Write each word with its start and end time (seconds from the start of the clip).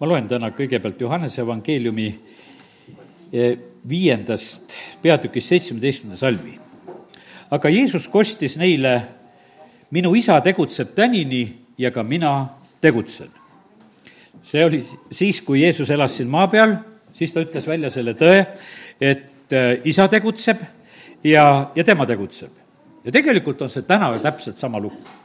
ma 0.00 0.08
loen 0.10 0.26
täna 0.28 0.50
kõigepealt 0.54 1.00
Johannese 1.00 1.42
evangeeliumi 1.44 2.08
eh, 3.32 3.58
viiendast 3.88 4.74
peatükist 5.02 5.52
seitsmeteistkümnenda 5.52 6.18
salmi. 6.18 6.58
aga 7.50 7.70
Jeesus 7.70 8.08
kostis 8.08 8.56
neile, 8.58 8.94
minu 9.90 10.14
isa 10.14 10.40
tegutseb 10.40 10.94
tänini 10.94 11.44
ja 11.78 11.90
ka 11.90 12.02
mina 12.02 12.48
tegutsen. 12.80 13.28
see 14.42 14.64
oli 14.64 14.84
siis, 15.10 15.40
kui 15.40 15.62
Jeesus 15.62 15.90
elas 15.90 16.16
siin 16.16 16.28
maa 16.28 16.46
peal, 16.48 16.76
siis 17.12 17.32
ta 17.32 17.40
ütles 17.40 17.66
välja 17.66 17.90
selle 17.90 18.14
tõe, 18.14 18.46
et 19.00 19.52
eh, 19.52 19.80
isa 19.84 20.08
tegutseb 20.08 20.58
ja, 21.24 21.70
ja 21.74 21.84
tema 21.84 22.06
tegutseb. 22.06 22.50
ja 23.04 23.12
tegelikult 23.12 23.62
on 23.62 23.68
see 23.68 23.82
täna 23.82 24.14
ju 24.14 24.18
täpselt 24.18 24.58
sama 24.58 24.80
lugu. 24.80 25.23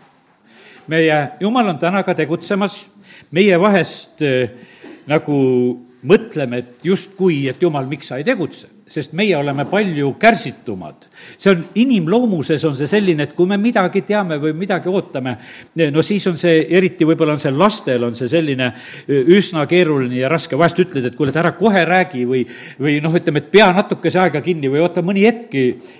Meie 0.89 1.19
Jumal 1.39 1.69
on 1.69 1.79
täna 1.79 2.03
ka 2.03 2.15
tegutsemas, 2.17 2.81
meie 3.31 3.59
vahest 3.61 4.23
äh, 4.25 4.49
nagu 5.09 5.37
mõtleme, 6.09 6.63
et 6.63 6.85
justkui, 6.85 7.45
et 7.51 7.61
jumal, 7.61 7.87
miks 7.89 8.09
sa 8.09 8.19
ei 8.19 8.27
tegutse 8.27 8.78
sest 8.89 9.13
meie 9.17 9.37
oleme 9.37 9.65
palju 9.69 10.13
kärsitumad. 10.19 11.07
see 11.37 11.51
on, 11.51 11.63
inimloomuses 11.75 12.63
on 12.65 12.75
see 12.77 12.87
selline, 12.89 13.23
et 13.23 13.33
kui 13.37 13.47
me 13.47 13.57
midagi 13.61 14.01
teame 14.07 14.39
või 14.41 14.53
midagi 14.57 14.89
ootame, 14.89 15.35
no 15.93 16.03
siis 16.05 16.25
on 16.27 16.37
see, 16.39 16.65
eriti 16.77 17.05
võib-olla 17.07 17.35
on 17.37 17.43
see 17.43 17.53
lastel, 17.53 18.03
on 18.07 18.17
see 18.17 18.29
selline 18.31 18.71
üsna 19.07 19.65
keeruline 19.69 20.21
ja 20.21 20.31
raske, 20.31 20.57
vahest 20.57 20.81
ütled, 20.81 21.05
et 21.05 21.17
kuule, 21.17 21.33
et 21.33 21.39
ära 21.41 21.53
kohe 21.57 21.83
räägi 21.85 22.25
või, 22.29 22.43
või 22.79 22.97
noh, 23.03 23.15
ütleme, 23.15 23.43
et 23.43 23.51
pea 23.53 23.69
natukese 23.75 24.21
aega 24.23 24.41
kinni 24.45 24.71
või 24.71 24.83
oota 24.83 25.03
mõni 25.05 25.25
hetk, 25.27 25.57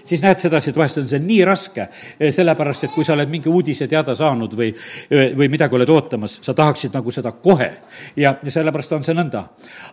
siis 0.08 0.24
näed 0.26 0.42
sedasi, 0.42 0.72
et 0.72 0.80
vahest 0.80 1.04
on 1.04 1.10
see 1.10 1.22
nii 1.24 1.42
raske, 1.48 1.90
sellepärast 2.20 2.90
et 2.90 2.96
kui 2.96 3.08
sa 3.08 3.16
oled 3.18 3.30
mingi 3.32 3.52
uudise 3.52 3.88
teada 3.92 4.16
saanud 4.18 4.56
või, 4.58 4.72
või 5.10 5.50
midagi 5.52 5.78
oled 5.78 5.94
ootamas, 5.94 6.40
sa 6.46 6.58
tahaksid 6.58 6.96
nagu 6.98 7.14
seda 7.14 7.34
kohe. 7.38 7.72
ja, 8.16 8.36
ja 8.44 8.52
sellepärast 8.52 8.98
on 8.98 9.06
see 9.06 9.18
nõnda. 9.18 9.46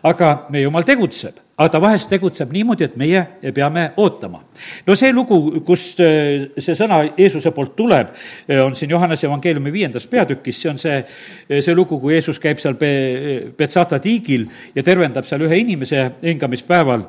aga 0.06 0.46
meie 0.50 0.64
jumal 0.64 0.84
tegutseb 0.86 1.45
aga 1.56 1.72
ta 1.72 1.80
vahest 1.80 2.10
tegutseb 2.12 2.50
niimoodi, 2.52 2.84
et 2.84 2.96
meie 3.00 3.22
peame 3.56 3.86
ootama. 3.96 4.42
no 4.86 4.96
see 4.96 5.12
lugu, 5.12 5.38
kust 5.64 6.00
äh, 6.04 6.50
see 6.60 6.76
sõna 6.76 7.00
Jeesuse 7.16 7.52
poolt 7.56 7.72
tuleb, 7.78 8.12
äh, 8.48 8.60
on 8.64 8.76
siin 8.76 8.92
Johannese 8.92 9.26
evangeeliumi 9.26 9.72
viiendas 9.72 10.06
peatükis, 10.10 10.60
see 10.60 10.70
on 10.70 10.80
see, 10.80 10.98
äh, 11.00 11.62
see 11.64 11.74
lugu, 11.74 12.00
kui 12.00 12.12
Jeesus 12.12 12.40
käib 12.42 12.60
seal 12.60 12.76
Be-, 12.76 13.54
Betsata 13.56 14.00
tiigil 14.04 14.44
ja 14.76 14.84
tervendab 14.84 15.24
seal 15.28 15.46
ühe 15.48 15.62
inimese 15.62 16.10
hingamispäeval 16.26 17.06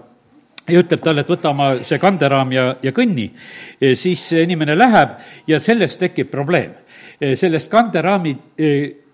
ja 0.67 0.79
ütleb 0.79 1.03
talle, 1.03 1.27
et 1.27 1.35
võta 1.35 1.51
oma 1.51 1.73
see 1.83 1.99
kanderaam 1.99 2.51
ja, 2.55 2.69
ja 2.83 2.91
kõnni, 2.95 3.29
siis 3.95 4.25
inimene 4.35 4.75
läheb 4.75 5.13
ja 5.47 5.59
sellest 5.63 5.99
tekib 5.99 6.27
probleem. 6.31 6.73
sellest 7.19 7.71
kanderaami 7.71 8.33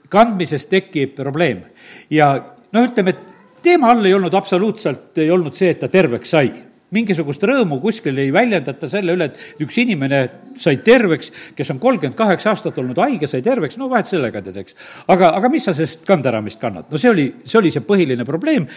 kandmisest 0.09 0.69
tekib 0.69 1.13
probleem 1.13 1.61
ja 2.09 2.33
noh, 2.73 2.87
ütleme, 2.87 3.13
et 3.13 3.32
teema 3.63 3.91
all 3.93 4.05
ei 4.05 4.13
olnud 4.13 4.33
absoluutselt, 4.33 5.17
ei 5.23 5.31
olnud 5.31 5.55
see, 5.57 5.73
et 5.73 5.81
ta 5.83 5.91
terveks 5.91 6.35
sai 6.35 6.51
mingisugust 6.93 7.43
rõõmu 7.47 7.79
kuskil 7.81 8.17
ei 8.21 8.31
väljendata 8.33 8.87
selle 8.89 9.15
üle, 9.15 9.29
et 9.31 9.63
üks 9.63 9.77
inimene 9.81 10.19
sai 10.61 10.77
terveks, 10.85 11.31
kes 11.57 11.71
on 11.73 11.79
kolmkümmend 11.81 12.17
kaheksa 12.17 12.51
aastat 12.51 12.77
olnud 12.81 12.99
haige, 13.01 13.29
sai 13.29 13.41
terveks, 13.45 13.79
no 13.81 13.89
vahet 13.89 14.11
sellega 14.11 14.43
tead, 14.45 14.59
eks. 14.61 14.77
aga, 15.09 15.31
aga 15.39 15.49
mis 15.53 15.65
sa 15.65 15.73
sellest 15.73 16.03
kanderaamist 16.07 16.61
kannad? 16.61 16.91
no 16.91 17.01
see 17.01 17.09
oli, 17.09 17.27
see 17.45 17.57
oli 17.61 17.71
see 17.73 17.85
põhiline 17.87 18.27
probleem, 18.27 18.67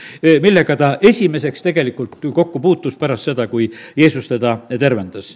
millega 0.45 0.79
ta 0.81 0.95
esimeseks 1.05 1.67
tegelikult 1.67 2.17
kokku 2.25 2.63
puutus 2.65 2.97
pärast 2.97 3.29
seda, 3.29 3.51
kui 3.53 3.69
Jeesus 3.97 4.33
teda 4.33 4.57
tervendas 4.73 5.35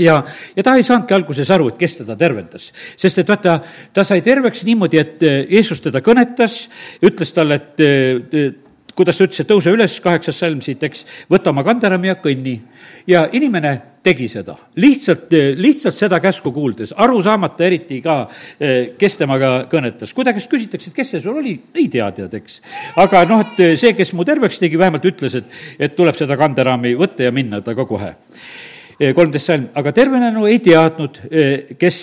ja, 0.00 0.18
ja 0.56 0.62
ta 0.66 0.74
ei 0.76 0.84
saanudki 0.84 1.14
alguses 1.16 1.50
aru, 1.54 1.70
et 1.70 1.78
kes 1.80 2.00
teda 2.02 2.16
tervendas. 2.18 2.70
sest 3.00 3.22
et 3.22 3.30
vaata, 3.30 3.58
ta 3.94 4.04
sai 4.04 4.20
terveks 4.26 4.64
niimoodi, 4.66 5.00
et 5.00 5.22
eh, 5.24 5.40
Jeesus 5.56 5.80
teda 5.84 6.02
kõnetas, 6.04 6.64
ütles 7.04 7.32
talle, 7.32 7.60
et 7.60 7.84
eh, 7.84 8.52
kuidas 8.96 9.18
ta 9.18 9.26
ütles, 9.26 9.40
et 9.42 9.50
tõuse 9.50 9.72
üles, 9.74 9.96
kaheksas 10.02 10.38
salm 10.38 10.60
siit, 10.64 10.82
eks, 10.86 11.04
võta 11.30 11.50
oma 11.50 11.64
kanderami 11.66 12.10
ja 12.10 12.16
kõnni. 12.22 12.54
ja 13.06 13.26
inimene 13.32 13.74
tegi 14.04 14.26
seda, 14.28 14.54
lihtsalt, 14.76 15.32
lihtsalt 15.56 15.96
seda 15.96 16.20
käsku 16.20 16.52
kuuldes, 16.52 16.92
aru 16.96 17.22
saamata 17.24 17.64
eriti 17.64 18.00
ka, 18.04 18.16
kes 18.98 19.16
temaga 19.20 19.52
kõnetas. 19.70 20.12
kui 20.12 20.24
ta 20.24 20.34
käest 20.36 20.50
küsitakse, 20.50 20.90
et 20.90 20.96
kes 20.96 21.10
see 21.14 21.24
sul 21.24 21.38
oli, 21.40 21.56
ei 21.74 21.88
tea, 21.88 22.10
tead, 22.12 22.34
eks. 22.34 22.60
aga 23.00 23.24
noh, 23.28 23.44
et 23.44 23.80
see, 23.80 23.94
kes 23.96 24.12
mu 24.12 24.24
terveks 24.24 24.60
tegi, 24.60 24.78
vähemalt 24.78 25.04
ütles, 25.08 25.38
et, 25.40 25.58
et 25.78 25.96
tuleb 25.96 26.16
seda 26.16 26.36
kanderaami 26.36 26.94
võtta 27.00 27.26
ja 27.26 27.32
minna 27.32 27.62
ta 27.64 27.74
ka 27.74 27.88
kohe 27.88 28.14
kolmteist 28.94 29.48
salm, 29.48 29.68
aga 29.74 29.90
tervenenu 29.90 30.44
ei 30.46 30.60
teadnud, 30.62 31.16
kes, 31.80 31.96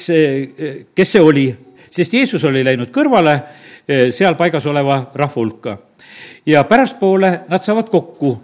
kes 0.96 1.13
see 1.16 1.22
oli, 1.24 1.46
sest 1.88 2.18
Jeesus 2.18 2.44
oli 2.50 2.66
läinud 2.68 2.91
kõrvale 2.91 3.38
seal 3.88 4.35
paigas 4.40 4.66
oleva 4.69 5.03
rahva 5.16 5.40
hulka. 5.40 5.78
Ja 6.45 6.63
pärastpoole 6.63 7.31
nad 7.49 7.63
saavad 7.63 7.89
kokku 7.89 8.35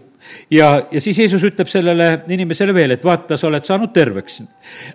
ja, 0.52 0.88
ja 0.92 1.02
siis 1.02 1.20
Jeesus 1.20 1.44
ütleb 1.44 1.70
sellele 1.72 2.10
inimesele 2.34 2.74
veel, 2.76 2.96
et 2.98 3.06
vaata, 3.06 3.38
sa 3.38 3.48
oled 3.48 3.66
saanud 3.66 3.94
terveks. 3.94 4.42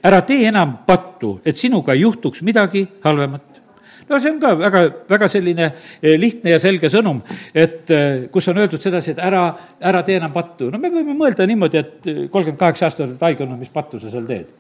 ära 0.05 0.21
tee 0.27 0.47
enam 0.49 0.79
pattu, 0.87 1.39
et 1.45 1.57
sinuga 1.57 1.97
ei 1.97 2.05
juhtuks 2.05 2.43
midagi 2.43 2.87
halvemat 3.05 3.63
no 4.09 4.19
see 4.19 4.33
on 4.33 4.41
ka 4.41 4.55
väga, 4.59 4.83
väga 5.09 5.29
selline 5.29 5.69
eh, 6.03 6.19
lihtne 6.21 6.57
ja 6.57 6.59
selge 6.61 6.91
sõnum, 6.93 7.23
et 7.55 7.91
eh, 7.91 8.27
kus 8.33 8.49
on 8.49 8.59
öeldud 8.61 8.83
sedasi, 8.83 9.15
et 9.15 9.23
ära, 9.23 9.47
ära 9.81 10.03
tee 10.07 10.19
enam 10.21 10.33
pattu. 10.35 10.71
no 10.71 10.79
me 10.79 10.91
võime 10.93 11.17
mõelda 11.17 11.47
niimoodi, 11.49 11.79
et 11.79 12.13
kolmkümmend 12.31 12.61
kaheksa 12.61 12.89
aastat 12.89 13.07
oled 13.09 13.27
haige 13.29 13.47
olnud, 13.47 13.61
mis 13.63 13.73
pattu 13.73 14.03
sa 14.03 14.11
seal 14.13 14.29
teed 14.29 14.53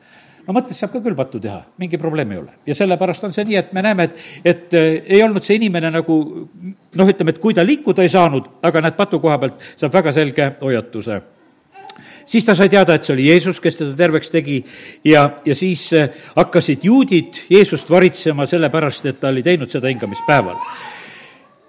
no 0.46 0.56
mõttes 0.56 0.78
saab 0.78 0.94
ka 0.94 1.02
küll 1.04 1.18
pattu 1.18 1.40
teha, 1.42 1.60
mingi 1.82 2.00
probleem 2.00 2.32
ei 2.32 2.40
ole. 2.42 2.56
ja 2.66 2.74
sellepärast 2.74 3.24
on 3.28 3.34
see 3.34 3.44
nii, 3.48 3.58
et 3.60 3.72
me 3.72 3.84
näeme, 3.84 4.08
et, 4.08 4.24
et 4.44 4.78
ei 4.78 5.22
olnud 5.22 5.44
see 5.44 5.58
inimene 5.60 5.92
nagu 5.94 6.16
noh, 6.42 7.12
ütleme, 7.14 7.34
et 7.34 7.42
kui 7.42 7.54
ta 7.54 7.64
liikuda 7.66 8.06
ei 8.06 8.12
saanud, 8.12 8.48
aga 8.62 8.84
näed, 8.86 8.98
patu 8.98 9.20
koha 9.22 9.38
pealt 9.42 9.62
saab 9.76 9.94
väga 10.00 10.14
selge 10.16 10.50
hoiatuse 10.62 11.20
siis 12.26 12.44
ta 12.44 12.54
sai 12.54 12.70
teada, 12.72 12.94
et 12.94 13.04
see 13.04 13.14
oli 13.14 13.28
Jeesus, 13.28 13.60
kes 13.62 13.76
teda 13.78 13.96
terveks 13.96 14.32
tegi 14.32 14.60
ja, 15.04 15.24
ja 15.44 15.56
siis 15.58 15.88
äh, 15.96 16.08
hakkasid 16.36 16.84
juudid 16.86 17.42
Jeesust 17.50 17.90
varitsema 17.90 18.46
sellepärast, 18.48 19.06
et 19.10 19.20
ta 19.20 19.32
oli 19.32 19.42
teinud 19.42 19.70
seda 19.70 19.90
hingamispäeval. 19.92 20.56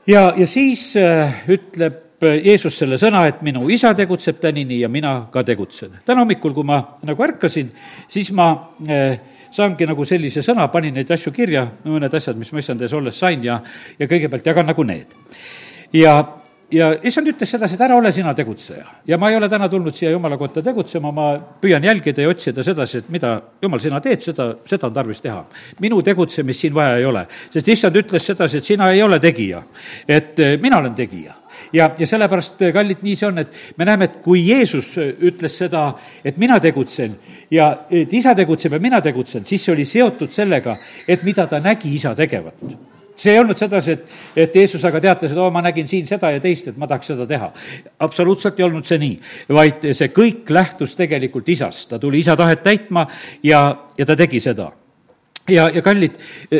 ja, 0.07 0.31
ja 0.37 0.47
siis 0.47 0.93
äh, 0.97 1.43
ütleb 1.49 1.99
äh, 1.99 2.02
Jeesus 2.23 2.77
selle 2.77 2.97
sõna, 3.01 3.25
et 3.27 3.41
minu 3.45 3.65
isa 3.71 3.93
tegutseb 3.97 4.39
tänini 4.41 4.79
ja 4.79 4.89
mina 4.89 5.27
ka 5.31 5.43
tegutsen. 5.43 5.99
täna 6.05 6.21
hommikul, 6.21 6.53
kui 6.53 6.63
ma 6.63 6.79
nagu 7.03 7.23
ärkasin, 7.23 7.71
siis 8.07 8.31
ma 8.31 8.49
äh, 8.89 9.19
saangi 9.51 9.87
nagu 9.87 10.05
sellise 10.05 10.43
sõna, 10.45 10.67
panin 10.71 10.93
neid 10.93 11.11
asju 11.11 11.33
kirja, 11.33 11.65
mõned 11.85 12.13
asjad, 12.13 12.37
mis 12.37 12.51
ma 12.51 12.63
issand 12.63 12.81
ees 12.81 12.93
olles 12.93 13.19
sain 13.19 13.43
ja, 13.43 13.59
ja 13.99 14.07
kõigepealt 14.07 14.47
jagan 14.47 14.71
nagu 14.71 14.83
need. 14.87 15.13
ja 15.93 16.15
ja 16.73 16.87
issand 17.05 17.27
ütles 17.29 17.51
sedasi, 17.53 17.75
et 17.77 17.81
ära 17.85 17.95
ole 17.95 18.11
sina 18.11 18.33
tegutseja. 18.33 18.85
ja 19.07 19.17
ma 19.17 19.29
ei 19.29 19.37
ole 19.37 19.49
täna 19.49 19.69
tulnud 19.69 19.93
siia 19.95 20.11
jumala 20.11 20.37
kotta 20.37 20.61
tegutsema, 20.61 21.11
ma 21.11 21.27
püüan 21.61 21.83
jälgida 21.83 22.21
ja 22.21 22.29
otsida 22.29 22.63
sedasi, 22.63 23.03
et 23.03 23.09
mida, 23.13 23.35
jumal, 23.61 23.79
sina 23.79 24.01
teed, 24.01 24.21
seda, 24.21 24.49
seda 24.65 24.87
on 24.87 24.93
tarvis 24.93 25.21
teha. 25.21 25.43
minu 25.79 26.01
tegutsemist 26.01 26.65
siin 26.65 26.73
vaja 26.73 26.97
ei 26.97 27.05
ole, 27.05 27.27
sest 27.53 27.69
issand 27.69 28.01
ütles 28.01 28.25
sedasi, 28.25 28.57
et 28.57 28.73
sina 28.73 28.89
ei 28.91 29.03
ole 29.03 29.19
tegija, 29.19 29.63
et 30.07 30.39
eh, 30.39 30.57
mina 30.61 30.81
olen 30.81 30.95
tegija 30.95 31.42
ja, 31.73 31.89
ja 31.97 32.07
sellepärast, 32.07 32.61
eh, 32.61 32.73
kallid, 32.73 33.03
nii 33.05 33.15
see 33.19 33.27
on, 33.27 33.41
et 33.43 33.77
me 33.77 33.87
näeme, 33.87 34.09
et 34.09 34.17
kui 34.23 34.43
Jeesus 34.47 34.95
eh, 35.01 35.13
ütles 35.29 35.57
seda, 35.63 35.85
et 36.25 36.37
mina 36.41 36.59
tegutsen 36.63 37.15
ja 37.51 37.69
et 37.91 38.13
isa 38.13 38.35
tegutseb 38.35 38.77
ja 38.77 38.81
mina 38.83 39.01
tegutsen, 39.01 39.45
siis 39.45 39.63
see 39.63 39.73
oli 39.75 39.85
seotud 39.85 40.33
sellega, 40.33 40.77
et 41.07 41.23
mida 41.23 41.47
ta 41.47 41.61
nägi 41.63 41.93
isa 41.95 42.15
tegevat. 42.15 42.65
See 43.15 43.29
ei 43.35 43.39
olnud 43.39 43.57
sedasi, 43.57 43.93
et, 43.93 44.13
et 44.41 44.55
Jeesus 44.57 44.83
aga 44.89 44.99
teatas, 45.01 45.31
et 45.31 45.37
oo, 45.37 45.51
ma 45.53 45.61
nägin 45.61 45.87
siin 45.87 46.07
seda 46.09 46.31
ja 46.33 46.41
teist, 46.41 46.71
et 46.71 46.77
ma 46.81 46.89
tahaks 46.89 47.11
seda 47.13 47.27
teha. 47.29 47.51
absoluutselt 48.01 48.59
ei 48.59 48.65
olnud 48.65 48.89
see 48.89 48.97
nii, 49.01 49.17
vaid 49.53 49.91
see 49.93 50.09
kõik 50.09 50.49
lähtus 50.49 50.97
tegelikult 50.97 51.49
isast, 51.53 51.91
ta 51.91 52.01
tuli 52.01 52.23
isa 52.25 52.35
tahet 52.35 52.63
täitma 52.65 53.05
ja, 53.45 53.67
ja 53.97 54.05
ta 54.05 54.17
tegi 54.17 54.41
seda 54.41 54.71
ja, 55.47 55.69
ja 55.73 55.81
kallid, 55.81 56.15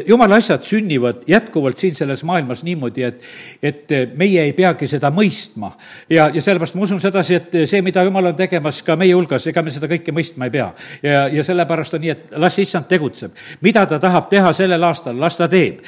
jumala 0.08 0.36
asjad 0.36 0.64
sünnivad 0.64 1.24
jätkuvalt 1.28 1.78
siin 1.78 1.96
selles 1.96 2.24
maailmas 2.24 2.64
niimoodi, 2.64 3.04
et, 3.04 3.22
et 3.64 3.94
meie 4.20 4.42
ei 4.44 4.54
peagi 4.54 4.88
seda 4.88 5.12
mõistma. 5.12 5.72
ja, 6.10 6.30
ja 6.34 6.42
sellepärast 6.42 6.76
ma 6.76 6.84
usun 6.84 7.00
sedasi, 7.02 7.36
et 7.36 7.56
see, 7.70 7.82
mida 7.82 8.04
jumal 8.04 8.32
on 8.34 8.36
tegemas 8.36 8.82
ka 8.84 8.96
meie 9.00 9.16
hulgas, 9.16 9.48
ega 9.48 9.64
me 9.64 9.72
seda 9.72 9.88
kõike 9.88 10.12
mõistma 10.16 10.50
ei 10.50 10.56
pea. 10.58 10.68
ja, 11.04 11.28
ja 11.32 11.44
sellepärast 11.44 11.96
on 11.96 12.04
nii, 12.04 12.12
et 12.12 12.36
las 12.44 12.60
issand 12.60 12.90
tegutseb. 12.92 13.32
mida 13.62 13.86
ta 13.86 14.00
tahab 14.00 14.28
teha 14.30 14.54
sellel 14.54 14.84
aastal, 14.84 15.20
las 15.20 15.40
ta 15.40 15.48
teeb. 15.48 15.80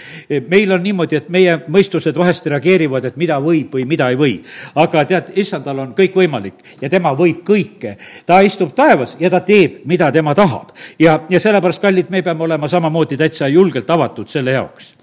meil 0.48 0.72
on 0.72 0.84
niimoodi, 0.84 1.20
et 1.20 1.30
meie 1.30 1.58
mõistused 1.68 2.16
vahest 2.16 2.48
reageerivad, 2.48 3.06
et 3.06 3.18
mida 3.18 3.40
võib 3.44 3.76
või 3.76 3.86
mida 3.86 4.10
ei 4.10 4.16
või. 4.16 4.40
aga 4.76 5.06
tead, 5.06 5.34
issandal 5.36 5.84
on 5.84 5.94
kõik 5.98 6.16
võimalik 6.16 6.64
ja 6.82 6.90
tema 6.90 7.12
võib 7.12 7.44
kõike. 7.44 7.98
ta 8.26 8.40
istub 8.40 8.72
taevas 8.76 9.18
ja 9.20 9.30
ta 9.30 9.44
teeb, 9.44 9.84
mida 9.86 10.12
tema 10.12 10.36
tahab. 10.36 10.72
ja, 11.00 11.20
ja 11.30 11.40
sellepärast, 11.40 11.82
kallid, 11.82 12.10
me 12.10 12.24
peame 12.24 12.44
olema 12.44 12.68
sama 12.68 12.85
samamoodi 12.86 13.18
täitsa 13.18 13.48
julgelt 13.48 13.90
avatud 13.90 14.30
selle 14.30 14.52
jaoks 14.52 14.95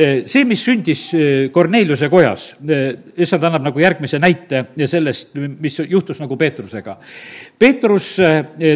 see, 0.00 0.44
mis 0.48 0.62
sündis 0.64 1.02
Korneliuse 1.52 2.08
kojas, 2.12 2.46
issand 3.20 3.44
annab 3.44 3.66
nagu 3.66 3.82
järgmise 3.82 4.20
näite 4.22 4.62
sellest, 4.88 5.34
mis 5.34 5.76
juhtus 5.88 6.20
nagu 6.22 6.36
Peetrusega. 6.40 6.96
Peetrus 7.58 8.14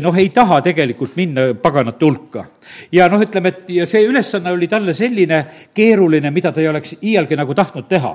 noh, 0.04 0.18
ei 0.20 0.28
taha 0.34 0.60
tegelikult 0.64 1.16
minna 1.16 1.46
paganate 1.60 2.04
hulka. 2.04 2.44
ja 2.92 3.08
noh, 3.08 3.22
ütleme, 3.24 3.54
et 3.54 3.72
ja 3.78 3.86
see 3.88 4.04
ülesanne 4.08 4.52
oli 4.52 4.68
talle 4.68 4.94
selline 4.94 5.40
keeruline, 5.74 6.30
mida 6.34 6.52
ta 6.52 6.60
ei 6.60 6.68
oleks 6.68 6.96
iialgi 7.00 7.38
nagu 7.40 7.54
tahtnud 7.54 7.88
teha. 7.88 8.14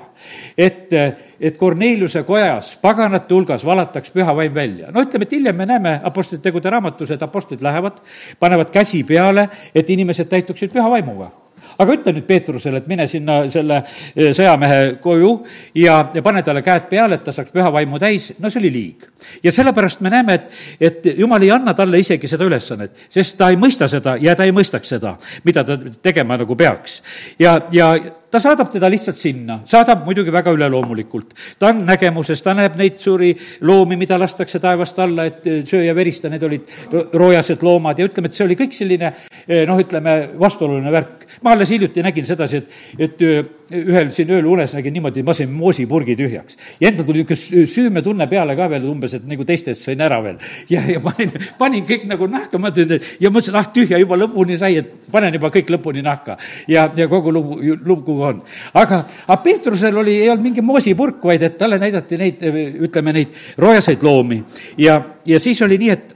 et, 0.58 0.94
et 1.40 1.58
Korneliuse 1.58 2.24
kojas 2.24 2.76
paganate 2.82 3.34
hulgas 3.34 3.66
valataks 3.66 4.14
püha 4.14 4.36
vaim 4.36 4.54
välja. 4.54 4.92
no 4.92 5.02
ütleme, 5.02 5.26
et 5.26 5.38
hiljem 5.38 5.56
me 5.56 5.66
näeme 5.66 6.00
Apostlite 6.04 6.44
tegude 6.44 6.70
raamatus, 6.70 7.12
et 7.12 7.24
apostlid 7.24 7.62
lähevad, 7.62 8.02
panevad 8.40 8.72
käsi 8.72 9.04
peale, 9.04 9.50
et 9.76 9.90
inimesed 9.90 10.30
täituksid 10.30 10.74
püha 10.74 10.90
vaimuga 10.90 11.32
aga 11.80 11.96
ütle 11.96 12.14
nüüd 12.16 12.28
Peetrusele, 12.28 12.82
et 12.82 12.88
mine 12.92 13.08
sinna 13.08 13.40
selle 13.52 13.82
eh, 13.82 14.32
sõjamehe 14.36 14.80
koju 15.04 15.32
ja, 15.80 16.00
ja 16.14 16.24
pane 16.26 16.44
talle 16.46 16.64
käed 16.66 16.90
peale, 16.92 17.20
et 17.20 17.26
ta 17.26 17.34
saaks 17.36 17.54
püha 17.56 17.72
vaimu 17.74 18.00
täis, 18.02 18.32
no 18.40 18.52
see 18.52 18.62
oli 18.64 18.74
liig. 18.74 19.08
ja 19.44 19.52
sellepärast 19.56 20.04
me 20.06 20.14
näeme, 20.14 20.40
et, 20.40 20.62
et 20.80 21.12
jumal 21.18 21.44
ei 21.44 21.52
anna 21.56 21.74
talle 21.74 22.00
isegi 22.00 22.28
seda 22.28 22.48
ülesannet, 22.48 23.08
sest 23.10 23.38
ta 23.40 23.50
ei 23.50 23.60
mõista 23.60 23.88
seda 23.92 24.18
ja 24.22 24.36
ta 24.36 24.48
ei 24.48 24.56
mõistaks 24.56 24.96
seda, 24.96 25.16
mida 25.44 25.64
ta 25.64 25.78
tegema 26.04 26.38
nagu 26.40 26.56
peaks. 26.60 27.02
ja, 27.40 27.60
ja 27.72 27.94
ta 28.32 28.40
saadab 28.40 28.70
teda 28.72 28.90
lihtsalt 28.92 29.18
sinna, 29.18 29.60
saadab 29.70 30.06
muidugi 30.06 30.32
väga 30.34 30.54
üleloomulikult. 30.56 31.34
ta 31.60 31.70
on 31.70 31.84
nägemuses, 31.86 32.42
ta 32.42 32.54
näeb 32.54 32.76
neid 32.78 33.00
suuri 33.02 33.34
loomi, 33.62 33.98
mida 33.98 34.20
lastakse 34.20 34.60
taevast 34.60 35.00
alla, 35.00 35.26
et 35.26 35.48
eh, 35.48 35.62
söö 35.66 35.84
ja 35.84 35.96
verista, 35.96 36.30
need 36.30 36.44
olid 36.44 36.74
roojased 37.14 37.64
loomad 37.66 38.00
ja 38.00 38.06
ütleme, 38.10 38.30
et 38.30 38.38
see 38.38 38.46
oli 38.46 38.58
kõik 38.60 38.76
selline 38.76 39.14
eh, 39.48 39.66
noh, 39.68 39.80
ütleme, 39.82 40.18
vastuoluline 40.40 40.92
värk. 40.94 41.26
ma 41.42 41.56
alles 41.56 41.70
hiljuti 41.74 42.04
nägin 42.06 42.26
sedasi, 42.26 42.64
et, 42.64 42.78
et 43.00 43.26
eh, 43.26 43.42
ühel 43.76 44.10
siin 44.14 44.30
ööl 44.34 44.48
unes 44.50 44.74
nägin 44.76 44.94
niimoodi, 44.96 45.24
ma 45.26 45.34
sain 45.38 45.52
moosipurgi 45.54 46.16
tühjaks. 46.18 46.58
ja 46.80 46.90
endal 46.90 47.06
tuli 47.06 47.24
niisugune 47.24 47.68
süümetunne 47.70 48.28
peale 48.30 48.56
ka 48.58 48.70
veel 48.72 48.86
umbes, 48.90 49.14
et 49.14 49.26
nagu 49.30 49.46
teistest 49.46 49.86
sain 49.86 50.02
ära 50.02 50.20
veel. 50.24 50.38
ja, 50.70 50.82
ja 50.90 51.00
panin, 51.04 51.32
panin 51.58 51.86
kõik 51.88 52.06
nagu 52.10 52.28
nahka, 52.28 52.58
ma 52.58 52.74
ütlen, 52.74 53.02
ja 53.20 53.30
mõtlesin, 53.30 53.58
ah 53.60 53.70
tühja 53.74 54.00
juba 54.02 54.18
lõpuni 54.20 54.58
sai, 54.58 54.80
et 54.82 55.10
panen 55.12 55.34
juba 55.38 55.52
kõik 55.54 55.72
lõpuni 55.76 56.04
nahka. 56.06 56.38
ja, 56.68 56.90
ja 56.96 57.08
kogu 57.08 57.34
lugu, 57.34 57.60
lugu 57.86 58.20
on. 58.22 58.44
aga, 58.74 59.04
aga 59.28 59.42
Peetrusel 59.44 59.98
oli, 59.98 60.20
ei 60.24 60.30
olnud 60.30 60.50
mingi 60.50 60.66
moosipurk, 60.66 61.24
vaid 61.24 61.44
et 61.44 61.58
talle 61.58 61.80
näidati 61.80 62.18
neid, 62.18 62.46
ütleme, 62.90 63.14
neid 63.14 63.44
roojaseid 63.58 64.04
loomi. 64.04 64.44
ja, 64.78 65.02
ja 65.26 65.40
siis 65.40 65.62
oli 65.62 65.78
nii, 65.78 65.92
et 65.98 66.16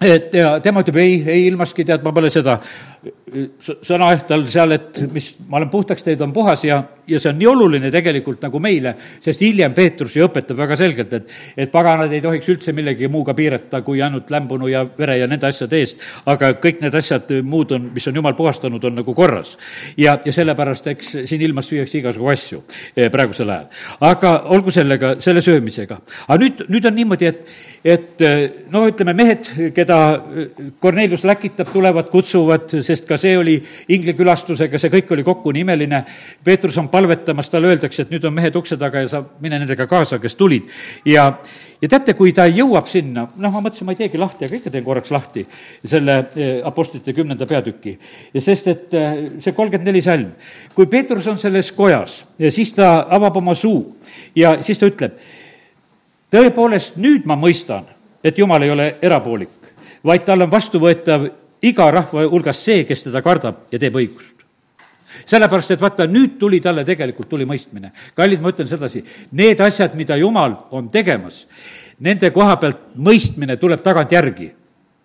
et 0.00 0.34
ja 0.36 0.56
tema 0.60 0.82
ütleb 0.84 0.98
ei, 1.00 1.14
ei 1.24 1.46
ilmaski, 1.48 1.84
tead, 1.88 2.02
ma 2.04 2.12
pole 2.12 2.28
seda 2.32 2.58
sõna 3.60 4.08
tal 4.28 4.44
seal, 4.50 4.74
et 4.76 5.00
mis, 5.12 5.32
ma 5.50 5.58
olen 5.60 5.70
puhtaks 5.70 6.04
teinud, 6.06 6.22
on 6.28 6.32
puhas 6.34 6.62
ja, 6.66 6.78
ja 7.06 7.18
see 7.22 7.30
on 7.30 7.38
nii 7.40 7.48
oluline 7.50 7.90
tegelikult 7.92 8.42
nagu 8.46 8.60
meile, 8.62 8.94
sest 9.22 9.42
hiljem 9.42 9.74
Peetrus 9.74 10.16
ju 10.16 10.26
õpetab 10.26 10.58
väga 10.58 10.78
selgelt, 10.78 11.12
et, 11.18 11.34
et 11.64 11.72
paganad 11.72 12.12
ei 12.12 12.22
tohiks 12.24 12.48
üldse 12.54 12.74
millegi 12.76 13.10
muuga 13.12 13.34
piirata 13.36 13.82
kui 13.86 14.02
ainult 14.02 14.30
lämbunu 14.32 14.70
ja 14.70 14.84
vere 14.98 15.18
ja 15.20 15.28
nende 15.30 15.48
asjade 15.50 15.80
eest, 15.82 16.02
aga 16.30 16.52
kõik 16.62 16.82
need 16.84 16.98
asjad 16.98 17.32
muud 17.46 17.74
on, 17.76 17.90
mis 17.94 18.06
on 18.10 18.20
jumal 18.20 18.36
puhastanud, 18.38 18.84
on 18.84 18.98
nagu 19.00 19.14
korras. 19.14 19.56
ja, 19.96 20.16
ja 20.24 20.32
sellepärast, 20.34 20.86
eks 20.94 21.12
siin 21.26 21.42
ilmas 21.46 21.70
süüakse 21.70 22.00
igasugu 22.00 22.30
asju 22.32 22.62
eh, 22.96 23.10
praegusel 23.12 23.50
ajal. 23.50 23.68
aga 24.12 24.34
olgu 24.54 24.74
sellega, 24.74 25.16
selle 25.20 25.42
söömisega. 25.42 26.00
aga 26.28 26.40
nüüd, 26.42 26.64
nüüd 26.70 26.90
on 26.90 26.98
niimoodi, 26.98 27.30
et, 27.32 27.44
et 27.84 28.26
eh, 28.26 28.46
no 28.70 28.86
ütleme, 28.90 29.14
mehed, 29.18 29.50
keda 29.74 30.00
Kornelius 30.80 31.24
läkitab, 31.26 31.70
tulevad, 31.74 32.10
kutsuvad, 32.10 32.70
sest 32.96 33.06
ka 33.08 33.18
see 33.20 33.36
oli 33.38 33.56
inglikülastusega, 33.92 34.80
see 34.80 34.92
kõik 34.92 35.12
oli 35.14 35.24
kokku 35.26 35.52
nii 35.52 35.66
imeline. 35.66 36.02
Peetrus 36.44 36.78
on 36.80 36.88
palvetamas, 36.92 37.50
talle 37.52 37.70
öeldakse, 37.72 38.06
et 38.06 38.12
nüüd 38.14 38.24
on 38.26 38.34
mehed 38.34 38.56
ukse 38.56 38.78
taga 38.80 39.04
ja 39.04 39.10
sa 39.12 39.22
mine 39.42 39.60
nendega 39.60 39.86
kaasa, 39.90 40.18
kes 40.22 40.34
tulid. 40.38 40.70
ja, 41.04 41.28
ja 41.82 41.88
teate, 41.88 42.14
kui 42.16 42.32
ta 42.36 42.46
jõuab 42.48 42.88
sinna, 42.90 43.26
noh, 43.36 43.52
ma 43.52 43.62
mõtlesin, 43.64 43.86
ma 43.86 43.94
ei 43.94 44.00
teegi 44.00 44.20
lahti, 44.20 44.46
aga 44.46 44.58
ikka 44.58 44.72
teen 44.72 44.84
korraks 44.84 45.12
lahti 45.12 45.44
selle 45.84 46.18
eh, 46.34 46.60
Apostlite 46.64 47.12
kümnenda 47.16 47.46
peatüki. 47.46 47.96
sest, 48.38 48.68
et 48.72 48.94
eh, 48.94 49.16
see 49.44 49.56
kolmkümmend 49.56 49.90
neli 49.90 50.02
salm, 50.04 50.32
kui 50.74 50.88
Peetrus 50.90 51.26
on 51.30 51.38
selles 51.38 51.72
kojas 51.76 52.22
ja 52.38 52.52
siis 52.52 52.72
ta 52.76 53.06
avab 53.10 53.36
oma 53.42 53.54
suu 53.54 53.96
ja 54.36 54.56
siis 54.62 54.78
ta 54.78 54.88
ütleb, 54.88 55.18
tõepoolest, 56.32 56.96
nüüd 57.00 57.26
ma 57.28 57.36
mõistan, 57.38 57.86
et 58.24 58.38
Jumal 58.38 58.62
ei 58.62 58.72
ole 58.72 58.94
erapoolik, 59.02 59.72
vaid 60.06 60.24
tal 60.26 60.42
on 60.42 60.50
vastuvõetav 60.50 61.28
iga 61.62 61.90
rahva 61.90 62.26
hulgas 62.28 62.64
see, 62.64 62.84
kes 62.84 63.06
teda 63.08 63.22
kardab 63.22 63.66
ja 63.72 63.78
teeb 63.78 63.96
õigust 63.96 64.36
sellepärast, 65.24 65.70
et 65.72 65.80
vaata, 65.80 66.06
nüüd 66.10 66.36
tuli 66.40 66.60
talle 66.60 66.84
tegelikult, 66.84 67.28
tuli 67.30 67.46
mõistmine. 67.48 67.92
kallid, 68.14 68.40
ma 68.42 68.50
ütlen 68.52 68.68
sedasi, 68.68 69.02
need 69.32 69.60
asjad, 69.60 69.94
mida 69.94 70.16
Jumal 70.16 70.56
on 70.70 70.90
tegemas, 70.92 71.46
nende 72.00 72.30
koha 72.30 72.56
pealt 72.60 72.82
mõistmine 72.96 73.56
tuleb 73.56 73.82
tagantjärgi, 73.82 74.52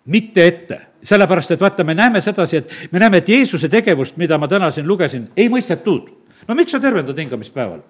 mitte 0.06 0.46
ette. 0.46 0.80
sellepärast, 1.02 1.50
et 1.50 1.60
vaata, 1.60 1.84
me 1.84 1.94
näeme 1.94 2.20
sedasi, 2.20 2.56
et 2.56 2.72
me 2.92 2.98
näeme, 2.98 3.18
et 3.18 3.28
Jeesuse 3.28 3.68
tegevust, 3.68 4.16
mida 4.16 4.38
ma 4.38 4.48
täna 4.48 4.70
siin 4.70 4.86
lugesin, 4.86 5.28
ei 5.36 5.48
mõistetud. 5.48 6.10
no 6.48 6.54
miks 6.54 6.72
sa 6.72 6.80
tervendad 6.80 7.18
hingamispäeval? 7.18 7.80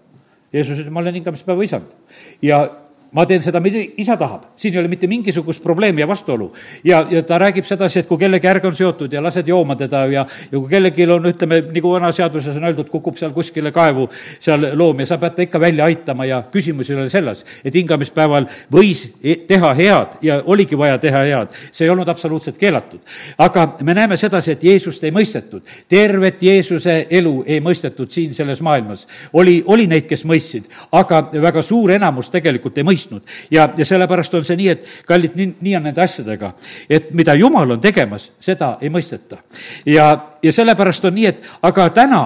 Jeesus 0.53 0.79
ütles, 0.79 0.91
ma 0.91 1.01
olen 1.01 1.15
hingamispäeva 1.15 1.63
isand. 1.63 1.93
ja 2.43 2.71
ma 3.13 3.27
teen 3.29 3.43
seda, 3.45 3.61
mida 3.61 3.81
isa 4.01 4.17
tahab, 4.17 4.47
siin 4.57 4.73
ei 4.73 4.81
ole 4.81 4.89
mitte 4.89 5.07
mingisugust 5.09 5.61
probleemi 5.63 6.01
ja 6.01 6.09
vastuolu. 6.09 6.53
ja, 6.85 7.03
ja 7.11 7.23
ta 7.23 7.39
räägib 7.39 7.67
sedasi, 7.69 8.01
et 8.01 8.07
kui 8.09 8.17
kellegi 8.19 8.49
ärg 8.49 8.65
on 8.65 8.77
seotud 8.77 9.13
ja 9.13 9.21
lased 9.23 9.49
jooma 9.49 9.77
teda 9.77 10.07
ja, 10.09 10.25
ja 10.25 10.59
kui 10.59 10.69
kellelgi 10.71 11.05
on, 11.13 11.29
ütleme, 11.29 11.61
nagu 11.75 11.93
vana 11.93 12.13
seaduses 12.13 12.57
on 12.57 12.65
öeldud, 12.65 12.89
kukub 12.89 13.19
seal 13.21 13.35
kuskile 13.37 13.73
kaevu 13.73 14.09
seal 14.41 14.71
loom 14.79 15.03
ja 15.05 15.11
sa 15.11 15.19
pead 15.21 15.37
ta 15.37 15.45
ikka 15.45 15.61
välja 15.61 15.85
aitama 15.85 16.25
ja 16.25 16.41
küsimus 16.53 16.89
ei 16.91 16.97
ole 16.97 17.11
selles, 17.13 17.45
et 17.65 17.77
hingamispäeval 17.77 18.49
võis 18.73 19.05
e-, 19.21 19.43
teha 19.49 19.75
head 19.77 20.17
ja 20.25 20.41
oligi 20.47 20.79
vaja 20.79 20.97
teha 21.03 21.23
head, 21.29 21.61
see 21.69 21.85
ei 21.85 21.93
olnud 21.93 22.09
absoluutselt 22.09 22.57
keelatud. 22.59 23.01
aga 23.39 23.67
me 23.83 23.95
näeme 23.95 24.17
sedasi, 24.17 24.57
et 24.57 24.65
Jeesust 24.65 25.05
ei 25.05 25.13
mõistetud, 25.13 25.69
tervet 25.89 26.41
Jeesuse 26.43 26.97
elu 27.11 27.37
ei 27.47 27.61
mõistetud 27.61 28.09
siin 28.09 28.33
selles 28.35 28.65
maailmas. 28.65 29.07
oli, 29.33 29.61
oli 29.67 29.87
neid, 29.87 30.09
kes 30.09 30.25
mõistsid, 30.25 30.73
aga 30.93 31.27
väga 31.37 31.63
suur 31.63 31.93
enamus 31.93 32.33
tegelikult 32.33 32.79
ei 32.79 32.89
mõistnud 32.89 33.02
mõistnud. 33.03 33.23
ja, 33.51 33.69
ja 33.77 33.85
sellepärast 33.85 34.35
on 34.35 34.45
see 34.45 34.57
nii, 34.57 34.69
et 34.69 34.87
kallid, 35.07 35.37
nii, 35.37 35.55
nii 35.61 35.77
on 35.77 35.83
nende 35.89 36.03
asjadega, 36.03 36.53
et 36.89 37.11
mida 37.13 37.35
Jumal 37.35 37.71
on 37.71 37.81
tegemas, 37.81 38.31
seda 38.41 38.77
ei 38.81 38.91
mõisteta. 38.91 39.39
ja, 39.87 40.37
ja 40.43 40.53
sellepärast 40.53 41.05
on 41.05 41.15
nii, 41.15 41.27
et 41.27 41.43
aga 41.63 41.89
täna, 41.91 42.23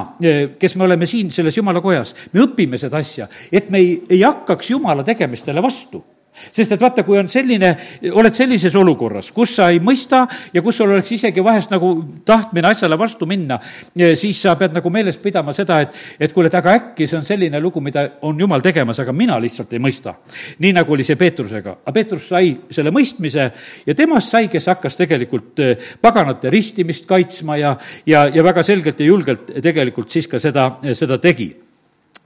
kes 0.58 0.76
me 0.76 0.84
oleme 0.84 1.06
siin 1.06 1.30
selles 1.30 1.56
Jumala 1.56 1.80
kojas, 1.80 2.14
me 2.32 2.44
õpime 2.44 2.78
seda 2.78 2.98
asja, 2.98 3.28
et 3.52 3.70
me 3.70 3.78
ei, 3.78 4.02
ei 4.10 4.22
hakkaks 4.22 4.70
Jumala 4.70 5.04
tegemistele 5.04 5.62
vastu 5.62 6.04
sest 6.52 6.72
et 6.72 6.80
vaata, 6.80 7.04
kui 7.06 7.18
on 7.18 7.28
selline, 7.30 7.72
oled 8.12 8.34
sellises 8.36 8.74
olukorras, 8.76 9.30
kus 9.34 9.56
sa 9.58 9.70
ei 9.72 9.80
mõista 9.82 10.24
ja 10.54 10.62
kus 10.64 10.78
sul 10.80 10.92
oleks 10.92 11.12
isegi 11.16 11.44
vahest 11.44 11.72
nagu 11.72 11.92
tahtmine 12.26 12.70
asjale 12.70 12.98
vastu 12.98 13.28
minna, 13.28 13.58
siis 13.96 14.40
sa 14.42 14.56
pead 14.58 14.76
nagu 14.76 14.90
meeles 14.92 15.18
pidama 15.22 15.54
seda, 15.56 15.80
et, 15.84 15.96
et 16.20 16.32
kuule, 16.34 16.50
et 16.50 16.58
aga 16.58 16.76
äkki 16.80 17.08
see 17.08 17.18
on 17.18 17.26
selline 17.26 17.60
lugu, 17.62 17.80
mida 17.84 18.06
on 18.26 18.38
jumal 18.40 18.64
tegemas, 18.64 19.00
aga 19.02 19.14
mina 19.16 19.38
lihtsalt 19.42 19.72
ei 19.72 19.82
mõista. 19.82 20.16
nii 20.58 20.72
nagu 20.76 20.92
oli 20.92 21.04
see 21.04 21.16
Peetrusega, 21.16 21.78
aga 21.82 21.94
Peetrus 21.94 22.28
sai 22.30 22.54
selle 22.70 22.92
mõistmise 22.94 23.50
ja 23.86 23.94
temast 23.94 24.32
sai, 24.32 24.48
kes 24.52 24.68
hakkas 24.72 24.98
tegelikult 25.00 25.62
eh, 25.64 25.76
paganate 26.00 26.50
ristimist 26.52 27.06
kaitsma 27.08 27.56
ja, 27.60 27.76
ja, 28.06 28.26
ja 28.32 28.44
väga 28.44 28.64
selgelt 28.66 29.00
ja 29.00 29.06
julgelt 29.06 29.54
tegelikult 29.62 30.12
siis 30.12 30.28
ka 30.30 30.40
seda, 30.42 30.70
seda 30.94 31.18
tegi 31.22 31.52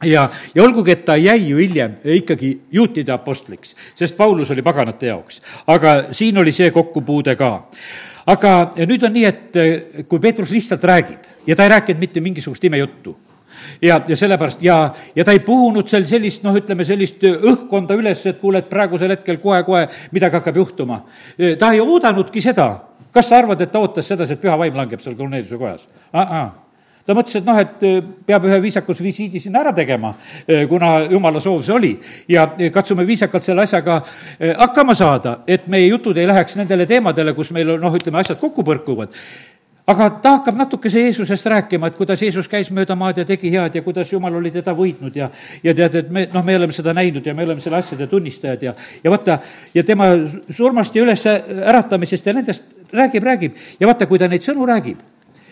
ja, 0.04 0.28
ja 0.54 0.62
olgugi, 0.62 0.92
et 0.92 1.04
ta 1.04 1.16
jäi 1.16 1.49
ju 1.49 1.59
hiljem 1.61 1.97
ikkagi 2.04 2.52
juutide 2.73 3.12
apostlиks, 3.12 3.75
sest 3.95 4.16
Paulus 4.16 4.50
oli 4.50 4.62
paganate 4.62 5.07
jaoks. 5.07 5.40
aga 5.66 6.12
siin 6.12 6.38
oli 6.38 6.52
see 6.52 6.71
kokkupuude 6.71 7.37
ka. 7.37 7.52
aga 8.26 8.52
nüüd 8.87 9.04
on 9.04 9.12
nii, 9.12 9.25
et 9.25 9.57
eh, 9.57 10.04
kui 10.09 10.21
Peetrus 10.21 10.50
lihtsalt 10.50 10.85
räägib 10.85 11.26
ja 11.47 11.57
ta 11.57 11.64
ei 11.64 11.75
rääkinud 11.76 12.00
mitte 12.00 12.21
mingisugust 12.21 12.64
imejuttu, 12.64 13.16
ja, 13.83 14.00
ja 14.09 14.16
sellepärast 14.16 14.62
ja, 14.62 14.95
ja 15.16 15.25
ta 15.25 15.33
ei 15.33 15.42
puhunud 15.45 15.88
seal 15.88 16.07
sellist, 16.09 16.45
noh, 16.47 16.57
ütleme 16.57 16.85
sellist 16.85 17.25
õhkkonda 17.25 17.97
üles, 17.99 18.25
et 18.26 18.40
kuule, 18.40 18.62
et 18.62 18.71
praegusel 18.71 19.16
hetkel 19.16 19.40
kohe-kohe 19.42 19.87
midagi 20.12 20.40
hakkab 20.40 20.57
juhtuma. 20.57 21.02
ta 21.59 21.73
ei 21.73 21.80
oodanudki 21.80 22.40
seda. 22.40 22.71
kas 23.12 23.28
sa 23.28 23.40
arvad, 23.40 23.61
et 23.61 23.73
ta 23.73 23.80
ootas 23.83 24.07
sedasi, 24.07 24.33
et 24.33 24.40
püha 24.40 24.59
vaim 24.59 24.76
langeb 24.76 25.00
seal 25.02 25.16
Korneliuse 25.19 25.59
kojas? 25.59 25.88
Ta 27.07 27.16
mõtles, 27.16 27.37
et 27.40 27.47
noh, 27.47 27.61
et 27.61 27.87
äh, 27.87 28.00
peab 28.26 28.47
ühe 28.49 28.61
viisakusvisiidi 28.62 29.40
sinna 29.42 29.62
ära 29.64 29.75
tegema, 29.76 30.14
äh, 30.47 30.66
kuna 30.71 30.97
jumala 31.11 31.40
soov 31.40 31.62
see 31.66 31.76
oli. 31.76 31.92
ja 32.28 32.47
katsume 32.73 33.07
viisakalt 33.07 33.45
selle 33.45 33.62
asjaga 33.62 34.00
hakkama 34.59 34.95
saada, 34.95 35.40
et 35.47 35.66
meie 35.69 35.88
jutud 35.88 36.16
ei 36.16 36.28
läheks 36.28 36.57
nendele 36.57 36.87
teemadele, 36.87 37.35
kus 37.35 37.50
meil 37.57 37.76
noh, 37.80 37.97
ütleme, 37.97 38.21
asjad 38.21 38.40
kokku 38.40 38.64
põrkuvad 38.66 39.16
aga 39.90 40.09
ta 40.23 40.33
hakkab 40.38 40.59
natukese 40.59 41.02
Jeesusest 41.02 41.47
rääkima, 41.50 41.90
et 41.90 41.97
kuidas 41.99 42.23
Jeesus 42.23 42.49
käis 42.49 42.71
mööda 42.75 42.95
maad 42.99 43.19
ja 43.21 43.25
tegi 43.26 43.50
head 43.52 43.75
ja 43.75 43.83
kuidas 43.83 44.12
Jumal 44.12 44.35
oli 44.38 44.52
teda 44.54 44.75
võitnud 44.76 45.16
ja 45.16 45.30
ja 45.64 45.75
tead, 45.75 45.97
et 46.02 46.11
me, 46.11 46.26
noh, 46.33 46.45
me 46.47 46.57
oleme 46.57 46.76
seda 46.76 46.95
näinud 46.97 47.26
ja 47.26 47.35
me 47.35 47.47
oleme 47.47 47.62
selle 47.64 47.80
asjade 47.80 48.07
tunnistajad 48.11 48.62
ja 48.69 48.75
ja 49.04 49.12
vaata, 49.12 49.38
ja 49.75 49.85
tema 49.87 50.11
surmast 50.50 50.97
ja 50.97 51.04
üles 51.04 51.26
äratamisest 51.26 52.26
ja 52.26 52.37
nendest 52.37 52.92
räägib, 52.92 53.25
räägib. 53.25 53.57
ja 53.80 53.90
vaata, 53.90 54.07
kui 54.07 54.19
ta 54.19 54.28
neid 54.28 54.45
sõnu 54.47 54.69
räägib, 54.69 55.00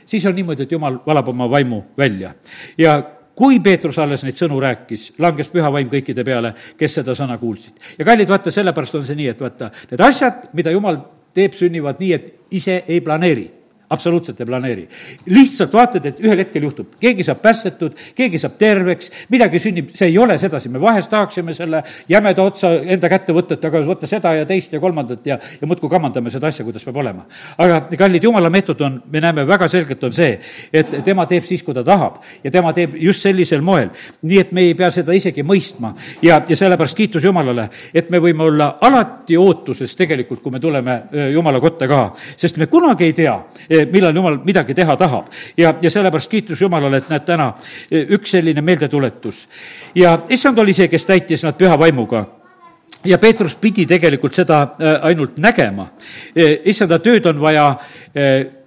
siis 0.09 0.27
on 0.27 0.35
niimoodi, 0.35 0.65
et 0.65 0.73
jumal 0.73 0.99
valab 1.07 1.29
oma 1.29 1.51
vaimu 1.51 1.83
välja. 1.99 2.33
ja 2.79 2.97
kui 3.39 3.61
Peetrus 3.61 3.99
alles 4.03 4.25
neid 4.27 4.39
sõnu 4.39 4.59
rääkis, 4.63 5.13
langes 5.23 5.51
püha 5.53 5.71
vaim 5.73 5.91
kõikide 5.93 6.25
peale, 6.27 6.55
kes 6.79 6.99
seda 7.01 7.15
sõna 7.15 7.39
kuulsid. 7.39 7.77
ja 7.99 8.05
kallid, 8.05 8.29
vaata, 8.29 8.51
sellepärast 8.55 8.99
on 8.99 9.07
see 9.07 9.19
nii, 9.21 9.29
et 9.35 9.41
vaata, 9.41 9.71
need 9.93 10.03
asjad, 10.09 10.49
mida 10.59 10.75
jumal 10.75 10.99
teeb, 11.35 11.55
sünnivad 11.55 12.01
nii, 12.01 12.13
et 12.17 12.35
ise 12.59 12.83
ei 12.89 13.01
planeeri 13.05 13.47
absoluutselt 13.91 14.41
ei 14.41 14.47
planeeri. 14.47 14.89
lihtsalt 15.27 15.73
vaatad, 15.73 16.07
et 16.07 16.21
ühel 16.21 16.43
hetkel 16.43 16.63
juhtub, 16.63 16.91
keegi 17.01 17.25
saab 17.25 17.41
päästetud, 17.43 17.97
keegi 18.15 18.39
saab 18.39 18.59
terveks, 18.61 19.11
midagi 19.33 19.61
sünnib, 19.63 19.93
see 19.97 20.11
ei 20.11 20.19
ole 20.19 20.39
sedasi, 20.39 20.69
me 20.69 20.81
vahest 20.81 21.11
tahaksime 21.11 21.55
selle 21.55 21.83
jämeda 22.09 22.45
otsa 22.45 22.73
enda 22.85 23.09
kätte 23.09 23.33
võtta, 23.37 23.57
et 23.57 23.65
aga 23.65 23.83
võtta 23.87 24.11
seda 24.11 24.35
ja 24.37 24.47
teist 24.49 24.73
ja 24.73 24.81
kolmandat 24.81 25.27
ja, 25.27 25.39
ja 25.61 25.69
muudkui 25.69 25.91
kamandame 25.91 26.31
seda 26.31 26.51
asja, 26.53 26.67
kuidas 26.67 26.85
peab 26.85 27.01
olema. 27.01 27.25
aga 27.59 27.81
kallid, 27.97 28.25
jumala 28.25 28.51
meetod 28.53 28.81
on, 28.85 29.01
me 29.11 29.23
näeme 29.25 29.47
väga 29.49 29.69
selgelt, 29.73 30.05
on 30.05 30.13
see, 30.13 30.39
et 30.73 30.93
tema 31.05 31.27
teeb 31.27 31.49
siis, 31.49 31.65
kui 31.65 31.77
ta 31.77 31.85
tahab 31.85 32.21
ja 32.45 32.53
tema 32.53 32.73
teeb 32.77 32.97
just 33.01 33.25
sellisel 33.25 33.65
moel. 33.65 33.89
nii 34.23 34.41
et 34.41 34.53
me 34.53 34.67
ei 34.69 34.75
pea 34.75 34.91
seda 34.93 35.17
isegi 35.17 35.43
mõistma 35.43 35.95
ja, 36.23 36.43
ja 36.49 36.57
sellepärast 36.57 36.97
kiitus 36.97 37.25
Jumalale, 37.25 37.69
et 37.95 38.11
me 38.11 38.21
võime 38.21 38.45
olla 38.45 38.75
alati 38.85 39.37
ootuses 39.37 39.97
tegelikult, 39.97 40.43
kui 40.43 40.53
me 40.53 40.61
tuleme 40.61 41.01
Jumala 41.33 41.61
kotta 41.61 41.89
ka, 41.89 42.03
sest 42.37 42.59
me 42.61 42.67
kunagi 42.67 43.09
ei 43.09 43.17
tea, 43.17 43.35
millal 43.87 44.17
Jumal 44.17 44.39
midagi 44.45 44.75
teha 44.75 44.97
tahab. 44.97 45.29
ja, 45.57 45.75
ja 45.83 45.91
sellepärast 45.91 46.31
kiitus 46.31 46.61
Jumalale, 46.61 46.97
et 46.97 47.11
näed, 47.11 47.25
täna 47.25 47.53
e, 47.91 48.07
üks 48.17 48.31
selline 48.31 48.61
meeldetuletus. 48.61 49.47
ja 49.95 50.19
issand 50.29 50.59
oli 50.59 50.73
see, 50.73 50.89
kes 50.89 51.07
täitis 51.07 51.45
nad 51.45 51.57
püha 51.59 51.79
vaimuga 51.79 52.25
ja 53.05 53.19
Peetrus 53.19 53.55
pidi 53.55 53.87
tegelikult 53.87 54.35
seda 54.35 54.63
e, 54.79 54.97
ainult 55.11 55.37
nägema. 55.39 55.89
E, 56.35 56.61
issanda 56.65 56.99
tööd 56.99 57.27
on 57.27 57.41
vaja 57.41 57.71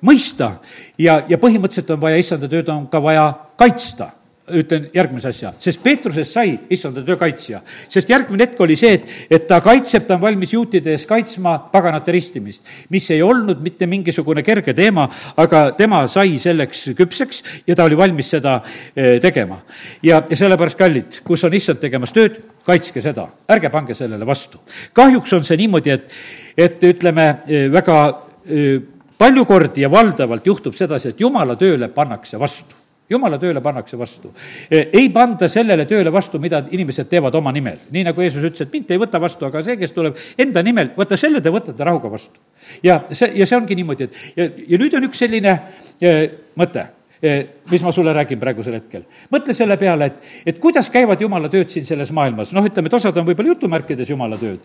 mõista 0.02 0.54
ja, 0.98 1.22
ja 1.28 1.38
põhimõtteliselt 1.38 1.90
on 1.92 2.02
vaja, 2.02 2.18
issanda 2.18 2.48
tööd 2.48 2.70
on 2.70 2.88
ka 2.88 3.02
vaja 3.04 3.28
kaitsta 3.60 4.12
ütlen 4.60 4.88
järgmise 4.94 5.30
asja, 5.32 5.52
sest 5.60 5.82
Peetrusest 5.84 6.36
sai 6.36 6.54
issanda 6.70 7.04
töö 7.06 7.18
kaitsja. 7.20 7.62
sest 7.90 8.10
järgmine 8.10 8.46
hetk 8.46 8.62
oli 8.62 8.76
see, 8.80 8.94
et, 8.98 9.10
et 9.30 9.48
ta 9.48 9.62
kaitseb, 9.64 10.06
ta 10.08 10.16
on 10.16 10.22
valmis 10.22 10.54
juutide 10.54 10.94
ees 10.96 11.06
kaitsma 11.10 11.58
paganate 11.72 12.12
ristimist, 12.12 12.64
mis 12.90 13.10
ei 13.12 13.22
olnud 13.22 13.62
mitte 13.64 13.88
mingisugune 13.88 14.44
kerge 14.44 14.74
teema, 14.78 15.08
aga 15.38 15.64
tema 15.78 16.04
sai 16.12 16.38
selleks 16.42 16.90
küpseks 16.98 17.44
ja 17.68 17.76
ta 17.76 17.88
oli 17.88 17.98
valmis 17.98 18.32
seda 18.36 18.60
eh, 18.96 19.20
tegema. 19.22 19.62
ja, 20.04 20.24
ja 20.30 20.38
sellepärast, 20.38 20.78
kallid, 20.80 21.22
kus 21.24 21.44
on 21.48 21.54
issand 21.58 21.82
tegemas 21.82 22.14
tööd, 22.16 22.42
kaitske 22.66 23.02
seda, 23.02 23.28
ärge 23.52 23.72
pange 23.74 23.96
sellele 23.98 24.28
vastu. 24.28 24.62
kahjuks 24.94 25.34
on 25.34 25.48
see 25.48 25.60
niimoodi, 25.64 25.96
et, 25.96 26.12
et 26.58 26.84
ütleme, 26.92 27.30
eh, 27.48 27.70
väga 27.72 28.02
eh, 28.50 28.82
palju 29.22 29.46
kordi 29.46 29.86
ja 29.86 29.92
valdavalt 29.92 30.46
juhtub 30.48 30.76
sedasi, 30.78 31.14
et 31.14 31.20
jumala 31.22 31.56
tööle 31.56 31.92
pannakse 31.94 32.40
vastu 32.42 32.81
jumala 33.12 33.40
tööle 33.42 33.62
pannakse 33.64 34.00
vastu. 34.00 34.32
E, 34.70 34.88
ei 35.02 35.10
panda 35.14 35.50
sellele 35.52 35.86
tööle 35.90 36.14
vastu, 36.14 36.40
mida 36.40 36.64
inimesed 36.72 37.10
teevad 37.12 37.36
oma 37.36 37.52
nimel. 37.56 37.80
nii 37.92 38.06
nagu 38.08 38.22
Jeesus 38.22 38.44
ütles, 38.44 38.68
et 38.68 38.74
mind 38.74 38.92
ei 38.92 39.02
võta 39.02 39.22
vastu, 39.22 39.46
aga 39.46 39.64
see, 39.66 39.78
kes 39.82 39.94
tuleb 39.96 40.18
enda 40.40 40.64
nimel, 40.64 40.94
vaata 40.98 41.18
selle 41.20 41.42
te 41.42 41.54
võtate 41.54 41.84
rahuga 41.88 42.12
vastu. 42.12 42.40
ja 42.84 43.02
see, 43.12 43.32
ja 43.36 43.46
see 43.46 43.58
ongi 43.58 43.76
niimoodi, 43.76 44.10
et 44.10 44.40
ja, 44.40 44.50
ja 44.76 44.82
nüüd 44.82 44.98
on 44.98 45.08
üks 45.10 45.24
selline 45.26 45.60
e, 46.02 46.16
mõte 46.60 46.88
e, 47.22 47.48
mis 47.72 47.84
ma 47.84 47.92
sulle 47.92 48.14
räägin 48.14 48.40
praegusel 48.40 48.76
hetkel. 48.80 49.06
mõtle 49.32 49.54
selle 49.54 49.78
peale, 49.78 50.10
et, 50.12 50.30
et 50.46 50.60
kuidas 50.60 50.90
käivad 50.90 51.22
jumala 51.22 51.50
tööd 51.50 51.70
siin 51.70 51.86
selles 51.86 52.12
maailmas, 52.16 52.52
noh, 52.56 52.66
ütleme, 52.66 52.90
et 52.90 52.98
osad 52.98 53.18
on 53.18 53.28
võib-olla 53.28 53.54
jutumärkides 53.54 54.10
jumala 54.10 54.40
tööd 54.42 54.60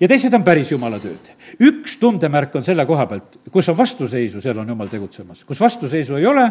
ja 0.00 0.10
teised 0.10 0.34
on 0.34 0.44
päris 0.46 0.72
jumala 0.72 1.00
tööd. 1.02 1.32
üks 1.70 1.98
tundemärk 2.02 2.56
on 2.58 2.66
selle 2.66 2.86
koha 2.86 3.06
pealt, 3.10 3.40
kus 3.50 3.68
on 3.70 3.78
vastuseisu, 3.78 4.42
seal 4.42 4.58
on 4.58 4.74
jumal 4.74 4.90
tegutsemas, 4.90 5.44
kus 5.46 5.60
vastuseisu 5.60 6.18
ei 6.18 6.26
ole, 6.26 6.48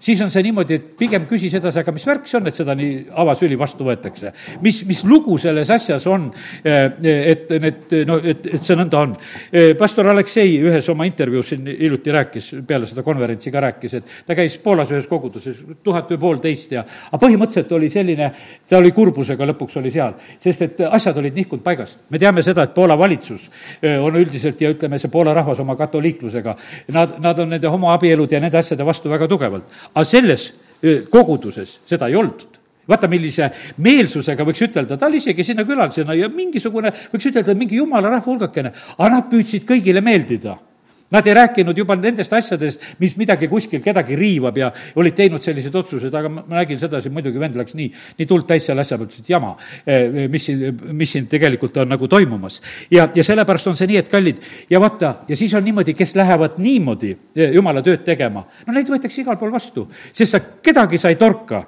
siis 0.00 0.20
on 0.22 0.30
see 0.30 0.44
niimoodi, 0.46 0.76
et 0.76 0.88
pigem 0.98 1.26
küsi 1.28 1.50
sedasi, 1.52 1.80
aga 1.80 1.94
mis 1.94 2.06
värk 2.06 2.28
see 2.28 2.38
on, 2.38 2.48
et 2.50 2.58
seda 2.58 2.74
nii 2.76 2.94
avasüli 3.22 3.58
vastu 3.58 3.86
võetakse. 3.86 4.32
mis, 4.62 4.82
mis 4.88 5.02
lugu 5.04 5.38
selles 5.38 5.70
asjas 5.70 6.06
on, 6.10 6.28
eh, 6.64 6.90
et 7.32 7.50
need, 7.60 7.96
no 8.08 8.18
et, 8.22 8.46
et 8.46 8.62
see 8.62 8.76
nõnda 8.76 9.02
on. 9.02 9.16
Eh, 9.52 9.74
pastor 9.78 10.08
Aleksei 10.12 10.58
ühes 10.62 10.88
oma 10.92 11.06
intervjuus 11.08 11.52
siin 11.52 11.66
hiljuti 11.66 12.12
rääkis, 12.12 12.50
peale 12.66 12.86
seda 12.86 13.02
konverentsi 13.06 13.50
ka 13.52 13.62
rääkis, 13.66 13.94
et 13.94 14.14
ta 14.26 14.36
käis 14.38 14.58
Poolas 14.62 14.90
ühes 14.92 15.06
koguduses, 15.10 15.62
tuhat 15.84 16.10
või 16.14 16.20
poolteist 16.20 16.72
ja, 16.72 16.84
aga 17.10 17.22
põhimõtteliselt 17.22 17.72
oli 17.76 17.90
selline, 17.92 18.30
ta 18.68 18.80
oli 18.80 18.92
kurbusega 18.96 19.48
lõpuks 19.52 19.78
oli 19.80 19.92
seal, 19.94 20.16
sest 20.42 20.62
et 20.66 20.84
asjad 20.90 21.16
olid 21.22 21.36
nihkunud 21.36 21.64
paigast. 21.64 21.98
me 22.10 22.18
teame 22.18 22.42
seda, 22.42 22.66
et 22.66 22.74
Poola 22.74 22.98
valitsus 22.98 23.48
eh, 23.82 23.96
on 24.02 24.16
üldiselt 24.16 24.60
ja 24.60 24.70
ütleme, 24.74 24.98
see 24.98 25.12
Poola 25.12 25.34
rahvas 25.34 25.60
oma 25.62 25.76
katoliiklusega, 25.76 26.56
nad, 26.92 27.18
nad 27.22 27.38
on 27.38 27.54
nende 27.54 27.68
homoabielud 27.68 28.32
ja 28.32 28.40
nende 28.40 28.58
asjade 28.58 28.84
vastu 28.86 29.10
väga 29.10 29.28
tugevalt 29.28 29.85
aga 29.94 30.04
selles 30.04 30.50
koguduses 31.10 31.78
seda 31.88 32.08
ei 32.10 32.16
olnud 32.18 32.56
vaata, 32.86 33.08
millise 33.10 33.48
meelsusega 33.82 34.44
võiks 34.46 34.62
ütelda, 34.62 34.96
ta 34.98 35.08
oli 35.08 35.18
isegi 35.18 35.44
sinna 35.44 35.64
külalisena 35.66 36.14
ja 36.14 36.28
mingisugune, 36.30 36.92
võiks 37.12 37.28
ütelda, 37.32 37.54
mingi 37.58 37.80
jumala 37.80 38.12
rahva 38.12 38.30
hulgakene, 38.30 38.72
aga 38.96 39.08
nad 39.10 39.26
püüdsid 39.30 39.66
kõigile 39.68 40.02
meeldida 40.04 40.54
Nad 41.10 41.26
ei 41.26 41.34
rääkinud 41.34 41.78
juba 41.78 41.94
nendest 41.98 42.32
asjadest, 42.34 42.82
mis 42.98 43.14
midagi 43.16 43.46
kuskil 43.48 43.82
kedagi 43.82 44.16
riivab 44.18 44.56
ja 44.58 44.72
olid 44.98 45.14
teinud 45.14 45.44
selliseid 45.44 45.74
otsuseid, 45.78 46.14
aga 46.18 46.30
ma, 46.32 46.42
nägin 46.56 46.80
sedasi, 46.80 47.12
muidugi 47.14 47.38
vend 47.38 47.58
läks 47.58 47.76
nii, 47.78 47.86
nii 48.18 48.26
tuld 48.26 48.48
täis 48.48 48.66
selle 48.66 48.82
asja 48.82 48.98
pealt, 48.98 49.12
ütles, 49.12 49.22
et 49.22 49.30
jama, 49.30 49.52
eh, 49.86 50.26
mis 50.32 50.48
siin, 50.48 50.80
mis 50.98 51.14
siin 51.14 51.28
tegelikult 51.30 51.78
on 51.82 51.94
nagu 51.94 52.08
toimumas. 52.10 52.58
ja, 52.90 53.08
ja 53.14 53.24
sellepärast 53.24 53.70
on 53.70 53.78
see 53.78 53.86
nii, 53.92 54.00
et 54.02 54.10
kallid, 54.10 54.42
ja 54.70 54.82
vaata, 54.82 55.14
ja 55.28 55.38
siis 55.38 55.54
on 55.54 55.64
niimoodi, 55.64 55.94
kes 55.94 56.16
lähevad 56.18 56.58
niimoodi 56.58 57.14
eh, 57.14 57.54
jumala 57.54 57.82
tööd 57.86 58.02
tegema, 58.04 58.42
no 58.66 58.74
neid 58.74 58.90
võetakse 58.90 59.22
igal 59.22 59.38
pool 59.38 59.54
vastu, 59.54 59.86
sest 60.10 60.34
sa 60.34 60.42
kedagi 60.42 60.98
sa 60.98 61.14
ei 61.14 61.22
torka 61.22 61.62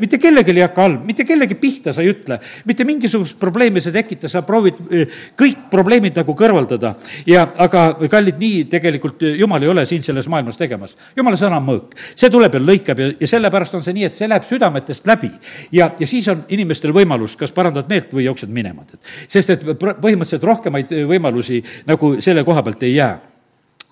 mitte 0.00 0.18
kellelgi 0.18 0.54
ei 0.54 0.64
hakka 0.64 0.82
halb, 0.86 1.04
mitte 1.06 1.24
kellegi 1.28 1.56
pihta 1.60 1.92
sa 1.94 2.02
ei 2.02 2.12
ütle, 2.12 2.38
mitte 2.68 2.86
mingisugust 2.88 3.38
probleemi 3.40 3.80
sa 3.80 3.90
ei 3.90 3.98
tekita, 4.00 4.30
sa 4.30 4.42
proovid 4.46 4.80
kõik 5.38 5.66
probleemid 5.72 6.18
nagu 6.20 6.36
kõrvaldada. 6.38 6.94
ja 7.26 7.46
aga 7.56 7.84
kallid, 8.10 8.38
nii 8.40 8.64
tegelikult 8.72 9.24
jumal 9.38 9.62
ei 9.62 9.72
ole 9.72 9.86
siin 9.86 10.02
selles 10.02 10.28
maailmas 10.28 10.58
tegemas. 10.60 10.96
jumala 11.16 11.36
sõna 11.36 11.58
on 11.60 11.66
mõõk, 11.68 11.96
see 12.14 12.30
tuleb 12.30 12.54
ja 12.54 12.60
lõikab 12.60 13.00
ja, 13.00 13.10
ja 13.20 13.32
sellepärast 13.34 13.74
on 13.74 13.84
see 13.86 13.96
nii, 13.96 14.06
et 14.10 14.18
see 14.18 14.28
läheb 14.28 14.46
südametest 14.48 15.06
läbi. 15.06 15.30
ja, 15.72 15.92
ja 15.98 16.06
siis 16.06 16.28
on 16.28 16.44
inimestel 16.48 16.92
võimalus 16.92 17.36
kas 17.36 17.52
parandad 17.52 17.88
meelt 17.88 18.12
või 18.12 18.26
jooksed 18.28 18.50
minema. 18.50 18.86
sest 19.28 19.50
et 19.50 19.68
põhimõtteliselt 19.78 20.44
rohkemaid 20.44 20.96
võimalusi 21.08 21.62
nagu 21.86 22.16
selle 22.20 22.44
koha 22.44 22.62
pealt 22.62 22.82
ei 22.82 22.96
jää 22.96 23.31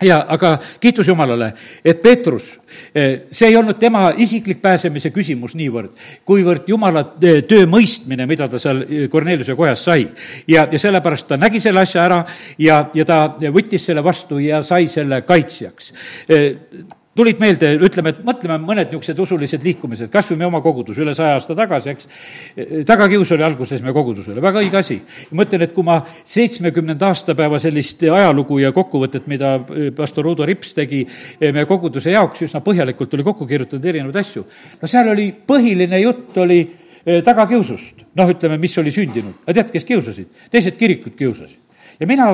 ja 0.01 0.21
aga 0.29 0.59
kiitus 0.81 1.09
Jumalale, 1.09 1.53
et 1.85 2.03
Peetrus, 2.03 2.61
eh, 2.95 3.23
see 3.33 3.49
ei 3.49 3.57
olnud 3.57 3.79
tema 3.79 4.11
isiklik 4.17 4.61
pääsemise 4.63 5.11
küsimus 5.11 5.55
niivõrd, 5.59 5.93
kuivõrd 6.25 6.69
Jumala 6.69 7.05
eh, 7.23 7.43
töö 7.49 7.67
mõistmine, 7.71 8.27
mida 8.27 8.49
ta 8.49 8.59
seal 8.59 8.85
Korneliuse 9.11 9.53
eh, 9.53 9.59
kojas 9.59 9.85
sai. 9.85 10.07
ja, 10.49 10.67
ja 10.73 10.79
sellepärast 10.79 11.29
ta 11.29 11.37
nägi 11.37 11.61
selle 11.61 11.85
asja 11.85 12.05
ära 12.05 12.23
ja, 12.59 12.85
ja 12.95 13.05
ta 13.05 13.21
võttis 13.53 13.85
selle 13.87 14.05
vastu 14.05 14.39
ja 14.39 14.63
sai 14.63 14.89
selle 14.89 15.23
kaitsjaks 15.23 15.93
tulid 17.17 17.41
meelde, 17.43 17.73
ütleme, 17.83 18.13
et 18.13 18.21
mõtleme 18.23 18.57
mõned 18.63 18.93
niisugused 18.93 19.19
usulised 19.25 19.65
liikumised, 19.67 20.11
kas 20.13 20.29
või 20.31 20.39
meie 20.41 20.49
oma 20.51 20.61
kogudus 20.63 20.99
üle 21.03 21.11
saja 21.17 21.35
aasta 21.35 21.57
tagasi, 21.59 21.95
eks. 21.95 22.11
tagakius 22.87 23.33
oli 23.35 23.43
alguses 23.43 23.83
meie 23.83 23.95
kogudusele, 23.97 24.39
väga 24.43 24.63
õige 24.63 24.79
asi. 24.79 25.01
ma 25.33 25.43
mõtlen, 25.43 25.65
et 25.67 25.75
kui 25.75 25.87
ma 25.87 25.99
seitsmekümnenda 26.07 27.09
aastapäeva 27.11 27.59
sellist 27.63 28.05
ajalugu 28.07 28.61
ja 28.63 28.71
kokkuvõtet, 28.77 29.27
mida 29.31 29.57
eh, 29.59 29.89
pastor 29.97 30.31
Udo 30.31 30.47
Rips 30.47 30.77
tegi 30.77 31.03
eh, 31.03 31.51
meie 31.51 31.67
koguduse 31.67 32.15
jaoks, 32.15 32.45
üsna 32.47 32.63
põhjalikult 32.63 33.19
oli 33.19 33.27
kokku 33.27 33.49
kirjutatud 33.51 33.91
erinevaid 33.91 34.23
asju. 34.23 34.47
no 34.79 34.93
seal 34.95 35.11
oli, 35.11 35.33
põhiline 35.35 36.01
jutt 36.05 36.39
oli 36.39 36.61
eh, 36.63 37.25
tagakiusust, 37.27 38.07
noh, 38.23 38.33
ütleme, 38.37 38.61
mis 38.63 38.79
oli 38.79 38.95
sündinud. 38.95 39.43
aga 39.43 39.59
tead, 39.59 39.75
kes 39.75 39.91
kiusasid? 39.91 40.47
teised 40.55 40.79
kirikud 40.79 41.19
kiusasid. 41.19 41.59
ja 41.99 42.07
mina 42.07 42.31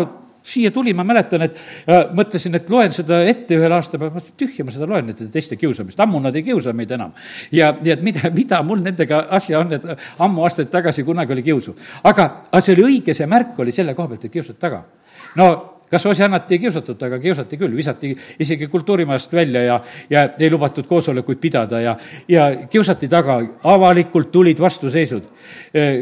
siia 0.46 0.70
tuli, 0.70 0.94
ma 0.94 1.04
mäletan, 1.06 1.42
et 1.46 1.58
äh, 1.90 2.06
mõtlesin, 2.16 2.54
et 2.58 2.70
loen 2.70 2.94
seda 2.94 3.20
ette 3.26 3.58
ühel 3.58 3.72
aastapäeval, 3.76 4.24
tühja 4.38 4.66
ma 4.66 4.74
seda 4.74 4.88
loen, 4.88 5.10
nende 5.10 5.28
teiste 5.32 5.58
kiusamist, 5.60 6.00
ammu 6.02 6.20
nad 6.22 6.36
ei 6.36 6.44
kiusa 6.46 6.74
meid 6.76 6.94
enam. 6.96 7.14
ja, 7.52 7.72
ja 7.82 7.96
et 7.96 8.04
mida, 8.06 8.30
mida 8.34 8.62
mul 8.66 8.82
nendega 8.84 9.26
asja 9.38 9.60
on, 9.60 9.72
et 9.76 9.86
ammu 10.22 10.46
aastaid 10.46 10.70
tagasi 10.72 11.04
kunagi 11.06 11.34
oli 11.34 11.46
kiusu. 11.46 11.76
aga, 12.02 12.28
aga 12.50 12.62
see 12.62 12.76
oli 12.76 12.86
õige, 12.90 13.14
see 13.14 13.26
märk 13.30 13.58
oli 13.64 13.74
selle 13.74 13.94
koha 13.94 14.14
pealt, 14.14 14.28
et 14.28 14.36
kiusati 14.38 14.62
taga. 14.62 14.84
no 15.36 15.75
kas 15.90 16.06
Osiannat 16.06 16.50
ei 16.52 16.58
kiusatud, 16.58 17.02
aga 17.02 17.18
kiusati 17.22 17.58
küll, 17.60 17.76
visati 17.76 18.12
isegi 18.42 18.66
kultuurimajast 18.70 19.32
välja 19.32 19.62
ja, 19.62 19.80
ja 20.10 20.24
ei 20.38 20.50
lubatud 20.50 20.86
koosolekuid 20.86 21.40
pidada 21.40 21.80
ja, 21.80 21.96
ja 22.28 22.48
kiusati 22.70 23.08
taga, 23.08 23.38
avalikult 23.64 24.32
tulid 24.32 24.60
vastuseisud. 24.60 25.22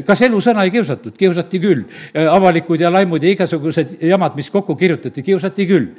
kas 0.06 0.22
elusõna 0.22 0.64
ei 0.64 0.70
kiusatud? 0.74 1.16
kiusati 1.18 1.60
küll. 1.60 1.84
avalikud 2.30 2.80
ja 2.80 2.92
laimud 2.92 3.22
ja 3.22 3.34
igasugused 3.34 3.98
jamad, 4.02 4.36
mis 4.36 4.50
kokku 4.50 4.76
kirjutati, 4.76 5.22
kiusati 5.22 5.66
küll. 5.66 5.90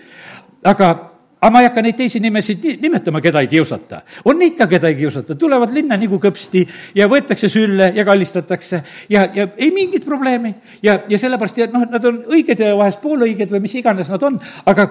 aga 0.63 1.14
aga 1.41 1.51
ma 1.51 1.61
ei 1.61 1.67
hakka 1.67 1.81
neid 1.83 1.97
teisi 1.99 2.19
nimesid 2.23 2.63
nimetama, 2.81 3.21
keda 3.21 3.41
ei 3.43 3.49
kiusata. 3.51 4.01
on 4.25 4.39
neid 4.39 4.55
ka, 4.57 4.67
keda 4.67 4.89
ei 4.89 4.95
kiusata, 4.95 5.35
tulevad 5.35 5.73
linna 5.75 5.97
nagu 5.99 6.19
kõpsti 6.21 6.63
ja 6.95 7.07
võetakse 7.11 7.49
sülle 7.51 7.91
ja 7.95 8.05
kallistatakse 8.05 8.81
ja, 9.09 9.27
ja 9.33 9.47
ei 9.57 9.71
mingit 9.71 10.05
probleemi. 10.05 10.55
ja, 10.83 10.99
ja 11.09 11.19
sellepärast, 11.19 11.57
ja 11.57 11.67
noh, 11.71 11.85
nad 11.91 12.05
on 12.05 12.23
õiged 12.33 12.59
ja 12.59 12.73
vahest 12.77 13.01
poolõiged 13.03 13.51
või 13.51 13.65
mis 13.67 13.75
iganes 13.75 14.09
nad 14.13 14.23
on, 14.23 14.39
aga 14.65 14.89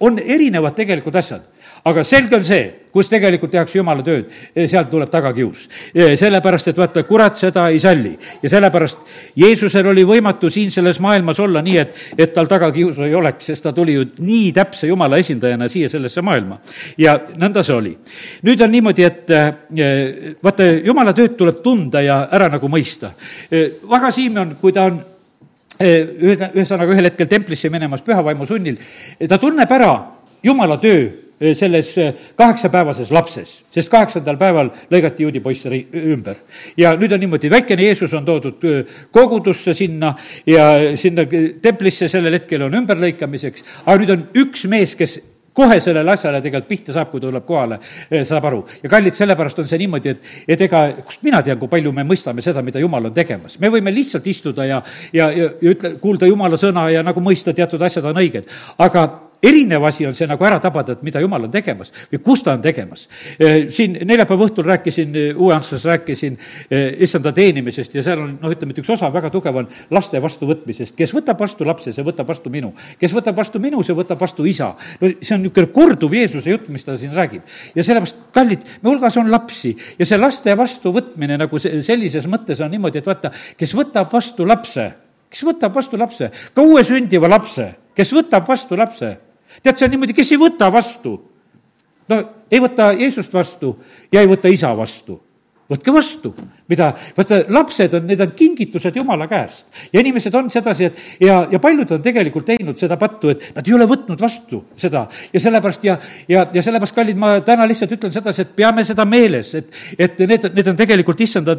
on 0.00 0.18
erinevad 0.18 0.76
tegelikult 0.76 1.16
asjad. 1.16 1.42
aga 1.84 2.04
selge 2.04 2.36
on 2.36 2.44
see, 2.44 2.68
kus 2.96 3.10
tegelikult 3.12 3.52
tehakse 3.52 3.76
jumala 3.78 4.04
tööd, 4.04 4.32
sealt 4.56 4.88
tuleb 4.92 5.10
tagakius. 5.12 5.66
sellepärast, 5.92 6.72
et 6.72 6.78
vaata, 6.80 7.02
kurat 7.08 7.36
seda 7.36 7.68
ei 7.72 7.80
salli 7.82 8.14
ja 8.42 8.50
sellepärast 8.50 8.98
Jeesusel 9.36 9.90
oli 9.92 10.04
võimatu 10.08 10.48
siin 10.52 10.70
selles 10.72 11.00
maailmas 11.04 11.40
olla 11.44 11.60
nii, 11.64 11.76
et, 11.82 11.98
et 12.18 12.32
tal 12.34 12.48
tagakiusu 12.48 13.04
ei 13.04 13.14
oleks, 13.14 13.50
sest 13.50 13.66
ta 13.66 13.74
tuli 13.76 13.98
ju 13.98 14.06
nii 14.24 14.52
täpse 14.56 14.88
jumala 14.88 15.20
esindajana 15.20 15.68
siia 15.68 15.90
sellesse 15.92 16.24
maailma. 16.24 16.58
ja 16.98 17.18
nõnda 17.36 17.64
see 17.66 17.76
oli. 17.76 17.92
nüüd 18.48 18.64
on 18.64 18.72
niimoodi, 18.72 19.04
et 19.04 19.34
vaata, 20.42 20.70
jumala 20.84 21.12
tööd 21.16 21.36
tuleb 21.36 21.60
tunda 21.64 22.00
ja 22.04 22.22
ära 22.32 22.48
nagu 22.52 22.70
mõista. 22.72 23.12
Vaga 23.90 24.10
Siimon, 24.14 24.56
kui 24.60 24.72
ta 24.72 24.88
on 24.88 24.98
ühe, 25.82 26.50
ühesõnaga 26.54 26.96
ühel 26.96 27.10
hetkel 27.10 27.28
templisse 27.28 27.70
minemas 27.72 28.04
pühavaimu 28.06 28.48
sunnil, 28.48 28.80
ta 29.28 29.38
tunneb 29.42 29.72
ära 29.76 29.92
jumala 30.46 30.80
töö 30.80 31.25
selles 31.54 31.92
kaheksapäevases 32.36 33.10
lapses, 33.12 33.50
sest 33.74 33.92
kaheksandal 33.92 34.38
päeval 34.40 34.70
lõigati 34.92 35.26
juudi 35.26 35.40
poisse 35.44 35.68
ümber. 35.68 36.36
ja 36.76 36.94
nüüd 36.96 37.12
on 37.12 37.20
niimoodi, 37.20 37.50
väikene 37.52 37.88
Jeesus 37.90 38.14
on 38.14 38.24
toodud 38.24 38.64
kogudusse 39.12 39.74
sinna 39.74 40.14
ja 40.46 40.96
sinna 40.96 41.26
templisse 41.62 42.08
sellel 42.08 42.38
hetkel 42.38 42.62
on 42.62 42.80
ümberlõikamiseks, 42.80 43.64
aga 43.84 43.98
nüüd 44.00 44.14
on 44.16 44.28
üks 44.44 44.64
mees, 44.70 44.94
kes 44.96 45.18
kohe 45.56 45.80
sellele 45.80 46.12
asjale 46.12 46.40
tegelikult 46.44 46.68
pihta 46.68 46.94
saab, 46.96 47.10
kui 47.12 47.20
tuleb 47.22 47.44
kohale, 47.48 47.78
saab 48.28 48.48
aru. 48.50 48.62
ja 48.82 48.90
kallid, 48.92 49.16
sellepärast 49.16 49.62
on 49.62 49.68
see 49.68 49.80
niimoodi, 49.80 50.12
et, 50.12 50.32
et 50.56 50.64
ega 50.68 50.82
kust 51.00 51.24
mina 51.24 51.40
tean, 51.44 51.58
kui 51.60 51.70
palju 51.72 51.92
me 51.96 52.04
mõistame 52.08 52.44
seda, 52.44 52.64
mida 52.66 52.82
Jumal 52.82 53.08
on 53.08 53.14
tegemas. 53.16 53.58
me 53.62 53.70
võime 53.72 53.94
lihtsalt 53.94 54.26
istuda 54.28 54.66
ja, 54.68 54.82
ja, 55.16 55.30
ja 55.32 55.48
ütle, 55.72 55.94
kuulda 56.02 56.28
Jumala 56.28 56.60
sõna 56.60 56.88
ja 56.92 57.04
nagu 57.06 57.24
mõista, 57.24 57.56
teatud 57.56 57.82
asjad 57.88 58.04
on 58.12 58.20
õiged. 58.20 58.52
aga 58.84 59.06
erinev 59.42 59.84
asi 59.84 60.06
on 60.06 60.14
see 60.16 60.26
nagu 60.28 60.44
ära 60.46 60.58
tabada, 60.62 60.94
et 60.96 61.02
mida 61.06 61.20
jumal 61.20 61.46
on 61.46 61.52
tegemas 61.52 61.92
või 62.10 62.20
kus 62.24 62.42
ta 62.44 62.54
on 62.56 62.62
tegemas. 62.64 63.06
Siin 63.72 63.98
neljapäeva 64.08 64.46
õhtul 64.48 64.66
rääkisin, 64.66 65.16
Uue-Antslas 65.36 65.84
rääkisin 65.88 66.38
issanda 67.04 67.32
teenimisest 67.36 67.94
ja 67.98 68.04
seal 68.06 68.22
on, 68.22 68.36
noh, 68.40 68.52
ütleme, 68.52 68.74
et 68.74 68.80
üks 68.82 68.90
osa 68.96 69.10
väga 69.12 69.30
tugev 69.34 69.60
on 69.62 69.68
laste 69.94 70.20
vastuvõtmisest. 70.22 70.96
kes 70.96 71.12
võtab 71.14 71.40
vastu 71.40 71.66
lapse, 71.68 71.92
see 71.92 72.06
võtab 72.06 72.28
vastu 72.28 72.50
minu. 72.50 72.72
kes 72.98 73.12
võtab 73.14 73.36
vastu 73.36 73.60
minu, 73.62 73.82
see 73.82 73.96
võtab 73.96 74.20
vastu 74.20 74.46
isa. 74.46 74.72
no 75.00 75.12
see 75.20 75.34
on 75.34 75.44
niisugune 75.44 75.72
korduv 75.72 76.14
Jeesuse 76.14 76.50
jutt, 76.50 76.68
mis 76.68 76.84
ta 76.84 76.96
siin 76.98 77.12
räägib. 77.14 77.42
ja 77.74 77.82
sellepärast, 77.84 78.16
kallid, 78.32 78.64
me 78.82 78.90
hulgas 78.90 79.16
on 79.16 79.30
lapsi 79.30 79.76
ja 79.98 80.06
see 80.06 80.18
laste 80.18 80.56
vastuvõtmine 80.56 81.38
nagu 81.38 81.58
sellises 81.58 82.26
mõttes 82.26 82.60
on 82.64 82.70
niimoodi, 82.70 82.98
et 82.98 83.06
vaata, 83.06 83.32
kes 83.56 83.74
võtab 83.76 84.12
vastu 84.12 84.46
lapse, 84.48 84.90
kes 85.30 85.44
võtab 85.44 85.74
vastu 85.74 86.00
lapse, 86.00 86.30
ka 86.54 86.62
uue 86.62 86.84
sündiva 86.84 87.28
lapse, 87.28 87.68
kes 87.96 88.12
võtab 88.16 88.48
vastu 88.48 88.76
lapse 88.76 89.25
tead, 89.62 89.76
see 89.76 89.86
on 89.86 89.94
niimoodi, 89.94 90.16
kes 90.16 90.32
ei 90.32 90.40
võta 90.40 90.70
vastu. 90.72 91.16
no 92.08 92.22
ei 92.50 92.62
võta 92.62 92.92
Jeesust 92.96 93.32
vastu 93.34 93.76
ja 94.12 94.20
ei 94.20 94.30
võta 94.30 94.52
isa 94.52 94.72
vastu 94.76 95.20
võtke 95.70 95.92
vastu, 95.94 96.30
mida, 96.70 96.92
vaata, 97.16 97.40
lapsed 97.50 97.94
on, 97.98 98.04
need 98.06 98.20
on 98.22 98.32
kingitused 98.38 98.96
Jumala 98.96 99.26
käest. 99.30 99.66
ja 99.92 100.00
inimesed 100.00 100.34
on 100.38 100.50
sedasi, 100.50 100.84
et 100.84 101.00
ja, 101.26 101.40
ja 101.50 101.58
paljud 101.62 101.96
on 101.96 102.02
tegelikult 102.02 102.46
teinud 102.46 102.78
seda 102.78 102.98
pattu, 103.00 103.32
et 103.34 103.48
nad 103.56 103.66
ei 103.66 103.74
ole 103.74 103.88
võtnud 103.90 104.20
vastu 104.20 104.62
seda 104.78 105.06
ja 105.32 105.42
sellepärast 105.42 105.84
ja, 105.84 105.98
ja, 106.28 106.46
ja 106.54 106.62
sellepärast, 106.62 106.94
kallid, 106.94 107.18
ma 107.18 107.34
täna 107.46 107.66
lihtsalt 107.66 107.96
ütlen 107.98 108.14
sedasi, 108.14 108.46
et 108.46 108.54
peame 108.56 108.86
seda 108.86 109.04
meeles, 109.08 109.52
et, 109.58 109.74
et 109.98 110.22
need, 110.22 110.48
need 110.54 110.70
on 110.70 110.78
tegelikult 110.78 111.20
issanda, 111.26 111.58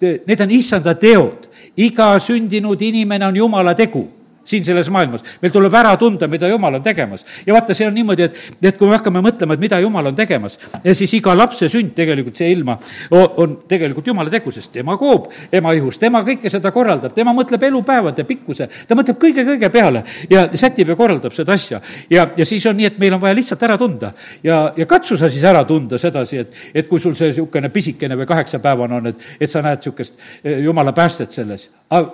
need 0.00 0.46
on 0.46 0.56
issanda 0.56 0.96
teod. 0.96 1.48
iga 1.76 2.14
sündinud 2.20 2.80
inimene 2.82 3.26
on 3.26 3.36
Jumala 3.36 3.74
tegu 3.76 4.06
siin 4.44 4.64
selles 4.64 4.90
maailmas. 4.90 5.22
meil 5.42 5.52
tuleb 5.52 5.74
ära 5.74 5.96
tunda, 5.96 6.26
mida 6.28 6.48
Jumal 6.48 6.74
on 6.74 6.82
tegemas. 6.82 7.24
ja 7.46 7.54
vaata, 7.54 7.74
see 7.74 7.86
on 7.86 7.94
niimoodi, 7.94 8.22
et, 8.22 8.38
et 8.62 8.78
kui 8.78 8.88
me 8.88 8.96
hakkame 8.96 9.22
mõtlema, 9.24 9.54
et 9.54 9.60
mida 9.60 9.80
Jumal 9.80 10.10
on 10.12 10.16
tegemas, 10.16 10.58
siis 10.92 11.14
iga 11.18 11.34
lapse 11.36 11.68
sünd 11.68 11.94
tegelikult, 11.96 12.36
see 12.36 12.50
ilma, 12.52 12.78
on 13.12 13.56
tegelikult 13.68 14.06
Jumala 14.06 14.30
tegu, 14.32 14.52
sest 14.54 14.72
tema 14.72 14.96
koob 15.00 15.30
ema 15.52 15.72
ihus, 15.76 15.98
tema 16.02 16.22
kõike 16.26 16.50
seda 16.52 16.72
korraldab, 16.74 17.14
tema 17.14 17.34
mõtleb 17.36 17.62
elupäevade 17.68 18.24
pikkuse, 18.28 18.68
ta 18.88 18.98
mõtleb 18.98 19.18
kõige-kõige 19.22 19.70
peale 19.72 20.04
ja 20.30 20.46
sätib 20.58 20.92
ja 20.92 20.96
korraldab 20.98 21.34
seda 21.36 21.56
asja. 21.56 21.80
ja, 22.10 22.26
ja 22.36 22.46
siis 22.48 22.66
on 22.66 22.76
nii, 22.76 22.90
et 22.92 22.98
meil 23.02 23.16
on 23.16 23.22
vaja 23.22 23.36
lihtsalt 23.38 23.62
ära 23.62 23.78
tunda. 23.78 24.12
ja, 24.42 24.62
ja 24.76 24.86
katsu 24.86 25.16
sa 25.16 25.30
siis 25.30 25.44
ära 25.44 25.64
tunda 25.68 25.98
sedasi, 25.98 26.42
et, 26.44 26.56
et 26.74 26.88
kui 26.88 27.00
sul 27.00 27.14
see 27.18 27.32
niisugune 27.32 27.70
pisikene 27.72 28.16
või 28.18 28.28
kaheksapäevane 28.28 28.98
on, 29.00 29.12
et, 29.12 29.28
et 29.40 29.50
sa 29.50 29.62
näed 29.64 29.82
niisugust 29.82 30.18
eh, 30.44 30.60
Jumala 30.64 30.92
päästet 30.92 31.32
selles. 31.32 31.68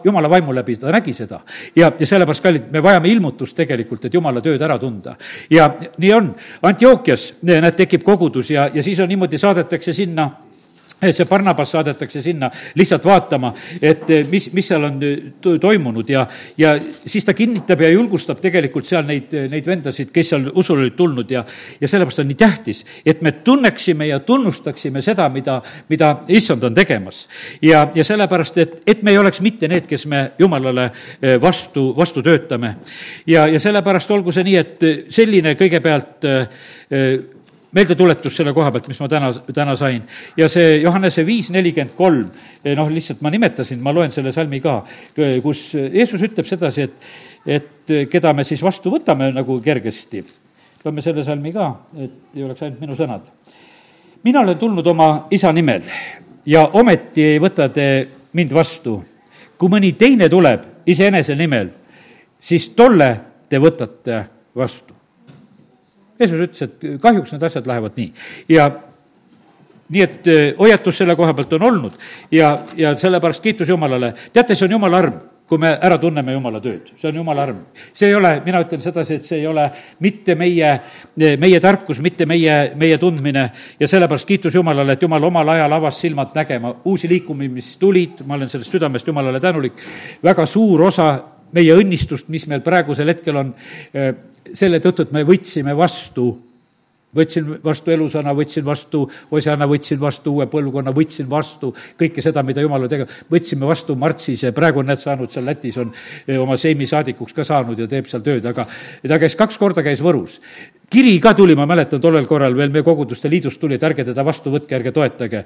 Jumala 0.04 0.30
vaimu 0.30 0.54
läbi 0.54 0.76
ta 0.76 0.92
nägi 0.92 1.14
seda 1.14 1.40
ja, 1.76 1.92
ja 1.98 2.06
sellepärast, 2.06 2.42
kallid, 2.42 2.68
me 2.72 2.82
vajame 2.82 3.08
ilmutust 3.12 3.56
tegelikult, 3.56 4.04
et 4.04 4.14
jumala 4.14 4.42
tööd 4.44 4.62
ära 4.62 4.78
tunda. 4.78 5.16
ja 5.50 5.70
nii 5.98 6.12
on, 6.14 6.34
Antiookias, 6.62 7.34
näed, 7.42 7.74
tekib 7.76 8.04
kogudus 8.06 8.50
ja, 8.50 8.68
ja 8.74 8.82
siis 8.82 9.00
on 9.00 9.08
niimoodi, 9.08 9.38
saadetakse 9.38 9.92
sinna 9.92 10.30
et 11.00 11.14
see 11.14 11.26
Barnabas 11.30 11.70
saadetakse 11.70 12.22
sinna 12.22 12.48
lihtsalt 12.78 13.04
vaatama, 13.06 13.52
et 13.80 14.08
eh, 14.10 14.24
mis, 14.30 14.48
mis 14.54 14.66
seal 14.66 14.84
on 14.88 14.96
eh, 15.06 15.20
toimunud 15.60 16.08
ja, 16.10 16.24
ja 16.58 16.74
siis 16.78 17.26
ta 17.26 17.34
kinnitab 17.38 17.84
ja 17.84 17.90
julgustab 17.92 18.40
tegelikult 18.42 18.88
seal 18.88 19.06
neid, 19.06 19.30
eh, 19.34 19.46
neid 19.50 19.66
vendasid, 19.66 20.10
kes 20.14 20.32
seal 20.34 20.48
usule 20.50 20.86
olid 20.88 20.96
tulnud 20.98 21.30
ja, 21.30 21.44
ja 21.80 21.90
sellepärast 21.90 22.24
on 22.24 22.30
nii 22.32 22.40
tähtis, 22.40 22.82
et 23.06 23.22
me 23.22 23.32
tunneksime 23.46 24.10
ja 24.10 24.18
tunnustaksime 24.26 25.02
seda, 25.04 25.28
mida, 25.30 25.60
mida 25.88 26.12
issand 26.34 26.66
on 26.66 26.74
tegemas. 26.74 27.26
ja, 27.62 27.86
ja 27.94 28.04
sellepärast, 28.04 28.58
et, 28.58 28.76
et 28.86 29.02
me 29.06 29.14
ei 29.14 29.22
oleks 29.22 29.40
mitte 29.44 29.70
need, 29.70 29.86
kes 29.86 30.06
me 30.10 30.32
jumalale 30.38 30.90
vastu, 31.40 31.92
vastu 31.96 32.22
töötame. 32.26 32.74
ja, 33.26 33.46
ja 33.46 33.60
sellepärast 33.60 34.10
olgu 34.10 34.34
see 34.34 34.46
nii, 34.50 34.56
et 34.58 34.88
selline 35.14 35.54
kõigepealt 35.58 36.26
meeldetuletus 37.72 38.36
selle 38.38 38.52
koha 38.56 38.70
pealt, 38.72 38.88
mis 38.88 39.00
ma 39.02 39.08
täna, 39.10 39.30
täna 39.54 39.76
sain. 39.76 40.02
ja 40.36 40.48
see 40.48 40.78
Johannese 40.82 41.24
viis 41.26 41.50
nelikümmend 41.52 41.94
kolm, 41.96 42.28
eh, 42.64 42.74
noh, 42.76 42.90
lihtsalt 42.92 43.20
ma 43.24 43.32
nimetasin, 43.32 43.80
ma 43.82 43.92
loen 43.94 44.12
selle 44.14 44.32
salmi 44.32 44.60
ka, 44.64 44.80
kus 45.44 45.64
Jeesus 45.74 46.22
ütleb 46.24 46.48
sedasi, 46.48 46.88
et, 46.88 47.10
et 47.58 47.94
keda 48.10 48.32
me 48.36 48.44
siis 48.44 48.62
vastu 48.64 48.92
võtame 48.94 49.30
nagu 49.34 49.60
kergesti. 49.64 50.24
loeme 50.84 51.02
selle 51.02 51.24
salmi 51.24 51.52
ka, 51.52 51.68
et 51.98 52.36
ei 52.36 52.44
oleks 52.44 52.62
ainult 52.62 52.80
minu 52.80 52.96
sõnad. 52.96 53.28
mina 54.24 54.40
olen 54.40 54.58
tulnud 54.58 54.86
oma 54.86 55.26
isa 55.30 55.52
nimel 55.52 55.82
ja 56.46 56.68
ometi 56.72 57.22
ei 57.34 57.38
võta 57.38 57.68
te 57.68 58.08
mind 58.32 58.52
vastu. 58.52 59.04
kui 59.58 59.68
mõni 59.68 59.92
teine 59.92 60.28
tuleb 60.28 60.86
iseenese 60.86 61.34
nimel, 61.34 61.68
siis 62.40 62.68
tolle 62.68 63.16
te 63.48 63.58
võtate 63.58 64.24
vastu 64.56 64.97
Jeesus 66.18 66.44
ütles, 66.48 66.62
et 66.62 67.00
kahjuks 67.02 67.32
need 67.34 67.48
asjad 67.48 67.66
lähevad 67.66 67.96
nii. 67.96 68.12
Ja 68.48 68.68
nii 69.88 70.04
et 70.04 70.28
eh, 70.28 70.44
hoiatus 70.58 71.00
selle 71.00 71.16
koha 71.16 71.34
pealt 71.34 71.56
on 71.58 71.66
olnud. 71.70 71.98
Ja, 72.34 72.58
ja 72.76 72.94
sellepärast 72.96 73.42
kiitus 73.42 73.68
Jumalale. 73.68 74.14
teate, 74.32 74.54
see 74.54 74.68
on 74.68 74.78
Jumala 74.78 75.04
arm 75.04 75.18
kui 75.48 75.58
me 75.58 75.70
ära 75.80 75.96
tunneme 76.00 76.34
Jumala 76.34 76.60
tööd, 76.60 76.90
see 77.00 77.08
on 77.08 77.16
Jumala 77.22 77.46
arm. 77.46 77.60
see 77.96 78.10
ei 78.10 78.14
ole, 78.14 78.34
mina 78.44 78.60
ütlen 78.60 78.82
sedasi, 78.84 79.16
et 79.16 79.24
see 79.24 79.38
ei 79.40 79.46
ole 79.48 79.64
mitte 80.04 80.34
meie, 80.36 80.74
meie 81.16 81.60
tarkus, 81.64 82.02
mitte 82.04 82.26
meie, 82.28 82.58
meie 82.76 82.98
tundmine. 83.00 83.46
Ja 83.80 83.88
sellepärast 83.88 84.28
kiitus 84.28 84.54
Jumalale, 84.54 84.92
et 84.92 85.02
Jumal 85.02 85.24
omal 85.24 85.54
ajal 85.54 85.72
avas 85.72 86.00
silmad 86.02 86.36
nägema 86.36 86.74
uusi 86.84 87.08
liikumisi, 87.08 87.54
mis 87.54 87.72
tulid, 87.80 88.20
ma 88.28 88.36
olen 88.36 88.52
sellest 88.52 88.76
südamest 88.76 89.08
Jumalale 89.08 89.40
tänulik, 89.40 89.80
väga 90.22 90.46
suur 90.46 90.84
osa 90.90 91.08
meie 91.56 91.76
õnnistust, 91.80 92.28
mis 92.28 92.44
meil 92.50 92.60
praegusel 92.60 93.08
hetkel 93.08 93.40
on, 93.40 93.54
eh, 93.94 94.12
selle 94.54 94.80
tõttu, 94.84 95.06
et 95.06 95.12
me 95.12 95.24
võtsime 95.28 95.76
vastu 95.76 96.30
võtsin 97.16 97.46
vastu 97.64 97.92
elusõna, 97.92 98.34
võtsin 98.36 98.64
vastu 98.66 99.02
osana, 99.34 99.66
võtsin 99.68 100.00
vastu 100.00 100.34
uue 100.36 100.46
põlvkonna, 100.50 100.92
võtsin 100.94 101.28
vastu 101.30 101.72
kõike 101.98 102.22
seda, 102.24 102.42
mida 102.46 102.62
jumal 102.64 102.84
on 102.84 102.92
tegema, 102.92 103.18
võtsime 103.32 103.68
vastu 103.68 103.96
Martsise, 103.98 104.52
praegu 104.56 104.82
on 104.82 104.90
need 104.92 105.02
saanud 105.02 105.32
seal 105.32 105.48
Lätis, 105.48 105.78
on 105.80 105.92
eh, 105.94 106.36
oma 106.36 106.58
seimi 106.60 106.86
saadikuks 106.88 107.36
ka 107.36 107.46
saanud 107.48 107.80
ja 107.80 107.88
teeb 107.88 108.10
seal 108.10 108.24
tööd, 108.24 108.46
aga 108.48 108.66
ta 108.68 109.20
käis 109.20 109.38
kaks 109.38 109.58
korda, 109.60 109.84
käis 109.86 110.04
Võrus. 110.04 110.38
kiri 110.90 111.18
ka 111.20 111.34
tuli, 111.34 111.56
ma 111.56 111.66
mäletan, 111.66 112.00
tollel 112.00 112.26
korral 112.26 112.56
veel 112.56 112.72
meie 112.72 112.84
koguduste 112.84 113.30
liidust 113.30 113.60
tuli, 113.60 113.76
et 113.76 113.84
ärge 113.84 114.04
teda 114.04 114.24
vastu 114.24 114.52
võtke, 114.52 114.76
ärge 114.76 114.92
toetage 114.92 115.44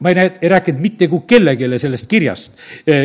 ma 0.00 0.10
ei 0.12 0.14
näe, 0.14 0.32
ei 0.42 0.48
rääkinud 0.52 0.80
mitte 0.80 1.06
kui 1.08 1.22
kellelegi 1.26 1.78
sellest 1.80 2.08
kirjast. 2.08 2.52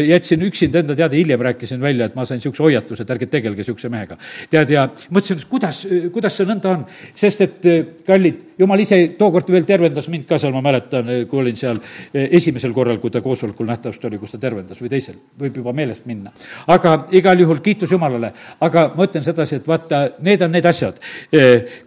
jätsin 0.08 0.42
üksinda 0.44 0.82
enda 0.82 0.96
teada, 0.96 1.16
hiljem 1.16 1.40
rääkisin 1.40 1.82
välja, 1.82 2.06
et 2.06 2.16
ma 2.16 2.26
sain 2.26 2.40
niisuguse 2.40 2.64
hoiatuse, 2.64 3.06
et 3.06 3.14
ärge 3.16 3.30
tegelge 3.32 3.64
niisuguse 3.64 3.90
mehega. 3.90 4.18
tead, 4.50 4.70
ja 4.70 4.88
mõtlesin, 5.10 5.40
et 5.40 5.48
kuidas, 5.48 5.86
kuidas 6.12 6.36
see 6.36 6.50
nõnda 6.50 6.74
on, 6.76 6.84
sest 7.16 7.42
et 7.42 7.70
kallid, 8.08 8.44
jumal 8.60 8.84
ise 8.84 9.00
tookord 9.18 9.52
veel 9.52 9.66
tervendas 9.66 10.10
mind 10.12 10.28
ka 10.28 10.40
seal, 10.42 10.52
ma 10.52 10.62
mäletan, 10.68 11.14
kui 11.32 11.40
olin 11.40 11.56
seal 11.56 11.80
esimesel 12.14 12.76
korral, 12.76 13.00
kui 13.00 13.12
ta 13.12 13.24
koosolekul 13.24 13.72
nähtavasti 13.72 14.12
oli, 14.12 14.20
kus 14.20 14.36
ta 14.36 14.42
tervendas 14.44 14.84
või 14.84 14.92
teisel, 14.92 15.16
võib 15.40 15.64
juba 15.64 15.72
meelest 15.74 16.06
minna. 16.12 16.36
aga 16.68 17.06
igal 17.16 17.40
juhul 17.40 17.64
kiitus 17.64 17.92
Jumalale, 17.92 18.34
aga 18.60 18.90
ma 18.98 19.08
ütlen 19.08 19.24
sedasi, 19.24 19.62
et 19.62 19.68
vaata, 19.68 20.10
need 20.20 20.44
on 20.44 20.52
need 20.52 20.68
asjad, 20.68 21.00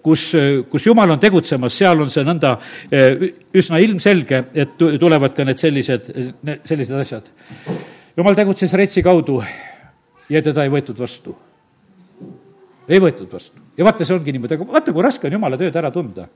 kus, 0.03 0.31
kus 0.71 0.87
Jumal 0.87 1.13
on 1.13 1.21
tegutsemas, 1.21 1.77
seal 1.77 2.01
on 2.01 2.11
see 2.11 2.25
nõnda 2.25 2.57
üsna 3.55 3.81
ilmselge, 3.83 4.45
et 4.55 4.79
tulevad 4.79 5.35
ka 5.37 5.47
need 5.47 5.61
sellised, 5.63 6.11
sellised 6.67 6.97
asjad. 7.01 7.31
jumal 8.17 8.39
tegutses 8.39 8.73
Reitsi 8.73 9.03
kaudu 9.03 9.41
ja 10.31 10.43
teda 10.43 10.65
ei 10.65 10.73
võetud 10.73 10.99
vastu. 10.99 11.37
ei 12.89 13.01
võetud 13.01 13.31
vastu. 13.33 13.61
ja 13.77 13.85
vaata, 13.85 14.05
see 14.05 14.17
ongi 14.17 14.33
niimoodi, 14.33 14.59
aga 14.59 14.73
vaata, 14.73 14.93
kui 14.93 15.07
raske 15.07 15.29
on 15.29 15.39
jumala 15.39 15.61
tööd 15.61 15.77
ära 15.77 15.91
tunda 15.95 16.29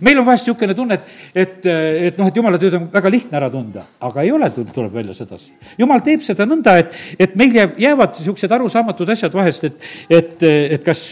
meil 0.00 0.18
on 0.18 0.26
vahest 0.26 0.46
niisugune 0.46 0.74
tunne, 0.74 0.98
et, 0.98 1.10
et, 1.34 1.66
et 2.08 2.18
noh, 2.18 2.28
et 2.28 2.38
jumala 2.40 2.58
tööd 2.60 2.74
on 2.78 2.88
väga 2.92 3.12
lihtne 3.12 3.38
ära 3.38 3.50
tunda, 3.52 3.84
aga 4.04 4.24
ei 4.24 4.32
ole, 4.34 4.50
tuleb 4.50 4.94
välja 4.94 5.14
sedasi. 5.14 5.52
jumal 5.78 6.02
teeb 6.04 6.24
seda 6.26 6.46
nõnda, 6.48 6.74
et, 6.82 6.96
et 7.18 7.36
meil 7.38 7.54
jääb, 7.54 7.78
jäävad 7.84 8.18
niisugused 8.18 8.54
arusaamatud 8.58 9.14
asjad 9.14 9.34
vahest, 9.38 9.68
et, 9.70 9.88
et, 10.18 10.46
et 10.78 10.84
kas, 10.84 11.04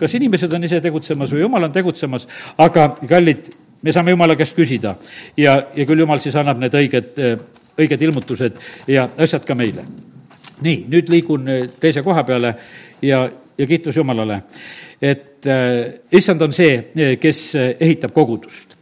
kas 0.00 0.16
inimesed 0.20 0.54
on 0.54 0.68
ise 0.68 0.80
tegutsemas 0.84 1.34
või 1.34 1.44
jumal 1.44 1.68
on 1.68 1.74
tegutsemas, 1.74 2.28
aga 2.62 2.92
kallid, 3.10 3.50
me 3.84 3.92
saame 3.92 4.14
jumala 4.14 4.36
käest 4.36 4.56
küsida 4.56 4.96
ja, 5.36 5.56
ja 5.76 5.86
küll 5.86 6.04
jumal 6.04 6.22
siis 6.24 6.36
annab 6.40 6.60
need 6.62 6.74
õiged, 6.80 7.20
õiged 7.78 8.04
ilmutused 8.08 8.58
ja 8.90 9.08
asjad 9.20 9.44
ka 9.46 9.56
meile. 9.58 9.84
nii, 10.64 10.84
nüüd 10.88 11.10
liigun 11.12 11.48
teise 11.80 12.02
koha 12.02 12.24
peale 12.24 12.54
ja, 13.02 13.24
ja 13.58 13.66
kiitus 13.66 13.96
Jumalale 13.96 14.40
et 15.02 15.46
äh, 15.46 16.00
issand 16.12 16.42
on 16.42 16.54
see, 16.56 17.16
kes 17.20 17.40
ehitab 17.56 18.14
kogudust 18.16 18.78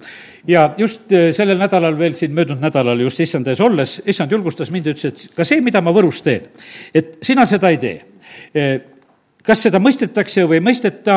ja 0.49 0.69
just 0.79 1.11
sellel 1.11 1.59
nädalal 1.59 1.99
veel 1.99 2.15
siin 2.19 2.35
möödunud 2.35 2.63
nädalal 2.63 3.01
just 3.01 3.21
issand 3.21 3.47
ees 3.51 3.61
olles, 3.63 4.01
issand 4.07 4.33
julgustas 4.33 4.71
mind 4.75 4.87
ja 4.87 4.95
ütles, 4.97 5.13
et 5.13 5.37
ka 5.37 5.47
see, 5.47 5.61
mida 5.63 5.83
ma 5.83 5.95
Võrus 5.95 6.23
teen, 6.25 6.49
et 6.95 7.19
sina 7.23 7.47
seda 7.47 7.71
ei 7.71 7.79
tee. 7.83 8.73
Kas 9.47 9.65
seda 9.67 9.81
mõistetakse 9.83 10.45
või 10.49 10.61
ei 10.61 10.65
mõisteta, 10.65 11.17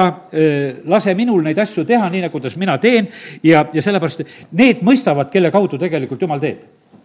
lase 0.90 1.14
minul 1.18 1.44
neid 1.46 1.60
asju 1.62 1.86
teha 1.86 2.10
nii, 2.10 2.26
nagu 2.26 2.34
kuidas 2.34 2.58
mina 2.60 2.78
teen 2.82 3.10
ja, 3.44 3.66
ja 3.74 3.84
sellepärast 3.86 4.26
need 4.52 4.82
mõistavad, 4.86 5.30
kelle 5.34 5.52
kaudu 5.54 5.80
tegelikult 5.82 6.22
Jumal 6.22 6.42
teeb. 6.42 6.64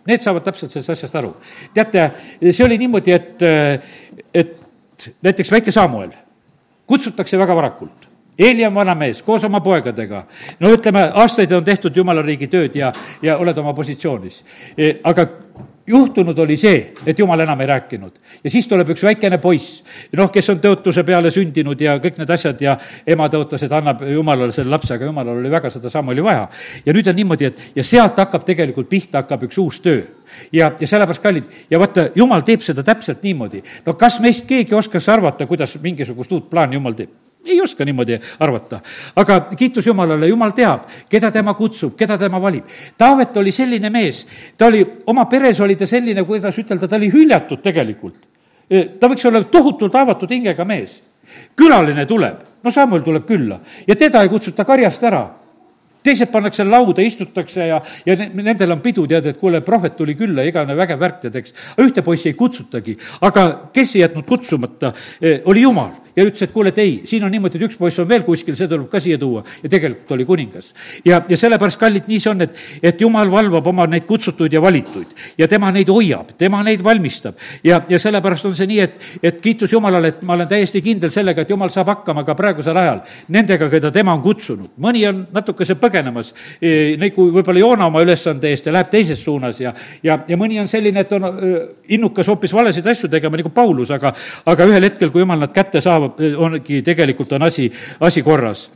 Need 0.09 0.25
saavad 0.25 0.47
täpselt 0.47 0.73
sellest 0.73 0.95
asjast 0.95 1.17
aru. 1.21 1.35
teate, 1.75 2.11
see 2.41 2.65
oli 2.65 2.79
niimoodi, 2.81 3.13
et, 3.13 3.43
et 4.35 5.11
näiteks 5.23 5.53
väike 5.53 5.73
Samuel 5.73 6.15
kutsutakse 6.89 7.39
väga 7.39 7.57
varakult. 7.57 8.09
Eeli 8.41 8.65
on 8.67 8.75
vana 8.75 8.95
mees 8.97 9.21
koos 9.23 9.45
oma 9.45 9.61
poegadega. 9.61 10.25
no 10.61 10.73
ütleme, 10.73 11.03
aastaid 11.15 11.53
on 11.53 11.65
tehtud 11.65 11.97
jumala 11.97 12.23
riigi 12.23 12.49
tööd 12.49 12.77
ja, 12.77 12.93
ja 13.23 13.37
oled 13.39 13.59
oma 13.59 13.75
positsioonis. 13.77 14.41
Aga 15.05 15.27
juhtunud 15.87 16.39
oli 16.39 16.57
see, 16.57 16.93
et 17.07 17.19
jumal 17.19 17.41
enam 17.41 17.61
ei 17.61 17.67
rääkinud. 17.67 18.19
ja 18.45 18.51
siis 18.51 18.69
tuleb 18.69 18.89
üks 18.95 19.03
väikene 19.03 19.39
poiss, 19.39 19.83
noh, 20.17 20.31
kes 20.33 20.51
on 20.53 20.61
tõotuse 20.61 21.05
peale 21.07 21.31
sündinud 21.31 21.81
ja 21.81 21.97
kõik 22.03 22.19
need 22.21 22.31
asjad 22.31 22.61
ja 22.61 22.77
ema 23.07 23.29
tõotas, 23.29 23.65
et 23.65 23.73
annab 23.73 24.03
jumalale 24.09 24.53
selle 24.53 24.71
lapse, 24.71 24.95
aga 24.95 25.09
jumalal 25.09 25.41
oli 25.41 25.51
väga 25.51 25.71
seda 25.71 25.91
sammu 25.91 26.15
oli 26.15 26.25
vaja. 26.25 26.49
ja 26.87 26.93
nüüd 26.93 27.09
on 27.09 27.17
niimoodi, 27.17 27.45
et 27.45 27.63
ja 27.75 27.85
sealt 27.85 28.19
hakkab 28.19 28.45
tegelikult 28.45 28.89
pihta, 28.89 29.25
hakkab 29.25 29.49
üks 29.49 29.59
uus 29.59 29.81
töö. 29.81 30.03
ja, 30.53 30.73
ja 30.81 30.87
sellepärast, 30.87 31.23
kallid, 31.23 31.51
ja 31.71 31.79
vaata, 31.79 32.11
jumal 32.15 32.45
teeb 32.47 32.63
seda 32.67 32.83
täpselt 32.83 33.23
niimoodi. 33.23 33.63
no 33.87 33.95
kas 33.95 34.21
meist 34.21 34.47
keegi 34.47 34.75
oskaks 34.75 35.09
arvata, 35.09 35.47
kuidas 35.47 35.79
mingisugust 35.83 36.33
uut 36.33 36.51
plaani 36.51 36.81
jumal 36.81 36.99
teeb? 36.99 37.30
Ei 37.45 37.61
oska 37.61 37.85
niimoodi 37.85 38.19
arvata. 38.39 38.81
aga 39.17 39.41
kiitus 39.57 39.87
Jumalale, 39.87 40.29
Jumal 40.29 40.53
teab, 40.53 40.85
keda 41.09 41.31
tema 41.31 41.55
kutsub, 41.55 41.97
keda 41.97 42.19
tema 42.19 42.41
valib. 42.43 42.65
Taavet 42.99 43.37
oli 43.37 43.53
selline 43.53 43.91
mees, 43.91 44.27
ta 44.59 44.67
oli, 44.67 44.85
oma 45.07 45.25
peres 45.25 45.61
oli 45.61 45.77
ta 45.77 45.87
selline, 45.87 46.25
kuidas 46.25 46.59
ütelda, 46.59 46.89
ta 46.89 46.97
oli 46.97 47.11
hüljatud 47.13 47.63
tegelikult. 47.63 48.27
ta 49.01 49.09
võiks 49.09 49.27
olla 49.27 49.43
tohutult 49.45 49.95
haavatud 49.95 50.31
hingega 50.31 50.65
mees. 50.65 51.03
külaline 51.57 52.07
tuleb, 52.07 52.41
no 52.63 52.71
Samuel 52.71 53.03
tuleb 53.03 53.27
külla 53.27 53.61
ja 53.87 53.97
teda 53.97 54.23
ei 54.23 54.29
kutsuta 54.29 54.65
karjast 54.65 55.05
ära 55.05 55.29
teised 56.03 56.31
pannakse 56.33 56.65
lauda, 56.65 57.03
istutakse 57.05 57.67
ja, 57.67 57.81
ja 58.07 58.17
nendel 58.17 58.73
on 58.73 58.81
pidu, 58.81 59.07
tead, 59.11 59.27
et 59.27 59.41
kuule, 59.41 59.61
prohvet 59.65 59.97
tuli 59.99 60.17
külla, 60.19 60.45
igavene 60.49 60.77
vägev 60.79 61.01
värk, 61.01 61.19
tead, 61.25 61.37
eks. 61.43 61.55
ühte 61.85 62.05
poissi 62.07 62.31
ei 62.31 62.39
kutsutagi, 62.39 62.97
aga 63.27 63.47
kes 63.75 63.97
ei 63.97 64.05
jätnud 64.07 64.27
kutsumata, 64.29 64.95
eh, 65.21 65.43
oli 65.51 65.67
Jumal 65.67 65.93
ja 66.17 66.25
ütles, 66.25 66.43
et 66.43 66.53
kuule, 66.53 66.73
et 66.75 66.79
ei, 66.83 67.01
siin 67.09 67.25
on 67.25 67.33
niimoodi, 67.33 67.59
et 67.59 67.67
üks 67.69 67.79
poiss 67.81 67.99
on 68.03 68.09
veel 68.09 68.25
kuskil, 68.27 68.57
see 68.59 68.69
tuleb 68.71 68.89
ka 68.91 69.01
siia 69.03 69.19
tuua 69.21 69.43
ja 69.63 69.71
tegelikult 69.71 70.15
oli 70.17 70.27
kuningas. 70.29 70.73
ja, 71.05 71.23
ja 71.29 71.37
sellepärast, 71.37 71.79
kallid, 71.81 72.09
nii 72.11 72.21
see 72.21 72.33
on, 72.33 72.45
et, 72.47 72.59
et 72.83 73.01
jumal 73.01 73.31
valvab 73.31 73.67
oma 73.73 73.87
neid 73.91 74.07
kutsutuid 74.09 74.53
ja 74.53 74.63
valituid 74.63 75.15
ja 75.39 75.49
tema 75.49 75.71
neid 75.75 75.89
hoiab, 75.89 76.35
tema 76.39 76.63
neid 76.67 76.85
valmistab 76.85 77.39
ja, 77.65 77.81
ja 77.89 77.99
sellepärast 77.99 78.49
on 78.51 78.57
see 78.59 78.69
nii, 78.71 78.81
et, 78.85 78.99
et 79.23 79.41
kiitus 79.43 79.73
Jumalale, 79.73 80.15
et 80.15 80.23
ma 80.27 80.35
olen 80.37 80.49
täiesti 80.51 80.83
kindel 80.85 81.13
sellega, 81.15 81.45
et 81.45 81.51
Jumal 81.51 81.71
saab 81.73 81.93
hakkama 81.93 82.25
ka 82.27 82.35
praegusel 82.39 82.77
ajal 82.77 83.03
nendega, 83.29 83.69
keda 83.71 83.91
tema 83.95 84.15
on 84.17 84.23
kutsunud. 84.25 84.75
mõni 84.81 85.05
on 85.09 85.25
natukese 85.33 85.77
põgenemas, 85.81 86.33
e, 86.61 86.97
nagu 87.01 87.29
võib-olla 87.37 87.63
Joona 87.63 87.87
oma 87.91 88.03
ülesande 88.05 88.51
eest 88.51 88.67
ja 88.67 88.75
läheb 88.75 88.91
teises 88.93 89.23
suunas 89.25 89.61
ja, 89.61 89.75
ja, 90.03 90.19
ja 90.29 90.39
mõni 90.41 90.61
on 90.61 90.69
selline, 90.71 91.05
et 91.05 91.13
on 91.17 91.29
innukas 91.89 92.29
hoopis 92.31 92.55
valesid 92.55 92.87
asju 92.87 93.11
tegema, 93.11 93.39
nagu 93.41 93.53
Paulus, 93.55 93.91
aga, 93.95 94.13
aga 94.51 94.69
ühel 94.71 94.89
hetkel, 94.89 95.13
kui 95.13 95.25
Jumal 95.25 95.41
nad 95.45 95.55
kätte 95.55 95.83
saab, 95.85 96.10
ongi, 96.37 96.83
tegelikult 96.83 97.33
on 97.33 97.43
asi, 97.43 97.71
asi 98.01 98.23
korras 98.23 98.69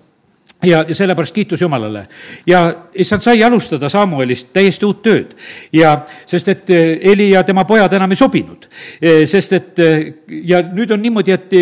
ja, 0.63 0.85
ja 0.89 0.95
sellepärast 0.95 1.35
kiitus 1.35 1.61
Jumalale. 1.61 2.07
ja 2.47 2.75
issand 2.95 3.23
sai 3.23 3.43
alustada 3.45 3.89
Samuelist 3.89 4.53
täiesti 4.53 4.87
uut 4.87 5.03
tööd 5.03 5.35
ja 5.73 5.99
sest, 6.27 6.49
et 6.49 6.71
Eli 7.01 7.31
ja 7.31 7.43
tema 7.45 7.65
pojad 7.65 7.93
enam 7.93 8.13
ei 8.13 8.17
sobinud. 8.17 8.69
sest 9.27 9.53
et 9.53 9.83
ja 10.45 10.63
nüüd 10.63 10.93
on 10.93 11.03
niimoodi, 11.03 11.33
et 11.33 11.53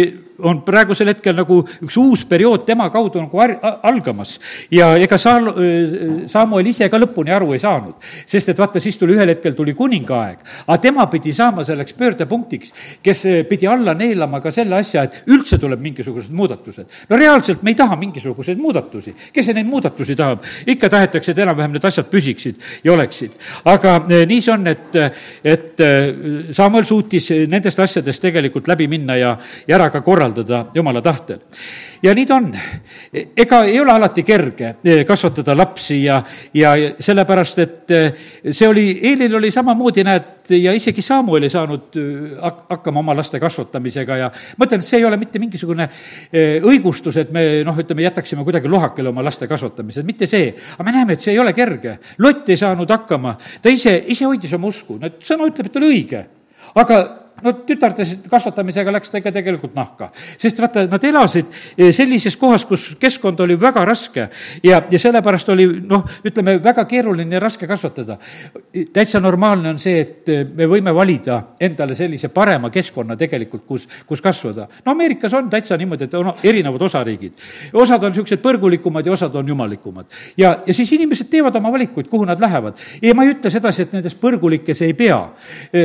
on 0.49 0.63
praegusel 0.67 1.11
hetkel 1.13 1.37
nagu 1.37 1.61
üks 1.85 1.97
uus 2.01 2.25
periood 2.29 2.65
tema 2.67 2.89
kaudu 2.93 3.23
nagu 3.23 3.43
ar-, 3.43 3.57
algamas. 3.89 4.39
ja 4.71 4.93
ega 5.01 5.19
Saal-, 5.21 5.53
Samuel 6.31 6.71
ise 6.71 6.89
ka 6.91 7.01
lõpuni 7.01 7.33
aru 7.35 7.53
ei 7.55 7.63
saanud, 7.63 7.97
sest 8.27 8.53
et 8.53 8.59
vaata, 8.59 8.81
siis 8.83 8.99
tuli 8.99 9.17
ühel 9.17 9.33
hetkel 9.33 9.57
tuli 9.59 9.75
kuningaaeg, 9.79 10.43
aga 10.67 10.79
tema 10.83 11.07
pidi 11.13 11.35
saama 11.37 11.65
selleks 11.67 11.97
pöördepunktiks, 11.99 12.75
kes 13.03 13.25
pidi 13.49 13.69
alla 13.71 13.95
neelama 13.99 14.41
ka 14.43 14.53
selle 14.55 14.79
asja, 14.81 15.07
et 15.07 15.31
üldse 15.33 15.59
tuleb 15.63 15.83
mingisugused 15.83 16.33
muudatused. 16.33 16.87
no 17.11 17.21
reaalselt 17.21 17.63
me 17.63 17.75
ei 17.75 17.79
taha 17.79 17.97
mingisuguseid 18.01 18.61
muudatusi, 18.61 19.15
kes 19.33 19.47
see 19.47 19.57
neid 19.57 19.71
muudatusi 19.71 20.17
tahab, 20.19 20.43
ikka 20.67 20.91
tahetakse, 20.93 21.33
et 21.33 21.43
enam-vähem 21.45 21.77
need 21.77 21.89
asjad 21.89 22.11
püsiksid 22.11 22.61
ja 22.85 22.93
oleksid. 22.97 23.37
aga 23.65 23.97
eh, 24.09 24.27
nii 24.29 24.43
see 24.43 24.55
on, 24.55 24.67
et, 24.73 24.99
et 25.45 25.87
Samuel 26.57 26.87
suutis 26.89 27.31
nendest 27.49 27.81
asjadest 27.81 28.23
tegelikult 28.23 28.69
läbi 28.71 28.89
minna 28.91 29.17
ja, 29.19 29.37
ja 29.69 29.77
ära 29.79 29.91
ka 29.93 30.03
korraldada 30.05 30.32
korraldada 30.33 30.71
jumala 30.75 31.03
tahtel. 31.03 31.39
ja 32.03 32.15
nii 32.15 32.27
ta 32.27 32.35
on. 32.35 32.49
ega 33.37 33.63
ei 33.65 33.81
ole 33.81 33.93
alati 33.93 34.23
kerge 34.23 34.75
eh, 34.85 35.05
kasvatada 35.07 35.55
lapsi 35.57 36.03
ja, 36.05 36.23
ja 36.55 36.73
sellepärast, 36.99 37.59
et 37.59 37.91
eh, 37.91 38.13
see 38.51 38.69
oli, 38.69 38.87
Eelil 39.03 39.35
oli 39.37 39.51
samamoodi, 39.51 40.05
näed, 40.05 40.51
ja 40.59 40.73
isegi 40.75 41.03
Samuel 41.03 41.47
ei 41.47 41.53
saanud 41.53 42.01
eh, 42.01 42.35
hakkama 42.69 43.01
oma 43.01 43.15
laste 43.17 43.41
kasvatamisega 43.41 44.17
ja 44.17 44.33
ma 44.57 44.67
ütlen, 44.67 44.83
et 44.83 44.89
see 44.89 44.99
ei 44.99 45.07
ole 45.07 45.21
mitte 45.21 45.39
mingisugune 45.39 45.89
õigustus, 46.63 47.21
et 47.21 47.31
me 47.33 47.63
noh, 47.67 47.79
ütleme, 47.79 48.03
jätaksime 48.09 48.45
kuidagi 48.45 48.71
lohakile 48.71 49.13
oma 49.13 49.23
laste 49.25 49.47
kasvatamise, 49.51 50.03
mitte 50.03 50.27
see. 50.27 50.53
aga 50.75 50.89
me 50.89 50.97
näeme, 50.97 51.17
et 51.17 51.25
see 51.25 51.37
ei 51.37 51.41
ole 51.43 51.53
kerge. 51.55 51.99
Lott 52.25 52.51
ei 52.51 52.59
saanud 52.59 52.91
hakkama, 52.91 53.37
ta 53.63 53.71
ise, 53.71 53.95
ise 54.11 54.27
hoidis 54.27 54.55
oma 54.59 54.73
usku, 54.73 54.99
no 54.99 55.13
sõna 55.23 55.47
ütleb, 55.51 55.71
et 55.71 55.83
oli 55.83 55.93
õige. 55.93 56.27
aga 56.79 57.03
no 57.43 57.53
tütarde 57.67 58.07
kasvatamisega 58.31 58.93
läks 58.95 59.11
ta 59.11 59.21
ikka 59.21 59.33
tegelikult 59.35 59.75
nahka. 59.75 60.11
sest 60.39 60.61
vaata, 60.61 60.85
nad 60.91 61.05
elasid 61.05 61.47
eh, 61.77 61.93
sellises 61.95 62.37
kohas, 62.37 62.65
kus 62.69 62.93
keskkond 63.01 63.41
oli 63.41 63.57
väga 63.61 63.85
raske 63.85 64.29
ja, 64.65 64.83
ja 64.91 64.99
sellepärast 64.99 65.49
oli 65.55 65.67
noh, 65.81 66.05
ütleme, 66.25 66.57
väga 66.63 66.85
keeruline 66.91 67.37
ja 67.37 67.41
raske 67.41 67.67
kasvatada. 67.67 68.19
täitsa 68.93 69.21
normaalne 69.21 69.73
on 69.75 69.79
see, 69.83 70.01
et 70.01 70.29
eh, 70.33 70.45
me 70.47 70.69
võime 70.71 70.95
valida 70.95 71.41
endale 71.61 71.95
sellise 71.99 72.29
parema 72.29 72.71
keskkonna 72.71 73.17
tegelikult, 73.17 73.67
kus, 73.67 73.89
kus 74.07 74.21
kasvada. 74.21 74.69
no 74.85 74.93
Ameerikas 74.93 75.35
on 75.35 75.51
täitsa 75.51 75.77
niimoodi, 75.77 76.05
et 76.05 76.15
on 76.15 76.33
erinevad 76.43 76.83
osariigid. 76.83 77.33
osad 77.73 78.03
on 78.03 78.13
niisugused 78.13 78.43
põrgulikumad 78.43 79.07
ja 79.07 79.13
osad 79.13 79.35
on 79.37 79.49
jumalikumad. 79.49 80.07
ja, 80.37 80.59
ja 80.67 80.75
siis 80.75 80.93
inimesed 80.93 81.31
teevad 81.31 81.57
oma 81.57 81.73
valikuid, 81.73 82.09
kuhu 82.09 82.25
nad 82.25 82.41
lähevad. 82.41 82.79
ja 83.03 83.15
ma 83.15 83.25
ei 83.25 83.35
ütle 83.35 83.51
sedasi, 83.51 83.83
et 83.83 83.93
nendes 83.93 84.15
põrgulikes 84.19 84.83
ei 84.83 84.95
pea. 84.95 85.21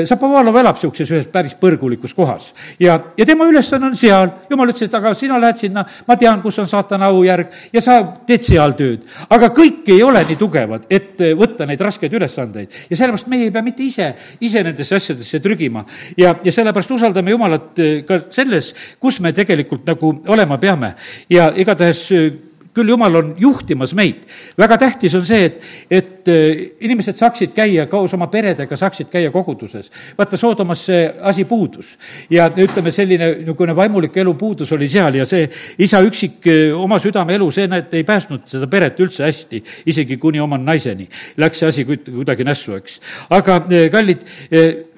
Zapovalov 0.05 0.55
eh, 0.55 0.61
elab 0.61 0.77
niisuguses 0.77 1.11
ühes 1.11 1.27
päris 1.31 1.46
põrgulikus 1.55 2.13
kohas. 2.13 2.53
ja, 2.79 2.99
ja 3.17 3.25
tema 3.25 3.45
ülesanne 3.47 3.87
on 3.87 3.95
seal, 3.95 4.31
jumal 4.49 4.71
ütles, 4.71 4.87
et 4.87 4.97
aga 4.97 5.13
sina 5.17 5.39
lähed 5.41 5.61
sinna, 5.61 5.85
ma 6.07 6.17
tean, 6.17 6.41
kus 6.41 6.59
on 6.59 6.67
saatana 6.67 7.11
aujärg 7.11 7.53
ja 7.73 7.81
sa 7.81 7.99
teed 8.27 8.43
seal 8.43 8.75
tööd. 8.77 9.05
aga 9.29 9.51
kõik 9.55 9.87
ei 9.93 10.03
ole 10.03 10.23
nii 10.27 10.39
tugevad, 10.39 10.87
et 10.89 11.21
eh, 11.21 11.35
võtta 11.37 11.67
neid 11.69 11.81
raskeid 11.81 12.13
ülesandeid 12.13 12.81
ja 12.89 12.97
sellepärast 12.97 13.31
meie 13.31 13.47
ei 13.47 13.53
pea 13.53 13.65
mitte 13.65 13.83
ise, 13.83 14.13
ise 14.39 14.63
nendesse 14.63 14.95
asjadesse 14.95 15.39
trügima. 15.39 15.85
ja, 16.17 16.35
ja 16.43 16.51
sellepärast 16.51 16.91
usaldame 16.91 17.31
Jumalat 17.31 17.79
eh, 17.79 18.03
ka 18.07 18.25
selles, 18.29 18.73
kus 18.99 19.19
me 19.19 19.33
tegelikult 19.33 19.87
nagu 19.87 20.13
olema 20.27 20.57
peame 20.57 20.93
ja 21.29 21.51
igatahes 21.55 22.03
eh, 22.11 22.29
küll 22.77 22.93
jumal 22.93 23.15
on 23.21 23.33
juhtimas 23.41 23.93
meid. 23.97 24.25
väga 24.57 24.77
tähtis 24.77 25.15
on 25.17 25.25
see, 25.25 25.45
et, 25.49 25.61
et 25.89 26.16
et 26.27 26.33
eh, 26.33 26.75
inimesed 26.85 27.17
saaksid 27.17 27.53
käia 27.55 27.85
koos 27.89 28.13
oma 28.17 28.27
peredega, 28.31 28.77
saaksid 28.77 29.09
käia 29.11 29.31
koguduses. 29.31 29.89
vaata, 30.17 30.37
Soodomas 30.37 30.83
see 30.85 31.07
asi 31.21 31.45
puudus 31.45 31.95
ja 32.29 32.49
ütleme, 32.49 32.91
selline 32.91 33.29
niisugune 33.39 33.75
vaimulik 33.75 34.17
elu 34.17 34.33
puudus 34.33 34.71
oli 34.75 34.87
seal 34.89 35.15
ja 35.15 35.25
see 35.25 35.47
isa 35.79 36.01
üksik 36.03 36.47
eh, 36.47 36.75
oma 36.75 36.99
südameelu, 36.99 37.49
see, 37.51 37.67
näed, 37.71 37.93
ei 37.93 38.03
päästnud 38.07 38.47
seda 38.49 38.67
peret 38.67 38.99
üldse 38.99 39.25
hästi, 39.25 39.63
isegi 39.87 40.17
kuni 40.17 40.39
oma 40.43 40.57
naiseni. 40.57 41.07
Läks 41.37 41.63
see 41.63 41.69
asi 41.69 41.85
kuidagi 41.87 42.47
nässu, 42.47 42.75
eks. 42.77 42.99
aga 43.29 43.59
eh, 43.71 43.87
kallid, 43.93 44.25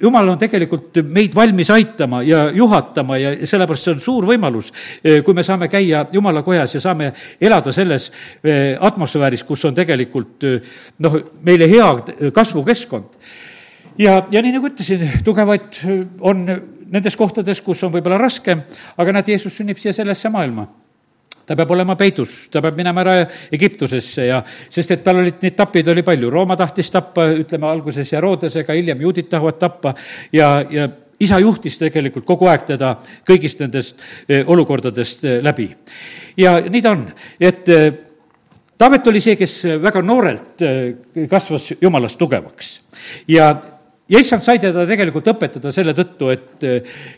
jumal 0.01 0.33
on 0.33 0.39
tegelikult 0.41 1.01
meid 1.03 1.35
valmis 1.35 1.69
aitama 1.73 2.23
ja 2.25 2.47
juhatama 2.55 3.17
ja 3.19 3.33
sellepärast 3.47 3.85
see 3.85 3.95
on 3.95 4.03
suur 4.03 4.27
võimalus, 4.29 4.71
kui 5.25 5.35
me 5.35 5.43
saame 5.43 5.69
käia 5.71 6.05
jumala 6.11 6.41
kojas 6.43 6.75
ja 6.75 6.81
saame 6.83 7.11
elada 7.41 7.73
selles 7.75 8.09
atmosfääris, 8.79 9.43
kus 9.47 9.65
on 9.67 9.75
tegelikult 9.75 10.45
noh, 11.03 11.18
meile 11.45 11.69
hea 11.69 12.31
kasvukeskkond. 12.35 13.17
ja, 13.97 14.19
ja 14.31 14.41
nii 14.41 14.57
nagu 14.57 14.69
ütlesin, 14.71 15.05
tugevaid 15.23 15.81
on 16.19 16.45
nendes 16.89 17.15
kohtades, 17.15 17.61
kus 17.61 17.83
on 17.83 17.93
võib-olla 17.93 18.17
raskem, 18.21 18.63
aga 18.97 19.15
näed, 19.15 19.33
Jeesus 19.35 19.57
sünnib 19.59 19.77
siia 19.81 19.93
sellesse 19.95 20.31
maailma 20.33 20.67
ta 21.49 21.55
peab 21.57 21.71
olema 21.73 21.95
peidus, 21.97 22.45
ta 22.53 22.61
peab 22.61 22.77
minema 22.77 23.01
ära 23.01 23.13
Egiptusesse 23.55 24.27
ja, 24.27 24.43
sest 24.69 24.91
et 24.93 25.01
tal 25.01 25.23
olid 25.23 25.41
neid 25.41 25.55
tapjaid 25.57 25.87
oli 25.89 26.03
palju, 26.05 26.29
Rooma 26.29 26.57
tahtis 26.59 26.91
tappa, 26.93 27.25
ütleme 27.41 27.65
alguses 27.65 28.11
Herodesega, 28.13 28.75
hiljem 28.77 29.01
juudid 29.01 29.31
tahavad 29.31 29.57
tappa 29.57 29.95
ja, 30.35 30.51
ja 30.69 30.85
isa 31.19 31.39
juhtis 31.41 31.79
tegelikult 31.81 32.27
kogu 32.27 32.47
aeg 32.51 32.67
teda 32.67 32.93
kõigist 33.27 33.63
nendest 33.63 34.05
eh, 34.27 34.43
olukordadest 34.45 35.25
eh, 35.25 35.39
läbi. 35.41 35.71
ja 36.37 36.59
nii 36.69 36.85
ta 36.85 36.93
on, 36.93 37.07
et 37.41 37.73
Taavet 38.79 39.07
oli 39.11 39.19
see, 39.19 39.35
kes 39.35 39.53
väga 39.83 40.01
noorelt 40.05 40.63
äh, 40.63 41.27
kasvas 41.29 41.73
jumalast 41.81 42.19
tugevaks 42.19 42.73
ja, 43.27 43.51
ja 44.07 44.19
issand 44.19 44.45
sai 44.45 44.59
teda 44.63 44.85
tegelikult 44.87 45.27
õpetada 45.33 45.73
selle 45.75 45.95
tõttu, 45.97 46.29
et, 46.31 46.63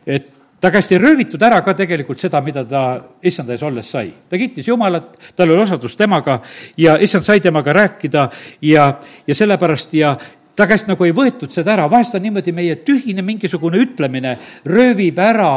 et 0.10 0.32
ta 0.62 0.72
ei 0.78 0.98
röövitud 0.98 1.42
ära 1.42 1.62
ka 1.66 1.74
tegelikult 1.78 2.22
seda, 2.22 2.42
mida 2.42 2.64
ta 2.66 2.82
issanda 3.26 3.54
ees 3.54 3.64
olles 3.66 3.88
sai. 3.90 4.12
ta 4.30 4.38
kiitis 4.38 4.68
Jumalat, 4.68 5.18
tal 5.36 5.50
oli 5.50 5.64
osadus 5.64 5.96
temaga 5.98 6.40
ja 6.78 6.98
issand 7.02 7.26
sai 7.26 7.42
temaga 7.42 7.74
rääkida 7.74 8.28
ja, 8.62 8.88
ja 9.28 9.36
sellepärast 9.36 9.94
ja 9.94 10.16
ta 10.56 10.68
käest 10.68 10.90
nagu 10.90 11.06
ei 11.06 11.14
võetud 11.14 11.54
seda 11.54 11.74
ära, 11.74 11.90
vahest 11.90 12.16
on 12.16 12.26
niimoodi 12.26 12.54
meie 12.54 12.76
tühine 12.86 13.22
mingisugune 13.26 13.82
ütlemine 13.82 14.36
röövib 14.66 15.18
ära 15.20 15.54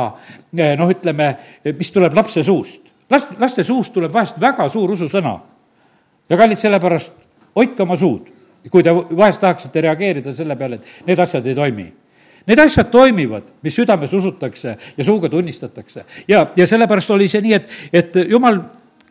noh, 0.52 0.92
ütleme, 0.92 1.34
mis 1.64 1.92
tuleb 1.92 2.16
lapse 2.16 2.44
suust. 2.44 2.80
last, 3.10 3.34
laste 3.38 3.64
suust 3.64 3.92
tuleb 3.92 4.12
vahest 4.12 4.40
väga 4.40 4.68
suur 4.68 4.96
ususõna 4.96 5.36
ja 6.28 6.36
kallid, 6.36 6.58
sellepärast 6.58 7.12
hoidke 7.56 7.82
oma 7.82 7.96
suud, 7.96 8.30
kui 8.70 8.82
te 8.82 8.94
vahest 8.94 9.42
tahaksite 9.42 9.84
reageerida 9.84 10.32
selle 10.34 10.56
peale, 10.56 10.80
et 10.80 11.06
need 11.08 11.20
asjad 11.20 11.46
ei 11.46 11.56
toimi. 11.58 11.90
Need 12.44 12.60
asjad 12.60 12.90
toimivad, 12.92 13.46
mis 13.64 13.76
südames 13.76 14.12
usutakse 14.12 14.76
ja 14.96 15.04
suuga 15.04 15.28
tunnistatakse. 15.32 16.04
ja, 16.28 16.46
ja 16.56 16.66
sellepärast 16.66 17.10
oli 17.10 17.28
see 17.28 17.40
nii, 17.44 17.54
et, 17.54 17.70
et 17.92 18.18
jumal 18.28 18.60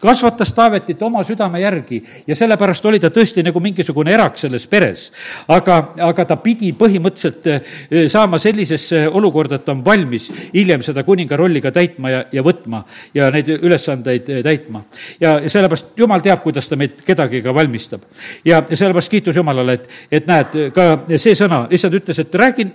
kasvatas 0.03 0.53
Taavetit 0.53 1.01
oma 1.05 1.23
südame 1.23 1.61
järgi 1.63 2.01
ja 2.27 2.35
sellepärast 2.35 2.85
oli 2.89 2.99
ta 3.01 3.11
tõesti 3.13 3.43
nagu 3.45 3.61
mingisugune 3.63 4.13
erak 4.13 4.37
selles 4.41 4.65
peres. 4.67 5.09
aga, 5.47 5.77
aga 6.09 6.25
ta 6.25 6.37
pidi 6.43 6.73
põhimõtteliselt 6.77 7.47
eh, 7.47 8.07
saama 8.11 8.39
sellisesse 8.41 9.05
olukorda, 9.07 9.59
et 9.59 9.65
ta 9.65 9.75
on 9.75 9.83
valmis 9.85 10.29
hiljem 10.53 10.83
seda 10.83 11.03
kuninga 11.07 11.37
rolli 11.39 11.61
ka 11.61 11.71
täitma 11.71 12.11
ja, 12.11 12.23
ja 12.31 12.43
võtma 12.43 12.83
ja 13.15 13.29
neid 13.33 13.49
ülesandeid 13.55 14.29
eh, 14.29 14.41
täitma. 14.43 14.83
ja, 15.19 15.37
sellepärast 15.47 15.93
Jumal 15.97 16.23
teab, 16.25 16.41
kuidas 16.43 16.67
ta 16.69 16.79
meid 16.79 17.03
kedagi 17.05 17.41
ka 17.45 17.53
valmistab. 17.55 18.03
ja, 18.45 18.63
ja 18.69 18.77
sellepärast 18.77 19.11
kiitus 19.11 19.35
Jumalale, 19.39 19.79
et, 19.79 19.89
et 20.11 20.27
näed, 20.27 20.59
ka 20.75 20.89
see 21.15 21.35
sõna, 21.37 21.65
issand 21.71 22.01
ütles, 22.01 22.19
et 22.19 22.35
räägin 22.35 22.73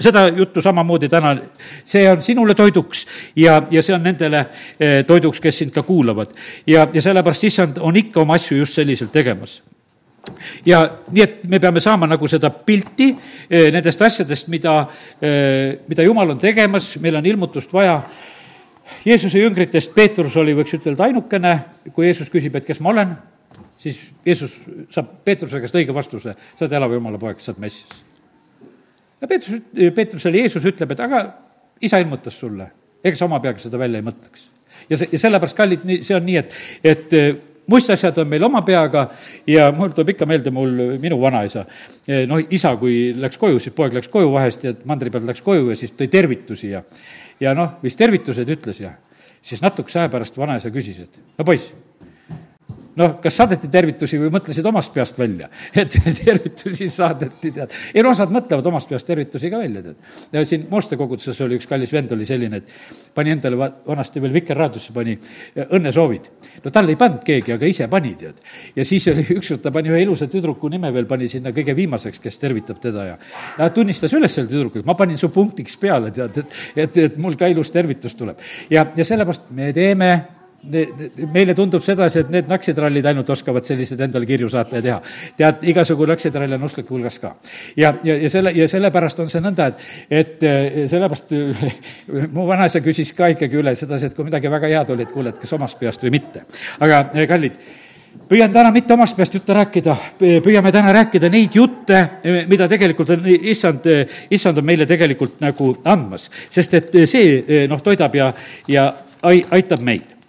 seda 0.00 0.28
juttu 0.28 0.62
samamoodi 0.62 1.08
täna, 1.08 1.34
see 1.84 2.04
on 2.10 2.22
sinule 2.22 2.54
toiduks 2.54 3.04
ja, 3.36 3.60
ja 3.70 3.82
see 3.82 3.94
on 3.94 4.04
nendele 4.04 4.44
eh, 4.80 5.00
toiduks, 5.06 5.40
kes 5.40 5.62
sind 5.62 5.74
ka 5.74 5.82
kuulavad. 5.86 6.32
ja, 6.66 6.86
ja 6.92 7.02
sellepärast 7.02 7.44
issand 7.44 7.78
on 7.80 7.96
ikka 7.96 8.22
oma 8.24 8.38
asju 8.40 8.58
just 8.58 8.78
selliselt 8.78 9.12
tegemas. 9.12 9.60
Ja 10.66 10.82
nii, 11.10 11.22
et 11.22 11.44
me 11.48 11.58
peame 11.60 11.80
saama 11.80 12.06
nagu 12.06 12.28
seda 12.28 12.50
pilti 12.50 13.10
eh, 13.50 13.70
nendest 13.72 14.02
asjadest, 14.02 14.48
mida, 14.52 14.82
eh, 15.20 15.80
mida 15.88 16.04
Jumal 16.06 16.36
on 16.36 16.38
tegemas, 16.38 16.94
meil 17.00 17.16
on 17.16 17.26
ilmutust 17.26 17.72
vaja. 17.72 18.00
Jeesuse 19.06 19.38
jüngritest 19.38 19.94
Peetrus 19.94 20.36
oli, 20.36 20.54
võiks 20.56 20.74
ütelda, 20.76 21.06
ainukene, 21.06 21.54
kui 21.94 22.08
Jeesus 22.08 22.30
küsib, 22.32 22.56
et 22.58 22.66
kes 22.66 22.80
ma 22.82 22.90
olen, 22.90 23.16
siis 23.78 24.00
Jeesus 24.26 24.56
saab 24.90 25.20
Peetruse 25.24 25.62
käest 25.62 25.78
õige 25.78 25.94
vastuse, 25.94 26.34
sa 26.34 26.66
oled 26.66 26.78
elava 26.80 26.98
Jumala 26.98 27.20
poeg, 27.22 27.40
sa 27.40 27.54
oled 27.54 27.68
Messias 27.68 28.09
ja 29.20 29.28
Peetrus, 29.28 29.62
Peetrusele 29.94 30.44
Jeesus 30.44 30.66
ütleb, 30.70 30.94
et 30.94 31.04
aga 31.04 31.24
isa 31.84 32.00
ilmutas 32.02 32.38
sulle, 32.38 32.70
ega 33.04 33.16
sa 33.16 33.26
oma 33.26 33.40
peaga 33.42 33.62
seda 33.62 33.78
välja 33.80 34.00
ei 34.00 34.06
mõtleks. 34.06 34.48
ja 34.90 34.96
see, 34.96 35.08
ja 35.12 35.22
sellepärast, 35.22 35.56
kallid, 35.56 35.86
nii, 35.88 36.02
see 36.06 36.16
on 36.16 36.26
nii, 36.26 36.36
et, 36.40 36.56
et 36.92 37.16
eh, 37.18 37.30
muistasjad 37.70 38.18
on 38.22 38.28
meil 38.30 38.44
oma 38.46 38.62
peaga 38.66 39.06
ja 39.48 39.68
mul 39.74 39.92
tuleb 39.94 40.14
ikka 40.14 40.26
meelde 40.28 40.52
mul 40.54 40.72
minu 41.02 41.20
vanaisa. 41.20 41.64
Noh, 42.26 42.40
isa, 42.50 42.72
kui 42.80 43.12
läks 43.16 43.38
koju, 43.40 43.60
siis 43.62 43.76
poeg 43.76 43.94
läks 43.94 44.10
koju 44.10 44.32
vahest 44.32 44.64
ja 44.66 44.74
mandri 44.90 45.12
pealt 45.12 45.28
läks 45.28 45.44
koju 45.46 45.70
ja 45.70 45.78
siis 45.78 45.94
tõi 45.98 46.10
tervitusi 46.10 46.72
ja 46.72 46.82
ja 47.40 47.54
noh, 47.56 47.78
mis 47.84 47.96
tervitused 47.96 48.48
ütles 48.52 48.82
ja 48.82 48.94
siis 49.42 49.62
natukese 49.62 50.02
aja 50.02 50.10
pärast 50.12 50.36
vanaisa 50.38 50.72
küsis, 50.74 50.98
et 51.06 51.22
no 51.38 51.46
poiss 51.46 51.70
noh, 52.98 53.16
kas 53.22 53.36
saadeti 53.38 53.68
tervitusi 53.70 54.18
või 54.20 54.30
mõtlesid 54.34 54.66
omast 54.66 54.92
peast 54.94 55.18
välja, 55.18 55.48
et 55.80 55.94
tervitusi 55.94 56.88
saadeti, 56.90 57.52
tead. 57.54 57.74
ei 57.94 58.04
no 58.04 58.12
osad 58.14 58.32
mõtlevad 58.34 58.66
omast 58.70 58.90
peast 58.90 59.06
tervitusi 59.06 59.50
ka 59.52 59.60
välja, 59.62 59.82
tead. 59.84 60.46
siin 60.48 60.66
Mooste 60.70 60.98
koguduses 61.00 61.38
oli 61.44 61.58
üks 61.60 61.68
kallis 61.70 61.92
vend 61.94 62.12
oli 62.16 62.26
selline, 62.26 62.60
et 62.60 63.14
pani 63.14 63.34
endale 63.34 63.58
va-, 63.60 63.70
vanasti 63.86 64.22
veel 64.22 64.34
Vikerraadiosse 64.34 64.94
pani 64.96 65.16
õnnesoovid. 65.66 66.30
no 66.64 66.74
talle 66.74 66.94
ei 66.94 67.00
pannud 67.00 67.22
keegi, 67.26 67.54
aga 67.54 67.70
ise 67.70 67.88
pani, 67.92 68.14
tead. 68.18 68.42
ja 68.76 68.86
siis 68.86 69.06
oli 69.12 69.26
ükskord 69.38 69.62
ta 69.64 69.74
pani 69.74 69.92
ühe 69.92 70.02
ilusa 70.04 70.28
tüdruku 70.30 70.72
nime 70.72 70.92
veel, 70.94 71.06
pani 71.10 71.28
sinna 71.30 71.54
kõige 71.56 71.76
viimaseks, 71.76 72.22
kes 72.22 72.42
tervitab 72.42 72.82
teda 72.82 73.06
ja 73.12 73.16
ta 73.56 73.70
tunnistas 73.74 74.14
üles 74.18 74.34
selle 74.34 74.50
tüdruku, 74.50 74.82
et 74.82 74.88
ma 74.88 74.98
panin 74.98 75.20
su 75.20 75.30
punktiks 75.34 75.78
peale, 75.80 76.10
tead, 76.14 76.42
et, 76.42 76.60
et, 76.76 77.00
et 77.06 77.22
mul 77.22 77.38
ka 77.38 77.50
ilus 77.50 77.70
tervitus 77.74 78.18
tuleb. 78.18 78.42
ja, 78.70 78.86
ja 78.96 79.06
sellepärast 79.06 79.50
me 79.54 79.72
teeme 79.76 80.39
meile 80.62 81.54
tundub 81.56 81.82
sedasi, 81.84 82.20
et 82.20 82.32
need 82.32 82.48
naksitrallid 82.50 83.06
ainult 83.08 83.30
oskavad 83.32 83.64
selliseid 83.64 84.00
endale 84.04 84.28
kirju 84.28 84.48
saata 84.52 84.76
ja 84.76 84.82
teha. 84.84 84.98
tead, 85.36 85.62
igasugu 85.72 86.06
naksitrall 86.10 86.52
on 86.52 86.64
usklike 86.68 86.92
hulgas 86.92 87.18
ka. 87.18 87.34
ja, 87.76 87.94
ja, 88.04 88.16
ja 88.16 88.30
selle, 88.30 88.52
ja 88.52 88.68
sellepärast 88.68 89.20
on 89.24 89.30
see 89.32 89.40
nõnda, 89.40 89.70
et, 89.70 89.86
et 90.10 90.42
eh, 90.44 90.80
sellepärast 90.90 91.32
mu 92.36 92.46
vanaisa 92.48 92.84
küsis 92.84 93.14
ka 93.16 93.30
ikkagi 93.32 93.56
üle 93.56 93.74
sedasi, 93.74 94.10
et 94.10 94.16
kui 94.16 94.28
midagi 94.28 94.52
väga 94.52 94.68
head 94.74 94.92
oli, 94.92 95.08
et 95.08 95.14
kuule, 95.16 95.32
et 95.32 95.40
kas 95.40 95.56
omast 95.56 95.80
peast 95.80 96.04
või 96.04 96.18
mitte. 96.18 96.44
aga 96.84 97.00
eh, 97.14 97.24
kallid, 97.30 97.56
püüan 98.28 98.52
täna 98.52 98.74
mitte 98.74 98.94
omast 98.94 99.16
peast 99.16 99.40
jutte 99.40 99.56
rääkida, 99.56 99.96
püüame 100.20 100.76
täna 100.76 100.92
rääkida 100.92 101.32
neid 101.32 101.56
jutte, 101.56 102.04
eh, 102.20 102.40
mida 102.52 102.68
tegelikult 102.68 103.16
on 103.16 103.32
issand, 103.32 103.88
issand 104.28 104.60
on 104.60 104.68
meile 104.74 104.84
tegelikult 104.86 105.40
nagu 105.40 105.72
andmas. 105.88 106.28
sest 106.50 106.74
et 106.74 107.02
see 107.08 107.66
noh, 107.68 107.80
toidab 107.80 108.14
ja, 108.14 108.32
ja 108.68 108.90
aitab 109.24 109.80
meid 109.80 110.19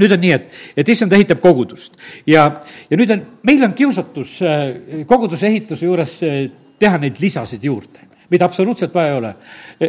nüüd 0.00 0.14
on 0.16 0.22
nii, 0.22 0.32
et, 0.36 0.50
et 0.76 0.88
issand 0.92 1.14
ehitab 1.16 1.40
kogudust 1.44 1.96
ja, 2.28 2.48
ja 2.90 2.98
nüüd 2.98 3.12
on, 3.14 3.22
meil 3.46 3.64
on 3.66 3.76
kiusatus 3.76 4.36
äh, 4.42 4.66
koguduse 5.08 5.48
ehituse 5.50 5.88
juures 5.88 6.18
äh, 6.26 6.44
teha 6.80 7.00
neid 7.02 7.20
lisasid 7.22 7.64
juurde 7.64 8.04
mida 8.26 8.42
absoluutselt 8.48 8.90
vaja 8.90 9.12
ei 9.12 9.18
ole. 9.20 9.28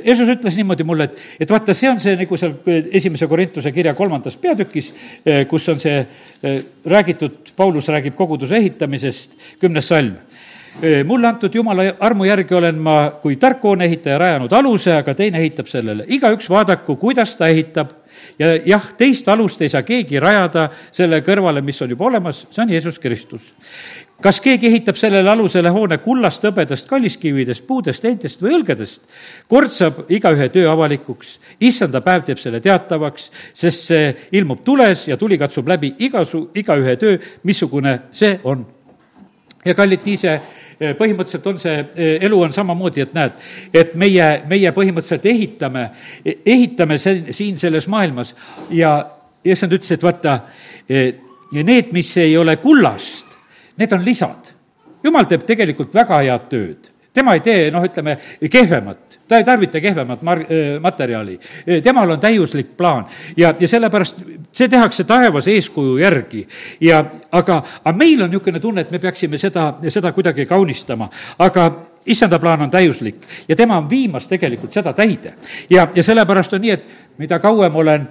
Jeesus 0.05 0.27
ütles 0.29 0.53
niimoodi 0.59 0.85
mulle, 0.85 1.07
et, 1.07 1.21
et 1.41 1.49
vaata, 1.49 1.73
see 1.73 1.89
on 1.89 1.97
see 2.01 2.13
nagu 2.19 2.37
seal 2.37 2.53
äh, 2.69 2.83
esimese 2.99 3.25
Korintuse 3.27 3.71
kirja 3.73 3.95
kolmandas 3.97 4.37
peatükis, 4.37 4.91
kus 5.49 5.65
on 5.73 5.81
see 5.81 6.03
räägitud, 6.85 7.55
Paulus 7.57 7.89
räägib 7.89 8.13
koguduse 8.19 8.59
ehitamisest, 8.61 9.33
kümnes 9.61 9.89
salm 9.89 10.19
mulle 11.09 11.27
antud 11.27 11.55
jumala 11.55 11.87
armu 12.05 12.27
järgi 12.27 12.53
olen 12.53 12.77
ma 12.77 12.97
kui 13.21 13.39
tark 13.41 13.63
hooneehitaja 13.65 14.17
rajanud 14.21 14.53
aluse, 14.53 14.93
aga 14.93 15.15
teine 15.17 15.39
ehitab 15.41 15.65
sellele. 15.65 16.05
igaüks 16.07 16.49
vaadaku, 16.49 16.95
kuidas 17.01 17.33
ta 17.35 17.47
ehitab 17.49 17.95
ja 18.39 18.53
jah, 18.65 18.91
teist 18.97 19.27
alust 19.29 19.61
ei 19.61 19.69
saa 19.69 19.83
keegi 19.87 20.19
rajada 20.21 20.67
selle 20.91 21.21
kõrvale, 21.25 21.61
mis 21.65 21.81
on 21.81 21.93
juba 21.93 22.07
olemas, 22.09 22.45
see 22.51 22.63
on 22.63 22.73
Jeesus 22.73 22.99
Kristus. 22.99 23.53
kas 24.21 24.39
keegi 24.41 24.67
ehitab 24.67 24.97
sellele 24.97 25.29
alusele 25.29 25.69
hoone 25.69 25.97
kullast, 26.01 26.43
hõbedast, 26.43 26.87
kalliskividest, 26.89 27.67
puudest, 27.67 28.05
eintest 28.05 28.41
või 28.41 28.55
õlgedest? 28.59 29.01
kord 29.47 29.73
saab 29.73 30.05
igaühe 30.09 30.49
töö 30.49 30.71
avalikuks, 30.71 31.37
issanda 31.59 32.01
päev 32.01 32.25
teeb 32.25 32.41
selle 32.41 32.61
teatavaks, 32.61 33.31
sest 33.53 33.91
see 33.91 34.15
ilmub 34.31 34.63
tules 34.63 35.07
ja 35.07 35.17
tuli 35.17 35.37
katsub 35.37 35.67
läbi 35.67 35.95
igasu, 35.99 36.49
igaühe 36.55 36.97
töö, 36.97 37.19
missugune 37.43 37.99
see 38.11 38.39
on. 38.43 38.65
Ja 39.67 39.75
kallid, 39.77 40.05
nii 40.07 40.17
see 40.17 40.39
Eh, 40.77 40.91
põhimõtteliselt 40.93 41.45
on 41.49 41.57
see, 41.57 41.77
eh, 41.97 42.19
elu 42.27 42.37
on 42.45 42.51
samamoodi, 42.53 43.01
et 43.01 43.13
näed, 43.17 43.37
et 43.73 43.95
meie, 43.97 44.25
meie 44.45 44.69
põhimõtteliselt 44.75 45.23
ehitame, 45.25 45.87
eh, 46.23 46.35
ehitame 46.45 46.99
see, 47.01 47.33
siin 47.33 47.57
selles 47.57 47.87
maailmas 47.89 48.35
ja 48.69 48.91
issand 49.43 49.73
ütles, 49.73 49.95
et 49.95 50.03
vaata, 50.03 50.41
need, 50.87 51.89
mis 51.91 52.11
ei 52.17 52.37
ole 52.37 52.57
kullast, 52.61 53.25
need 53.77 53.93
on 53.93 54.05
lisad. 54.05 54.51
Jumal 55.03 55.25
teeb 55.25 55.47
tegelikult 55.47 55.93
väga 55.95 56.21
head 56.21 56.45
tööd 56.51 56.91
tema 57.17 57.33
ei 57.37 57.41
tee, 57.45 57.67
noh, 57.73 57.83
ütleme, 57.85 58.17
kehvemat, 58.51 59.17
ta 59.27 59.39
ei 59.39 59.45
tarvita 59.47 59.81
kehvemat 59.81 60.23
mar-, 60.25 60.45
materjali. 60.81 61.39
temal 61.83 62.15
on 62.15 62.21
täiuslik 62.21 62.75
plaan 62.77 63.05
ja, 63.37 63.53
ja 63.59 63.67
sellepärast 63.67 64.21
see 64.51 64.69
tehakse 64.69 65.03
taevas 65.09 65.47
eeskuju 65.51 65.97
järgi 66.01 66.45
ja 66.81 67.03
aga, 67.31 67.61
aga 67.83 67.97
meil 67.97 68.21
on 68.23 68.31
niisugune 68.31 68.61
tunne, 68.63 68.85
et 68.85 68.91
me 68.93 69.01
peaksime 69.01 69.37
seda, 69.41 69.71
seda 69.89 70.11
kuidagi 70.15 70.45
kaunistama, 70.45 71.09
aga 71.39 71.67
issanda 72.05 72.39
plaan 72.39 72.67
on 72.67 72.71
täiuslik 72.71 73.25
ja 73.47 73.55
tema 73.55 73.77
on 73.77 73.89
viimas 73.89 74.27
tegelikult 74.27 74.73
seda 74.73 74.93
täide. 74.93 75.33
ja, 75.69 75.87
ja 75.95 76.03
sellepärast 76.03 76.53
on 76.53 76.61
nii, 76.61 76.71
et 76.71 77.17
mida 77.17 77.39
kauem 77.39 77.75
olen 77.75 78.07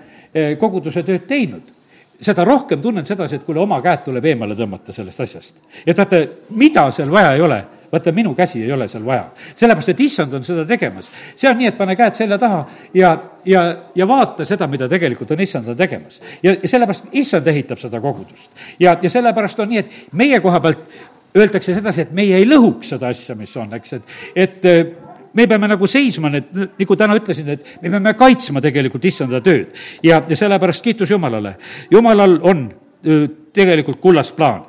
koguduse 0.59 1.03
tööd 1.03 1.25
teinud, 1.29 1.73
seda 2.21 2.45
rohkem 2.45 2.81
tunnen 2.81 3.07
sedasi, 3.07 3.37
et 3.37 3.45
kuule, 3.45 3.61
oma 3.61 3.79
käed 3.85 4.05
tuleb 4.07 4.25
eemale 4.25 4.57
tõmmata 4.57 4.93
sellest 4.93 5.21
asjast. 5.21 5.63
et 5.87 5.99
vaata, 5.99 6.23
mida 6.51 6.91
seal 6.93 7.11
vaja 7.13 7.35
ei 7.35 7.41
ole, 7.41 7.63
vaata, 7.93 8.13
minu 8.13 8.35
käsi 8.35 8.63
ei 8.63 8.73
ole 8.73 8.89
seal 8.89 9.05
vaja. 9.07 9.25
sellepärast, 9.55 9.89
et 9.95 10.01
issand 10.01 10.35
on 10.35 10.45
seda 10.45 10.65
tegemas. 10.69 11.11
see 11.37 11.51
on 11.51 11.59
nii, 11.59 11.73
et 11.73 11.79
pane 11.79 11.97
käed 11.97 12.15
selja 12.15 12.39
taha 12.39 12.63
ja, 12.95 13.17
ja, 13.45 13.65
ja 13.95 14.09
vaata 14.09 14.45
seda, 14.45 14.67
mida 14.67 14.89
tegelikult 14.89 15.31
on 15.31 15.41
issand 15.41 15.69
on 15.69 15.77
tegemas. 15.77 16.21
ja, 16.43 16.55
ja 16.63 16.69
sellepärast 16.69 17.13
issand 17.13 17.47
ehitab 17.47 17.79
seda 17.83 18.01
kogudust. 18.01 18.51
ja, 18.81 18.97
ja 19.03 19.11
sellepärast 19.11 19.61
on 19.61 19.69
nii, 19.75 19.85
et 19.85 19.99
meie 20.13 20.41
koha 20.41 20.61
pealt 20.61 20.87
öeldakse 21.37 21.75
sedasi, 21.75 22.07
et 22.07 22.15
meie 22.17 22.39
ei 22.39 22.47
lõhuks 22.49 22.95
seda 22.95 23.11
asja, 23.13 23.35
mis 23.37 23.53
on, 23.61 23.75
eks, 23.77 23.99
et, 23.99 24.15
et 24.37 24.71
me 25.37 25.47
peame 25.47 25.69
nagu 25.69 25.89
seisma, 25.91 26.31
need, 26.33 26.49
nagu 26.81 26.97
täna 26.97 27.17
ütlesin, 27.19 27.51
et 27.53 27.77
me 27.83 27.93
peame 27.93 28.15
kaitsma 28.17 28.63
tegelikult 28.65 29.05
issanda 29.05 29.43
tööd. 29.45 29.77
ja, 30.03 30.23
ja 30.29 30.37
sellepärast 30.37 30.85
kiitus 30.85 31.13
Jumalale. 31.13 31.57
Jumalal 31.93 32.39
on 32.43 32.67
tegelikult 33.57 34.01
kullast 34.01 34.37
plaan. 34.37 34.65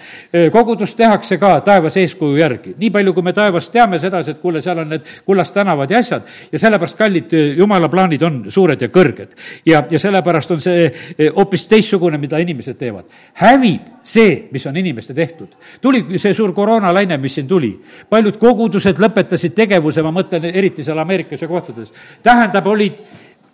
kogudus 0.52 0.96
tehakse 0.96 1.38
ka 1.38 1.60
taevas 1.62 1.98
eeskuju 1.98 2.38
järgi. 2.38 2.76
nii 2.78 2.90
palju, 2.92 3.14
kui 3.14 3.24
me 3.24 3.34
taevast 3.34 3.72
teame 3.72 4.00
sedasi, 4.00 4.32
et 4.32 4.42
kuule, 4.42 4.62
seal 4.62 4.80
on 4.84 4.90
need 4.96 5.10
kullast 5.26 5.54
tänavad 5.54 5.92
ja 5.92 6.00
asjad 6.00 6.28
ja 6.52 6.60
sellepärast, 6.60 6.98
kallid, 6.98 7.36
jumala 7.58 7.90
plaanid 7.90 8.24
on 8.24 8.40
suured 8.50 8.82
ja 8.82 8.88
kõrged. 8.88 9.36
ja, 9.66 9.84
ja 9.90 10.00
sellepärast 10.00 10.56
on 10.56 10.64
see 10.64 10.88
hoopis 11.36 11.68
teistsugune, 11.68 12.18
mida 12.18 12.40
inimesed 12.44 12.80
teevad. 12.80 13.06
hävib 13.44 13.94
see, 14.04 14.48
mis 14.52 14.66
on 14.68 14.78
inimeste 14.78 15.14
tehtud. 15.14 15.56
tuli 15.82 16.20
see 16.20 16.34
suur 16.34 16.54
koroonalaine, 16.54 17.18
mis 17.18 17.36
siin 17.36 17.48
tuli. 17.48 17.74
paljud 18.10 18.38
kogudused 18.38 19.00
lõpetasid 19.04 19.56
tegevuse, 19.56 20.04
ma 20.04 20.12
mõtlen 20.12 20.52
eriti 20.54 20.84
seal 20.84 21.00
Ameerikas 21.00 21.42
ja 21.42 21.48
kohtades. 21.48 21.94
tähendab, 22.24 22.68
olid 22.68 23.02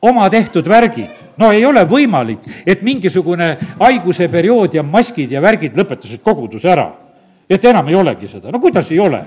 oma 0.03 0.29
tehtud 0.29 0.67
värgid. 0.67 1.23
no 1.37 1.51
ei 1.51 1.65
ole 1.65 1.85
võimalik, 1.87 2.43
et 2.67 2.81
mingisugune 2.83 3.57
haiguse 3.79 4.27
periood 4.27 4.75
ja 4.75 4.83
maskid 4.83 5.31
ja 5.31 5.41
värgid 5.41 5.77
lõpetasid 5.79 6.21
koguduse 6.23 6.69
ära. 6.69 6.89
et 7.49 7.65
enam 7.65 7.87
ei 7.87 7.95
olegi 7.95 8.27
seda, 8.27 8.51
no 8.51 8.59
kuidas 8.59 8.91
ei 8.91 8.99
ole? 8.99 9.23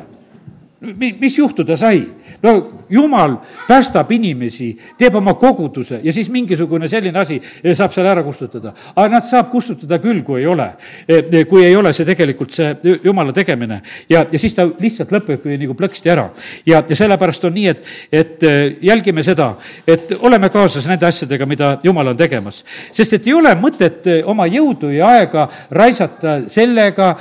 Mis 0.81 1.39
juhtuda 1.39 1.77
sai? 1.77 2.03
no 2.43 2.85
jumal 2.91 3.37
päästab 3.69 4.11
inimesi, 4.13 4.77
teeb 4.99 5.15
oma 5.17 5.35
koguduse 5.35 6.01
ja 6.05 6.13
siis 6.13 6.29
mingisugune 6.31 6.89
selline 6.89 7.19
asi 7.19 7.39
eh, 7.65 7.73
saab 7.77 7.93
selle 7.95 8.11
ära 8.11 8.23
kustutada. 8.23 8.73
aga 8.95 9.09
nad 9.09 9.25
saab 9.25 9.49
kustutada 9.51 9.99
küll, 10.03 10.21
kui 10.23 10.41
ei 10.41 10.47
ole, 10.47 10.67
eh, 11.09 11.25
eh, 11.33 11.47
kui 11.49 11.65
ei 11.65 11.77
ole 11.77 11.93
see 11.97 12.05
tegelikult 12.05 12.53
see 12.53 12.99
jumala 13.05 13.33
tegemine. 13.33 13.81
ja, 14.09 14.27
ja 14.33 14.39
siis 14.39 14.55
ta 14.55 14.67
lihtsalt 14.67 15.15
lõpebki 15.17 15.57
nagu 15.63 15.75
plõksti 15.75 16.13
ära. 16.13 16.29
ja, 16.67 16.83
ja 16.89 16.97
sellepärast 16.97 17.45
on 17.49 17.57
nii, 17.57 17.69
et, 17.73 17.87
et 18.13 18.45
jälgime 18.83 19.25
seda, 19.25 19.55
et 19.87 20.13
oleme 20.21 20.51
kaasas 20.53 20.87
nende 20.87 21.07
asjadega, 21.09 21.47
mida 21.47 21.79
jumal 21.85 22.13
on 22.13 22.17
tegemas. 22.17 22.65
sest 22.93 23.17
et 23.17 23.27
ei 23.27 23.35
ole 23.35 23.55
mõtet 23.57 24.05
oma 24.29 24.47
jõudu 24.47 24.93
ja 24.93 25.09
aega 25.17 25.49
raisata 25.71 26.43
sellega, 26.53 27.15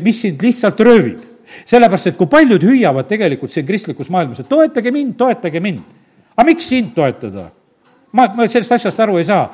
mis 0.00 0.22
sind 0.24 0.40
lihtsalt 0.42 0.80
röövib 0.80 1.31
sellepärast, 1.64 2.12
et 2.12 2.18
kui 2.18 2.30
paljud 2.30 2.62
hüüavad 2.62 3.08
tegelikult 3.08 3.52
siin 3.54 3.66
kristlikus 3.66 4.10
maailmas, 4.12 4.42
et 4.42 4.48
toetage 4.48 4.92
mind, 4.94 5.16
toetage 5.18 5.60
mind. 5.60 5.82
aga 6.36 6.46
miks 6.48 6.68
sind 6.68 6.94
toetada? 6.96 7.50
ma, 8.12 8.28
ma 8.36 8.46
sellest 8.48 8.72
asjast 8.76 9.00
aru 9.00 9.18
ei 9.20 9.24
saa. 9.24 9.46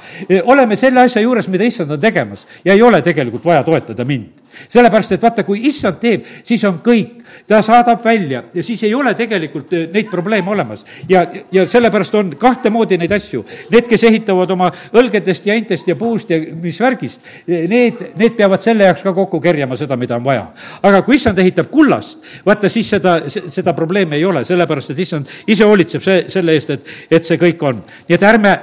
oleme 0.44 0.76
selle 0.76 1.00
asja 1.04 1.22
juures, 1.22 1.48
mida 1.48 1.66
issand 1.66 1.94
on 1.94 2.00
tegemas 2.00 2.46
ja 2.64 2.74
ei 2.74 2.82
ole 2.82 3.00
tegelikult 3.02 3.44
vaja 3.44 3.62
toetada 3.66 4.04
mind. 4.04 4.47
Sellepärast, 4.68 5.12
et 5.12 5.22
vaata, 5.22 5.44
kui 5.46 5.60
issand 5.68 5.98
teeb, 6.02 6.26
siis 6.44 6.62
on 6.68 6.80
kõik, 6.84 7.22
ta 7.48 7.60
saadab 7.62 8.04
välja 8.04 8.42
ja 8.54 8.62
siis 8.62 8.82
ei 8.86 8.94
ole 8.94 9.14
tegelikult 9.14 9.72
eh, 9.76 9.86
neid 9.92 10.10
probleeme 10.10 10.50
olemas. 10.50 10.84
ja, 11.08 11.26
ja 11.52 11.66
sellepärast 11.66 12.14
on 12.14 12.34
kahte 12.40 12.70
moodi 12.70 12.98
neid 12.98 13.12
asju. 13.12 13.44
Need, 13.70 13.88
kes 13.88 14.04
ehitavad 14.08 14.50
oma 14.50 14.70
õlgedest 14.92 15.46
ja 15.46 15.54
intest 15.58 15.88
ja 15.88 15.96
puust 15.96 16.30
ja 16.30 16.40
mis 16.62 16.80
värgist, 16.80 17.20
eh, 17.46 17.66
need, 17.68 18.04
need 18.16 18.36
peavad 18.36 18.62
selle 18.64 18.88
jaoks 18.88 19.04
ka 19.06 19.12
kokku 19.16 19.40
kerjama 19.40 19.76
seda, 19.76 19.96
mida 19.96 20.16
on 20.16 20.24
vaja. 20.24 20.46
aga 20.82 21.02
kui 21.02 21.16
issand 21.16 21.38
ehitab 21.38 21.70
kullast, 21.70 22.18
vaata 22.46 22.68
siis 22.68 22.90
seda, 22.90 23.18
seda 23.28 23.74
probleemi 23.76 24.16
ei 24.16 24.24
ole, 24.24 24.44
sellepärast 24.44 24.94
et 24.94 25.04
issand 25.04 25.26
ise 25.46 25.64
hoolitseb 25.64 26.04
see, 26.04 26.24
selle 26.32 26.56
eest, 26.56 26.70
et, 26.70 26.94
et 27.10 27.24
see 27.24 27.40
kõik 27.40 27.62
on. 27.62 27.82
nii 28.08 28.18
et 28.18 28.28
ärme 28.32 28.56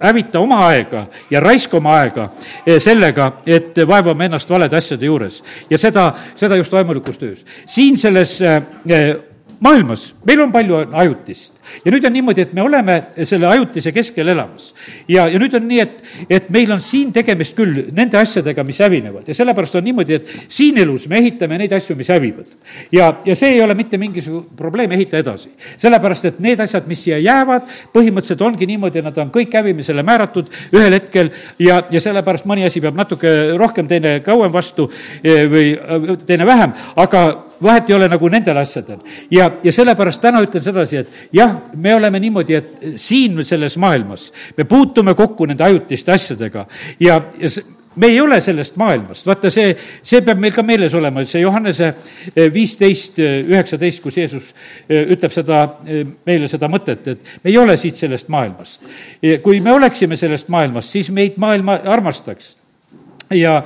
hävita 0.00 0.40
oma 0.40 0.60
aega 0.66 1.06
ja 1.30 1.40
raiska 1.40 1.76
oma 1.76 1.94
aega 2.00 2.28
eh, 2.66 2.80
sellega, 2.82 3.32
et 3.46 3.78
vaevame 3.88 4.28
ennast 4.28 4.50
valede 4.50 4.76
asjade 4.76 5.06
juures. 5.06 5.42
ja 5.70 5.78
seda, 5.78 6.12
seda 6.36 6.56
just 6.56 6.72
vaimulikus 6.72 7.18
töös. 7.18 7.44
siin 7.66 7.98
selles 7.98 8.40
eh, 8.42 8.62
maailmas, 9.60 10.12
meil 10.26 10.40
on 10.42 10.52
palju 10.54 10.76
ajutist 10.92 11.58
ja 11.84 11.92
nüüd 11.92 12.04
on 12.06 12.14
niimoodi, 12.14 12.44
et 12.46 12.52
me 12.54 12.62
oleme 12.62 12.96
selle 13.26 13.48
ajutise 13.48 13.92
keskel 13.92 14.30
elamas. 14.30 14.72
ja, 15.08 15.26
ja 15.28 15.38
nüüd 15.40 15.54
on 15.58 15.66
nii, 15.68 15.80
et, 15.82 16.02
et 16.38 16.50
meil 16.54 16.70
on 16.72 16.80
siin 16.84 17.10
tegemist 17.12 17.56
küll 17.58 17.88
nende 17.94 18.18
asjadega, 18.20 18.64
mis 18.66 18.78
hävinevad 18.84 19.28
ja 19.28 19.34
sellepärast 19.34 19.78
on 19.80 19.86
niimoodi, 19.88 20.18
et 20.18 20.30
siin 20.52 20.78
elus 20.78 21.08
me 21.10 21.18
ehitame 21.18 21.58
neid 21.58 21.74
asju, 21.74 21.96
mis 21.98 22.10
hävivad. 22.14 22.46
ja, 22.94 23.10
ja 23.24 23.36
see 23.38 23.56
ei 23.56 23.62
ole 23.64 23.74
mitte 23.78 23.98
mingisugune 23.98 24.56
probleem, 24.56 24.92
ehita 24.94 25.18
edasi. 25.18 25.50
sellepärast, 25.76 26.30
et 26.30 26.40
need 26.44 26.60
asjad, 26.62 26.86
mis 26.86 27.02
siia 27.08 27.18
jäävad, 27.18 27.66
põhimõtteliselt 27.94 28.46
ongi 28.46 28.68
niimoodi, 28.70 29.02
nad 29.02 29.18
on 29.18 29.34
kõik 29.34 29.58
hävimisele 29.58 30.06
määratud 30.06 30.54
ühel 30.72 30.94
hetkel 30.94 31.32
ja, 31.58 31.82
ja 31.90 32.00
sellepärast 32.02 32.46
mõni 32.48 32.66
asi 32.68 32.82
peab 32.84 32.98
natuke 32.98 33.34
rohkem, 33.58 33.90
teine 33.90 34.18
kauem 34.26 34.54
vastu 34.54 34.88
eh, 35.22 35.44
või 35.50 35.74
eh, 35.74 36.10
teine 36.26 36.46
vähem, 36.46 36.74
aga 36.96 37.26
vahet 37.62 37.90
ei 37.90 37.96
ole 37.96 38.08
nagu 38.08 38.28
nendel 38.28 38.56
asjadel. 38.56 38.98
ja, 39.30 39.50
ja 39.64 39.72
sellepärast 39.72 40.20
täna 40.20 40.42
ütlen 40.44 40.62
sedasi, 40.62 40.96
et 40.96 41.32
jah, 41.32 41.56
me 41.76 41.94
oleme 41.94 42.20
niimoodi, 42.20 42.54
et 42.54 42.86
siin 42.96 43.44
selles 43.44 43.76
maailmas 43.76 44.32
me 44.56 44.64
puutume 44.64 45.14
kokku 45.14 45.46
nende 45.46 45.64
ajutiste 45.64 46.12
asjadega 46.12 46.66
ja, 47.00 47.20
ja 47.38 47.50
me 47.98 48.06
ei 48.06 48.20
ole 48.20 48.40
sellest 48.40 48.76
maailmast, 48.78 49.26
vaata 49.26 49.50
see, 49.52 49.72
see 50.06 50.20
peab 50.24 50.40
meil 50.42 50.54
ka 50.54 50.62
meeles 50.66 50.94
olema, 50.94 51.24
see 51.26 51.42
Johannese 51.42 51.88
eh, 51.88 52.46
viisteist, 52.54 53.18
eh, 53.22 53.40
üheksateist, 53.48 54.02
kus 54.04 54.18
Jeesus 54.20 54.52
eh, 54.86 55.08
ütleb 55.14 55.34
seda, 55.34 55.64
meile 56.28 56.50
seda 56.50 56.70
mõtet, 56.70 57.06
et 57.14 57.32
me 57.42 57.52
ei 57.52 57.58
ole 57.58 57.76
siit 57.80 57.98
sellest 57.98 58.30
maailmast. 58.32 58.84
kui 59.42 59.60
me 59.64 59.72
oleksime 59.74 60.16
sellest 60.16 60.48
maailmast, 60.52 60.94
siis 60.94 61.10
meid 61.14 61.38
maailma 61.40 61.80
armastaks. 61.96 62.54
ja 63.34 63.62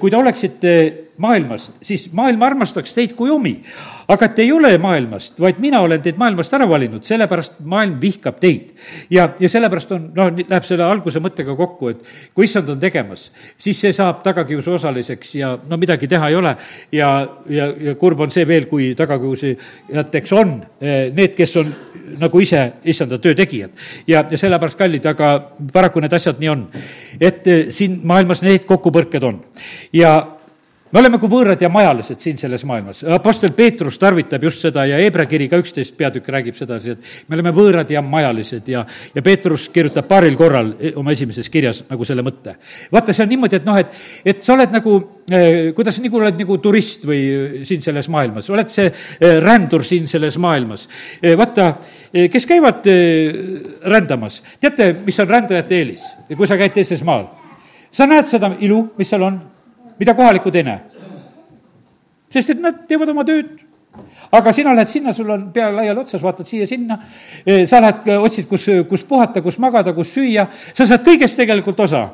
kui 0.00 0.10
te 0.10 0.16
oleksite 0.16 0.72
maailmast, 1.18 1.72
siis 1.82 2.08
maailm 2.12 2.42
armastaks 2.42 2.94
teid 2.94 3.14
kui 3.16 3.30
omi. 3.30 3.60
aga 4.08 4.28
te 4.28 4.44
ei 4.44 4.52
ole 4.52 4.78
maailmast, 4.78 5.40
vaid 5.40 5.58
mina 5.58 5.80
olen 5.82 6.02
teid 6.02 6.18
maailmast 6.18 6.52
ära 6.54 6.68
valinud, 6.68 7.02
sellepärast 7.04 7.56
maailm 7.64 7.96
vihkab 8.00 8.38
teid. 8.40 8.74
ja, 9.10 9.28
ja 9.40 9.48
sellepärast 9.48 9.92
on, 9.92 10.10
noh, 10.14 10.30
läheb 10.36 10.66
selle 10.68 10.84
alguse 10.84 11.20
mõttega 11.20 11.56
kokku, 11.56 11.88
et 11.88 12.04
kui 12.34 12.44
issand 12.44 12.68
on 12.70 12.80
tegemas, 12.80 13.30
siis 13.58 13.80
see 13.80 13.92
saab 13.96 14.22
tagakiusu 14.26 14.76
osaliseks 14.76 15.34
ja 15.40 15.56
no 15.68 15.80
midagi 15.80 16.08
teha 16.08 16.28
ei 16.28 16.36
ole. 16.36 16.56
ja, 16.92 17.10
ja, 17.48 17.72
ja 17.80 17.94
kurb 17.94 18.20
on 18.20 18.30
see 18.30 18.46
veel, 18.48 18.68
kui 18.70 18.94
tagakiusajateks 18.98 20.36
on 20.36 20.60
eh, 20.80 21.10
need, 21.16 21.34
kes 21.36 21.56
on 21.56 21.74
nagu 22.20 22.40
ise 22.40 22.62
issanda 22.84 23.18
töö 23.18 23.34
tegijad. 23.34 23.70
ja, 24.06 24.24
ja 24.30 24.38
sellepärast 24.38 24.78
kallid, 24.78 25.06
aga 25.06 25.34
paraku 25.72 26.04
need 26.04 26.12
asjad 26.12 26.38
nii 26.40 26.52
on. 26.52 26.68
et 27.20 27.46
eh, 27.46 27.66
siin 27.70 28.00
maailmas 28.04 28.44
neid 28.46 28.68
kokkupõrked 28.68 29.24
on 29.24 29.42
ja 29.92 30.35
me 30.92 31.00
oleme 31.00 31.18
kui 31.18 31.30
võõrad 31.30 31.62
ja 31.62 31.68
majalised 31.72 32.20
siin 32.22 32.38
selles 32.38 32.62
maailmas. 32.68 33.02
Apostel 33.16 33.52
Peetrus 33.56 33.98
tarvitab 33.98 34.44
just 34.46 34.62
seda 34.62 34.84
ja 34.86 35.00
Hebra 35.00 35.26
kiri 35.26 35.48
ka 35.50 35.58
üksteist 35.58 35.96
peatükk 35.98 36.28
räägib 36.30 36.58
sedasi, 36.58 36.94
et 36.94 37.26
me 37.28 37.38
oleme 37.38 37.52
võõrad 37.56 37.90
ja 37.90 38.02
majalised 38.06 38.68
ja, 38.70 38.84
ja 39.14 39.24
Peetrus 39.26 39.66
kirjutab 39.74 40.06
paaril 40.08 40.36
korral 40.38 40.70
oma 40.94 41.14
esimeses 41.16 41.50
kirjas 41.50 41.82
nagu 41.90 42.06
selle 42.06 42.22
mõtte. 42.26 42.54
vaata, 42.92 43.14
see 43.16 43.24
on 43.26 43.32
niimoodi, 43.34 43.58
et 43.58 43.66
noh, 43.66 43.80
et, 43.82 43.98
et 44.34 44.46
sa 44.46 44.54
oled 44.54 44.76
nagu 44.76 44.94
eh, 45.30 45.72
kuidas, 45.74 45.98
nagu 46.04 46.20
oled 46.20 46.38
nagu 46.38 46.58
turist 46.62 47.08
või 47.08 47.22
eh, 47.24 47.58
siin 47.66 47.82
selles 47.82 48.10
maailmas, 48.12 48.50
oled 48.54 48.70
see 48.70 48.86
eh, 48.86 49.40
rändur 49.42 49.84
siin 49.84 50.06
selles 50.10 50.38
maailmas. 50.38 50.86
vaata, 51.36 51.72
kes 52.30 52.46
käivad 52.46 52.86
rändamas, 53.90 54.38
teate, 54.60 54.92
mis 55.04 55.18
on 55.20 55.28
rändajate 55.28 55.76
eelis, 55.80 56.06
kui 56.30 56.46
sa 56.46 56.58
käid 56.60 56.76
teises 56.78 57.02
maal? 57.04 57.26
sa 57.96 58.06
näed 58.06 58.28
seda 58.28 58.50
ilu, 58.60 58.82
mis 58.98 59.08
seal 59.08 59.22
on 59.24 59.38
mida 59.98 60.14
kohalikud 60.14 60.54
ei 60.54 60.66
näe. 60.66 60.80
sest 62.30 62.50
et 62.50 62.60
nad 62.60 62.84
teevad 62.88 63.08
oma 63.08 63.24
tööd 63.24 63.66
aga 64.32 64.52
sina 64.52 64.74
lähed 64.74 64.90
sinna, 64.90 65.12
sul 65.12 65.30
on 65.30 65.48
pea 65.52 65.68
laiali 65.72 66.00
otsas, 66.00 66.22
vaatad 66.22 66.48
siia-sinna, 66.48 66.98
sa 67.68 67.80
lähed, 67.82 68.08
otsid, 68.18 68.46
kus, 68.50 68.68
kus 68.88 69.04
puhata, 69.08 69.42
kus 69.44 69.58
magada, 69.62 69.94
kus 69.96 70.12
süüa, 70.16 70.46
sa 70.74 70.86
saad 70.86 71.04
kõigest 71.06 71.38
tegelikult 71.40 71.80
osa. 71.86 72.06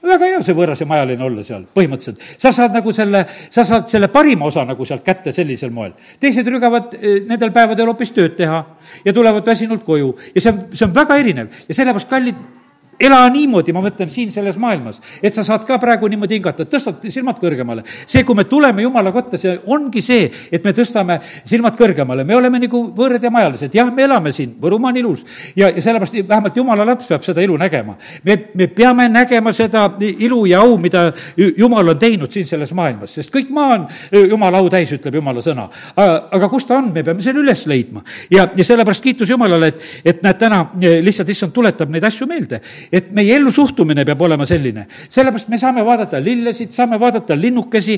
väga 0.00 0.30
hea 0.30 0.36
see 0.40 0.54
võõras 0.56 0.80
ja 0.80 0.86
majaline 0.88 1.24
olla 1.24 1.42
seal, 1.44 1.66
põhimõtteliselt. 1.76 2.22
sa 2.40 2.52
saad 2.56 2.72
nagu 2.72 2.92
selle, 2.92 3.26
sa 3.50 3.64
saad 3.68 3.88
selle 3.88 4.08
parima 4.08 4.46
osa 4.46 4.64
nagu 4.64 4.84
sealt 4.84 5.04
kätte 5.04 5.32
sellisel 5.32 5.70
moel. 5.70 5.92
teised 6.20 6.46
rügavad 6.46 6.94
eh, 6.94 7.20
nendel 7.28 7.52
päevadel 7.52 7.92
hoopis 7.92 8.12
tööd 8.12 8.36
teha 8.36 8.64
ja 9.04 9.12
tulevad 9.12 9.46
väsinult 9.46 9.84
koju 9.84 10.14
ja 10.34 10.40
see 10.40 10.52
on, 10.52 10.64
see 10.72 10.86
on 10.86 10.94
väga 10.94 11.16
erinev 11.20 11.52
ja 11.68 11.74
sellepärast, 11.74 12.08
kallid 12.08 12.59
ela 13.00 13.20
niimoodi, 13.32 13.72
ma 13.72 13.80
mõtlen 13.84 14.10
siin 14.12 14.30
selles 14.32 14.58
maailmas, 14.60 15.00
et 15.22 15.34
sa 15.34 15.44
saad 15.46 15.64
ka 15.68 15.78
praegu 15.80 16.08
niimoodi 16.10 16.36
hingata, 16.36 16.66
tõstad 16.68 17.06
silmad 17.08 17.38
kõrgemale. 17.40 17.84
see, 18.06 18.24
kui 18.24 18.36
me 18.36 18.44
tuleme 18.44 18.82
Jumala 18.82 19.12
kotta, 19.12 19.38
see 19.38 19.56
ongi 19.66 20.02
see, 20.04 20.30
et 20.52 20.64
me 20.64 20.72
tõstame 20.76 21.20
silmad 21.48 21.78
kõrgemale, 21.78 22.24
me 22.24 22.36
oleme 22.36 22.60
nagu 22.60 22.82
võõrad 22.96 23.22
ja 23.24 23.30
majalised, 23.32 23.74
jah, 23.74 23.92
me 23.94 24.04
elame 24.04 24.32
siin, 24.32 24.56
Võrumaa 24.60 24.90
on 24.90 24.96
ilus. 24.96 25.24
Ja, 25.56 25.70
ja 25.70 25.82
sellepärast 25.82 26.18
vähemalt 26.28 26.56
Jumala 26.56 26.84
laps 26.84 27.08
peab 27.08 27.24
seda 27.24 27.40
ilu 27.40 27.56
nägema. 27.56 27.96
me, 28.24 28.36
me 28.54 28.66
peame 28.66 29.08
nägema 29.08 29.52
seda 29.52 29.86
ilu 30.00 30.44
ja 30.46 30.60
au, 30.60 30.76
mida 30.78 31.12
Jumal 31.36 31.88
on 31.94 31.98
teinud 31.98 32.32
siin 32.32 32.46
selles 32.46 32.72
maailmas, 32.76 33.14
sest 33.14 33.32
kõik 33.32 33.48
maa 33.50 33.74
on 33.78 33.86
Jumala 34.28 34.58
au 34.58 34.68
täis, 34.68 34.92
ütleb 34.92 35.14
Jumala 35.14 35.40
sõna. 35.40 35.68
aga 35.96 36.48
kus 36.48 36.66
ta 36.66 36.76
on, 36.76 36.92
me 36.92 37.02
peame 37.02 37.22
selle 37.22 37.40
üles 37.40 37.64
leidma. 37.66 38.04
Ja, 38.30 38.48
ja 38.56 38.64
sellepärast 38.64 39.02
kiitus 39.02 39.30
Jumalale, 39.30 39.72
et, 39.72 39.88
et 40.04 40.22
näed, 40.22 40.38
täna 40.40 40.66
lihtsalt 40.80 41.28
issand 41.32 41.56
tuletab 41.56 41.88
neid 41.88 42.04
asju 42.04 42.28
meelde 42.28 42.60
et 42.92 43.10
meie 43.14 43.36
ellusuhtumine 43.38 44.04
peab 44.06 44.22
olema 44.26 44.46
selline. 44.46 44.86
sellepärast 45.08 45.48
me 45.48 45.58
saame 45.58 45.84
vaadata 45.86 46.20
lillesid, 46.22 46.72
saame 46.74 46.98
vaadata 47.00 47.36
linnukesi, 47.38 47.96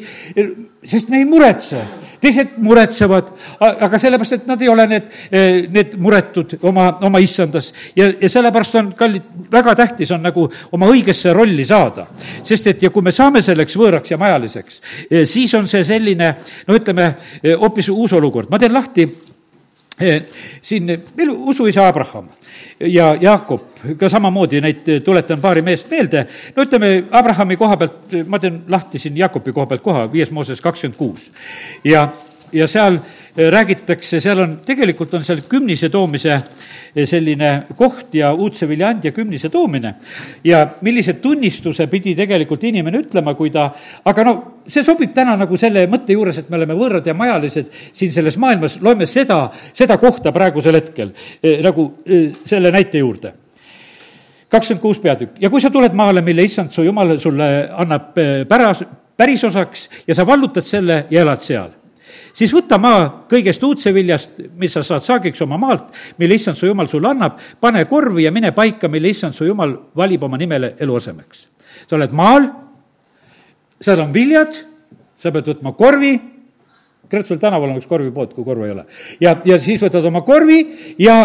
sest 0.85 1.09
me 1.09 1.19
ei 1.23 1.25
muretse. 1.25 1.81
teised 2.23 2.53
muretsevad, 2.63 3.33
aga 3.59 3.99
sellepärast, 3.99 4.33
et 4.37 4.47
nad 4.47 4.61
ei 4.63 4.69
ole 4.71 4.87
need, 4.87 5.09
need 5.75 5.97
muretud 5.99 6.55
oma, 6.63 6.87
oma 7.03 7.19
issandas. 7.19 7.73
ja, 7.97 8.13
ja 8.21 8.29
sellepärast 8.29 8.79
on, 8.81 8.93
kallid, 8.99 9.27
väga 9.53 9.75
tähtis 9.81 10.13
on 10.13 10.23
nagu 10.23 10.47
oma 10.73 10.93
õigesse 10.93 11.33
rolli 11.33 11.65
saada. 11.65 12.07
sest 12.45 12.67
et 12.67 12.83
ja 12.83 12.91
kui 12.91 13.03
me 13.03 13.13
saame 13.13 13.43
selleks 13.43 13.77
võõraks 13.77 14.13
ja 14.13 14.21
majaliseks, 14.21 14.81
siis 15.25 15.55
on 15.55 15.69
see 15.69 15.85
selline, 15.85 16.35
no 16.69 16.77
ütleme, 16.79 17.15
hoopis 17.59 17.89
uus 17.89 18.13
olukord. 18.13 18.51
ma 18.51 18.59
teen 18.59 18.75
lahti 18.75 19.09
siin 20.63 20.87
meil 21.17 21.31
usuisa 21.31 21.89
Abraham 21.89 22.29
ja 22.81 23.17
Jaakop, 23.21 23.65
ka 23.99 24.09
samamoodi 24.09 24.61
neid 24.61 24.89
tuletan 25.05 25.41
paari 25.41 25.63
meest 25.63 25.91
meelde. 25.91 26.27
no 26.57 26.63
ütleme, 26.63 27.05
Abrahami 27.11 27.57
koha 27.57 27.77
pealt, 27.77 28.15
ma 28.27 28.39
teen 28.39 28.63
lahti 28.69 28.99
siin 28.99 29.17
Jaakopi 29.17 29.53
koha 29.53 29.67
pealt 29.67 29.83
koha, 29.83 30.07
viies 30.13 30.31
Mooses 30.31 30.61
kakskümmend 30.61 30.99
kuus. 30.99 31.31
ja, 31.85 32.09
ja 32.53 32.69
seal 32.69 32.99
räägitakse, 33.37 34.21
seal 34.21 34.41
on, 34.45 34.57
tegelikult 34.67 35.15
on 35.15 35.25
seal 35.25 35.41
kümnise 35.49 35.89
toomise 35.89 36.37
selline 37.09 37.53
koht 37.77 38.13
ja 38.15 38.33
uudse 38.35 38.69
vilja 38.69 38.91
and 38.93 39.05
ja 39.05 39.13
kümnise 39.13 39.49
toomine. 39.49 39.95
ja 40.45 40.67
millise 40.81 41.13
tunnistuse 41.13 41.87
pidi 41.87 42.15
tegelikult 42.15 42.65
inimene 42.65 42.99
ütlema, 42.99 43.35
kui 43.35 43.51
ta, 43.51 43.71
aga 44.05 44.25
no 44.25 44.35
see 44.69 44.85
sobib 44.85 45.15
täna 45.17 45.37
nagu 45.41 45.57
selle 45.57 45.87
mõtte 45.89 46.13
juures, 46.13 46.39
et 46.39 46.51
me 46.51 46.61
oleme 46.61 46.77
võõrad 46.77 47.07
ja 47.07 47.15
majalised 47.15 47.73
siin 47.73 48.13
selles 48.13 48.37
maailmas, 48.37 48.77
loeme 48.81 49.07
seda, 49.07 49.47
seda 49.73 49.97
kohta 49.99 50.33
praegusel 50.33 50.77
hetkel 50.77 51.15
nagu 51.65 51.89
selle 52.45 52.71
näite 52.71 52.99
juurde. 52.99 53.33
kakskümmend 54.53 54.83
kuus 54.83 54.99
peatükk. 55.01 55.39
Ja 55.41 55.49
kui 55.51 55.61
sa 55.61 55.71
tuled 55.71 55.95
maale, 55.97 56.21
mille 56.21 56.45
issand 56.45 56.71
su 56.71 56.83
jumal 56.85 57.19
sulle 57.19 57.71
annab 57.73 58.13
päras, 58.49 58.85
pärisosaks 59.17 59.89
ja 60.07 60.15
sa 60.15 60.27
vallutad 60.27 60.65
selle 60.65 61.07
ja 61.11 61.23
elad 61.23 61.41
seal 61.41 61.71
siis 62.33 62.53
võta 62.55 62.79
maa 62.81 63.05
kõigest 63.31 63.63
uudseviljast, 63.67 64.41
mis 64.59 64.73
sa 64.75 64.83
saad 64.87 65.05
saagiks 65.07 65.43
oma 65.45 65.59
maalt, 65.61 65.93
mille 66.19 66.39
issand 66.39 66.59
su 66.59 66.67
jumal 66.67 66.89
sulle 66.91 67.13
annab, 67.13 67.39
pane 67.61 67.85
korvi 67.91 68.27
ja 68.27 68.33
mine 68.35 68.53
paika, 68.57 68.89
mille 68.93 69.13
issand 69.13 69.37
su 69.37 69.47
jumal 69.49 69.75
valib 69.97 70.25
oma 70.25 70.41
nimele 70.41 70.75
eluasemeks. 70.81 71.47
sa 71.87 71.97
oled 71.97 72.13
maal, 72.13 72.49
seal 73.81 74.01
on 74.01 74.13
viljad, 74.15 74.57
sa 75.19 75.33
pead 75.33 75.53
võtma 75.53 75.75
korvi, 75.79 76.13
kurat, 77.11 77.29
sul 77.29 77.41
tänaval 77.41 77.71
on 77.71 77.81
üks 77.81 77.89
korvipood, 77.89 78.33
kui 78.35 78.45
korvi 78.45 78.69
ei 78.69 78.75
ole. 78.75 78.85
ja, 79.21 79.37
ja 79.45 79.59
siis 79.59 79.83
võtad 79.83 80.05
oma 80.09 80.25
korvi 80.27 80.61
ja, 80.99 81.17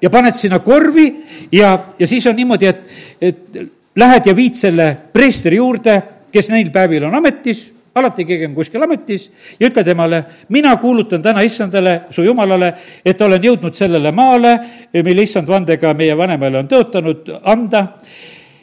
ja 0.00 0.10
paned 0.10 0.36
sinna 0.38 0.60
korvi 0.64 1.08
ja, 1.52 1.76
ja 1.98 2.06
siis 2.06 2.26
on 2.26 2.36
niimoodi, 2.36 2.66
et, 2.66 2.84
et 3.20 3.64
lähed 3.96 4.28
ja 4.28 4.36
viid 4.36 4.56
selle 4.58 4.92
preestri 5.12 5.60
juurde, 5.60 6.00
kes 6.32 6.50
neil 6.52 6.70
päevil 6.72 7.08
on 7.08 7.16
ametis 7.16 7.66
alati 7.96 8.24
keegi 8.28 8.44
on 8.44 8.54
kuskil 8.54 8.82
ametis 8.84 9.30
ja 9.60 9.68
ütle 9.70 9.84
temale, 9.84 10.22
mina 10.52 10.74
kuulutan 10.76 11.22
täna 11.22 11.40
issandale, 11.46 12.00
su 12.10 12.22
jumalale, 12.22 12.72
et 13.04 13.20
olen 13.20 13.44
jõudnud 13.48 13.74
sellele 13.74 14.12
maale, 14.12 14.52
mille 14.92 15.24
issand 15.24 15.48
vandega 15.48 15.94
meie 15.96 16.16
vanemale 16.16 16.60
on 16.60 16.68
tõotanud 16.68 17.32
anda. 17.42 17.86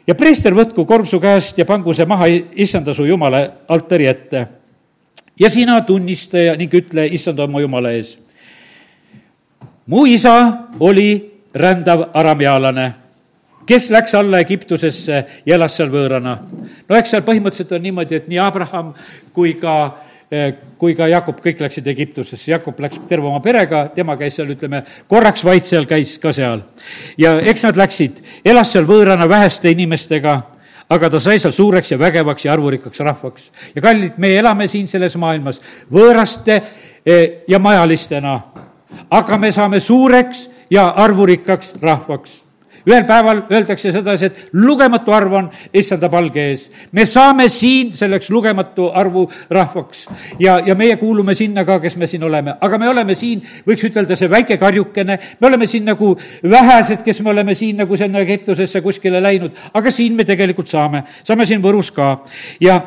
ja 0.07 0.15
preester 0.15 0.53
võtku 0.53 0.85
korv 0.85 1.05
su 1.05 1.19
käest 1.19 1.57
ja 1.57 1.65
pangu 1.65 1.93
see 1.93 2.05
maha 2.05 2.27
issanda 2.55 2.93
su 2.93 3.05
jumala 3.05 3.47
altari 3.67 4.07
ette. 4.07 4.47
ja 5.39 5.49
sina 5.49 5.81
tunnista 5.81 6.37
ja 6.37 6.55
ning 6.55 6.73
ütle 6.73 7.07
issanda 7.07 7.43
oma 7.43 7.61
jumala 7.61 7.91
ees. 7.91 8.17
mu 9.87 10.05
isa 10.05 10.67
oli 10.79 11.31
rändav 11.53 12.09
aramealane 12.13 13.02
kes 13.65 13.89
läks 13.89 14.15
alla 14.15 14.39
Egiptusesse 14.43 15.25
ja 15.45 15.55
elas 15.55 15.75
seal 15.77 15.91
võõrana. 15.91 16.37
no 16.89 16.97
eks 16.97 17.13
seal 17.13 17.23
põhimõtteliselt 17.25 17.71
on 17.75 17.83
niimoodi, 17.83 18.15
et 18.15 18.27
nii 18.27 18.39
Abraham 18.39 18.93
kui 19.33 19.53
ka 19.59 19.75
eh, 20.31 20.53
kui 20.77 20.95
ka 20.95 21.07
Jakob, 21.07 21.39
kõik 21.43 21.61
läksid 21.63 21.87
Egiptusesse, 21.87 22.51
Jakob 22.51 22.79
läks 22.79 22.99
terve 23.07 23.29
oma 23.29 23.39
perega, 23.43 23.85
tema 23.95 24.17
käis 24.19 24.35
seal, 24.35 24.49
ütleme, 24.55 24.83
korraks 25.07 25.45
vaid 25.45 25.67
seal, 25.69 25.87
käis 25.89 26.17
ka 26.19 26.33
seal. 26.35 26.65
ja 27.17 27.37
eks 27.39 27.63
nad 27.69 27.79
läksid, 27.79 28.23
elas 28.45 28.73
seal 28.73 28.87
võõrana 28.89 29.29
väheste 29.29 29.71
inimestega, 29.71 30.41
aga 30.89 31.09
ta 31.09 31.19
sai 31.23 31.39
seal 31.39 31.55
suureks 31.55 31.93
ja 31.93 31.99
vägevaks 31.99 32.45
ja 32.45 32.53
arvurikkaks 32.53 32.99
rahvaks. 32.99 33.51
ja 33.75 33.81
kallid, 33.81 34.17
me 34.17 34.35
elame 34.37 34.67
siin 34.67 34.87
selles 34.87 35.15
maailmas 35.15 35.61
võõraste 35.91 36.61
eh, 37.05 37.43
ja 37.47 37.59
majalistena, 37.59 38.39
aga 39.09 39.37
me 39.37 39.51
saame 39.51 39.79
suureks 39.79 40.49
ja 40.69 40.89
arvurikkaks 40.97 41.75
rahvaks 41.81 42.42
ühel 42.87 43.05
päeval 43.07 43.43
öeldakse 43.51 43.91
sedasi, 43.91 44.25
et 44.25 44.53
lugematu 44.53 45.13
arv 45.15 45.33
on 45.39 45.49
issanda 45.73 46.09
palge 46.11 46.41
ees. 46.51 46.69
me 46.91 47.05
saame 47.05 47.49
siin 47.49 47.93
selleks 47.97 48.29
lugematu 48.29 48.89
arvu 48.93 49.27
rahvaks. 49.49 50.07
Ja, 50.39 50.59
ja 50.65 50.75
meie 50.75 50.97
kuulume 50.97 51.35
sinna 51.35 51.65
ka, 51.65 51.79
kes 51.79 51.95
me 51.97 52.07
siin 52.07 52.23
oleme, 52.23 52.55
aga 52.61 52.77
me 52.77 52.89
oleme 52.89 53.15
siin, 53.15 53.43
võiks 53.67 53.85
ütelda, 53.89 54.15
see 54.15 54.29
väike 54.29 54.57
karjukene, 54.57 55.19
me 55.39 55.47
oleme 55.47 55.67
siin 55.67 55.85
nagu 55.85 56.13
vähesed, 56.43 57.03
kes 57.05 57.21
me 57.21 57.31
oleme 57.33 57.55
siin 57.55 57.77
nagu 57.83 57.97
sinna 57.97 58.23
Egiptusesse 58.23 58.81
kuskile 58.81 59.21
läinud, 59.23 59.55
aga 59.73 59.91
siin 59.91 60.15
me 60.15 60.27
tegelikult 60.27 60.71
saame, 60.71 61.05
saame 61.23 61.47
siin 61.49 61.63
Võrus 61.63 61.91
ka. 61.95 62.17
Ja 62.61 62.81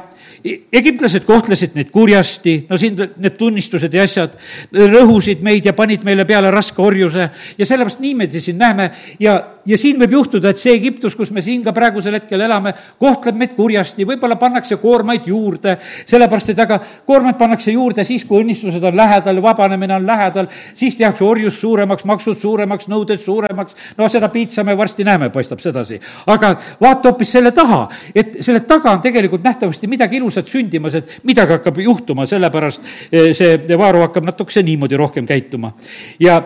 egiptlased 0.45 1.25
kohtlesid 1.27 1.75
neid 1.77 1.91
kurjasti, 1.95 2.57
no 2.71 2.79
siin 2.81 2.97
need 2.99 3.37
tunnistused 3.39 3.95
ja 3.95 4.05
asjad 4.07 4.37
rõhusid 4.73 5.43
meid 5.47 5.67
ja 5.67 5.75
panid 5.77 6.05
meile 6.07 6.27
peale 6.29 6.51
raske 6.55 6.83
orjuse 6.83 7.29
ja 7.59 7.67
sellepärast 7.69 8.01
niimoodi 8.03 8.41
siin 8.43 8.59
näeme 8.61 8.91
ja, 9.21 9.37
ja 9.67 9.79
siin 9.79 9.99
võib 10.01 10.15
juhtuda, 10.17 10.53
et 10.53 10.61
see 10.61 10.75
Egiptus, 10.77 11.17
kus 11.19 11.31
me 11.35 11.43
siin 11.45 11.65
ka 11.65 11.73
praegusel 11.77 12.17
hetkel 12.17 12.45
elame, 12.47 12.73
kohtleb 13.03 13.39
meid 13.39 13.55
kurjasti, 13.57 14.07
võib-olla 14.09 14.39
pannakse 14.41 14.79
koormaid 14.83 15.27
juurde, 15.27 15.77
sellepärast 16.07 16.53
et 16.53 16.63
aga 16.63 16.79
koormaid 17.09 17.39
pannakse 17.41 17.75
juurde 17.75 18.05
siis, 18.07 18.25
kui 18.27 18.43
õnnistused 18.45 18.85
on 18.87 18.97
lähedal, 18.97 19.41
vabanemine 19.43 19.97
on 19.99 20.07
lähedal, 20.07 20.51
siis 20.75 20.97
tehakse 20.97 21.25
orjus 21.25 21.61
suuremaks, 21.61 22.07
maksud 22.09 22.39
suuremaks, 22.41 22.89
nõuded 22.93 23.23
suuremaks, 23.23 23.77
no 23.99 24.09
seda 24.13 24.31
piitsa 24.33 24.65
me 24.65 24.77
varsti 24.79 25.07
näeme, 25.07 25.31
paistab 25.35 25.63
sedasi. 25.65 26.01
aga 26.27 26.55
vaata 26.81 27.11
hoopis 27.11 27.33
selle 27.39 27.53
taha, 27.57 27.87
et 28.15 28.41
selle 28.45 28.61
taga 28.69 28.93
on 28.93 29.03
tegelikult 29.05 29.45
nähtavasti 29.45 29.87
midagi 29.91 30.21
ilusat, 30.21 30.36
ilusat 30.37 30.53
sündimas, 30.53 30.95
et 30.95 31.21
midagi 31.25 31.57
hakkab 31.57 31.81
juhtuma, 31.81 32.27
sellepärast 32.27 32.81
eh, 33.11 33.33
see 33.35 33.79
Vaaru 33.79 34.05
hakkab 34.07 34.25
natukese 34.25 34.63
niimoodi 34.63 34.97
rohkem 34.97 35.27
käituma. 35.27 35.73
ja 36.21 36.43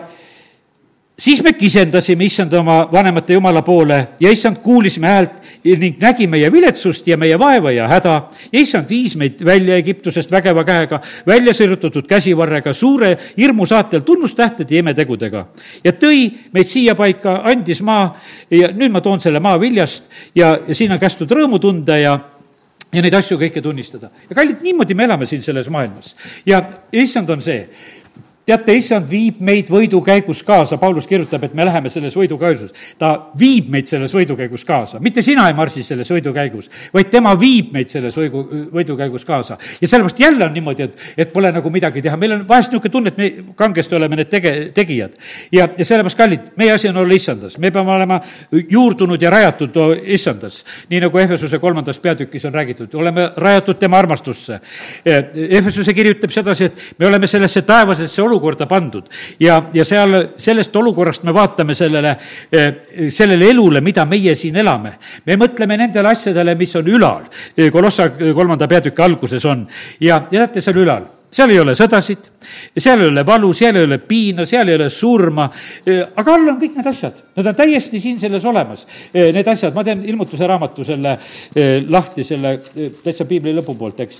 siis 1.21 1.43
me 1.43 1.53
kisendasime 1.53 2.25
issand 2.25 2.53
oma 2.53 2.87
vanemate 2.91 3.33
jumala 3.33 3.61
poole 3.61 4.07
ja 4.19 4.31
issand, 4.31 4.57
kuulisime 4.63 5.07
häält 5.07 5.31
ning 5.63 5.99
nägi 6.01 6.27
meie 6.27 6.49
viletsust 6.51 7.07
ja 7.07 7.17
meie 7.17 7.37
vaeva 7.39 7.71
ja 7.71 7.87
häda. 7.87 8.13
ja 8.51 8.59
issand 8.59 8.89
viis 8.89 9.15
meid 9.15 9.43
välja 9.45 9.75
Egiptusest 9.75 10.31
vägeva 10.31 10.63
käega, 10.63 11.01
välja 11.27 11.53
sirutatud 11.53 12.07
käsivarrega, 12.07 12.73
suure 12.73 13.17
hirmu 13.37 13.65
saatel 13.65 14.01
tunnustähtede 14.01 14.75
ja 14.75 14.79
imetegudega. 14.79 15.45
ja 15.83 15.91
tõi 15.91 16.31
meid 16.53 16.67
siia 16.67 16.95
paika, 16.95 17.41
andis 17.43 17.81
maa 17.81 18.17
ja 18.49 18.71
nüüd 18.73 18.91
ma 18.91 19.01
toon 19.01 19.19
selle 19.19 19.39
maa 19.39 19.59
viljast 19.59 20.09
ja, 20.35 20.57
ja 20.67 20.75
siin 20.75 20.91
on 20.91 20.99
kästud 20.99 21.31
rõõmu 21.31 21.59
tunda 21.59 21.97
ja 21.97 22.19
ja 22.91 23.01
neid 23.03 23.15
asju 23.15 23.37
kõike 23.39 23.63
tunnistada. 23.63 24.11
ja 24.29 24.35
kallid, 24.35 24.61
niimoodi 24.65 24.97
me 24.97 25.07
elame 25.07 25.27
siin 25.29 25.43
selles 25.45 25.69
maailmas. 25.71 26.15
ja 26.45 26.61
issand 26.91 27.29
on 27.29 27.41
see, 27.41 27.65
teate, 28.45 28.75
issand 28.77 29.07
viib 29.09 29.41
meid 29.45 29.69
võidukäigus 29.71 30.41
kaasa, 30.45 30.77
Paulus 30.81 31.07
kirjutab, 31.07 31.43
et 31.45 31.53
me 31.57 31.65
läheme 31.65 31.89
selles 31.89 32.15
võidukäigus. 32.17 32.71
ta 32.97 33.11
viib 33.39 33.69
meid 33.69 33.87
selles 33.87 34.13
võidukäigus 34.15 34.65
kaasa, 34.65 34.99
mitte 34.99 35.21
sina 35.21 35.47
ei 35.47 35.53
marsi 35.53 35.83
selles 35.83 36.09
võidukäigus, 36.11 36.69
vaid 36.93 37.09
tema 37.13 37.35
viib 37.39 37.71
meid 37.73 37.89
selles 37.89 38.17
võidu, 38.17 38.43
võidukäigus 38.73 39.25
kaasa. 39.25 39.57
ja 39.81 39.87
sellepärast 39.87 40.19
jälle 40.19 40.45
on 40.45 40.53
niimoodi, 40.53 40.83
et, 40.83 40.97
et 41.17 41.33
pole 41.33 41.51
nagu 41.51 41.69
midagi 41.69 42.01
teha, 42.01 42.17
meil 42.17 42.37
on 42.39 42.47
vahest 42.47 42.71
niisugune 42.71 42.91
tunne, 42.91 43.13
et 43.13 43.17
me 43.17 43.53
kangesti 43.55 43.95
oleme 43.95 44.15
need 44.15 44.31
tege-, 44.31 44.71
tegijad. 44.73 45.17
ja, 45.51 45.69
ja 45.77 45.85
sellepärast, 45.85 46.17
kallid, 46.17 46.51
meie 46.57 46.73
asi 46.73 46.89
on 46.89 46.97
olla 46.97 47.13
issandas, 47.13 47.57
me 47.57 47.71
peame 47.71 47.91
olema 47.91 48.19
juurdunud 48.51 49.21
ja 49.21 49.29
rajatud 49.29 49.77
issandas. 50.03 50.63
nii 50.89 51.01
nagu 51.05 51.17
Ehvesuse 51.21 51.59
kolmandas 51.59 51.99
peatükis 51.99 52.45
on 52.45 52.53
räägitud, 52.53 52.93
oleme 52.93 53.29
rajatud 53.35 53.77
tema 53.77 53.99
armastusse. 53.99 54.59
Ehvesuse 55.05 55.93
kirjutab 55.93 56.31
sedasi, 56.33 56.63
et 56.65 56.97
me 56.99 57.05
oleme 57.05 57.27
sellesse 57.27 57.61
taevasesse 57.61 58.21
olukorda 58.31 58.67
pandud. 58.71 59.11
Ja, 59.39 59.59
ja 59.73 59.85
seal, 59.85 60.17
sellest 60.41 60.75
olukorrast 60.75 61.27
me 61.27 61.35
vaatame 61.35 61.75
sellele, 61.77 62.15
eh, 62.51 62.71
sellele 63.11 63.51
elule, 63.51 63.81
mida 63.81 64.05
meie 64.05 64.35
siin 64.35 64.55
elame. 64.55 64.95
me 65.25 65.35
mõtleme 65.35 65.77
nendele 65.77 66.07
asjadele, 66.15 66.55
mis 66.55 66.75
on 66.75 66.87
ülal, 66.87 67.27
Kolossa 67.71 68.09
kolmanda 68.09 68.67
peatüki 68.67 69.01
alguses 69.01 69.45
on. 69.45 69.67
Ja, 69.99 70.23
ja 70.31 70.41
teate, 70.41 70.61
seal 70.61 70.79
ülal. 70.81 71.09
Seal 71.31 71.53
ei 71.53 71.61
ole 71.61 71.71
sõdasid, 71.79 72.25
seal 72.75 73.05
ei 73.05 73.07
ole 73.07 73.21
valu, 73.23 73.53
seal 73.55 73.77
ei 73.79 73.85
ole 73.87 74.01
piina, 74.03 74.43
seal 74.47 74.67
ei 74.67 74.75
ole 74.75 74.89
surma, 74.91 75.45
aga 75.87 76.33
all 76.33 76.51
on 76.51 76.57
kõik 76.59 76.75
need 76.75 76.89
asjad, 76.91 77.21
need 77.37 77.47
on 77.47 77.55
täiesti 77.55 78.01
siin 78.03 78.19
selles 78.19 78.43
olemas. 78.51 78.83
Need 79.13 79.47
asjad, 79.47 79.71
ma 79.77 79.85
teen 79.87 80.03
ilmutuse 80.11 80.49
raamatu 80.51 80.83
selle 80.83 81.15
lahti, 81.87 82.27
selle 82.27 82.57
täitsa 82.99 83.29
piibli 83.29 83.55
lõpupoolt, 83.61 84.03
eks, 84.03 84.19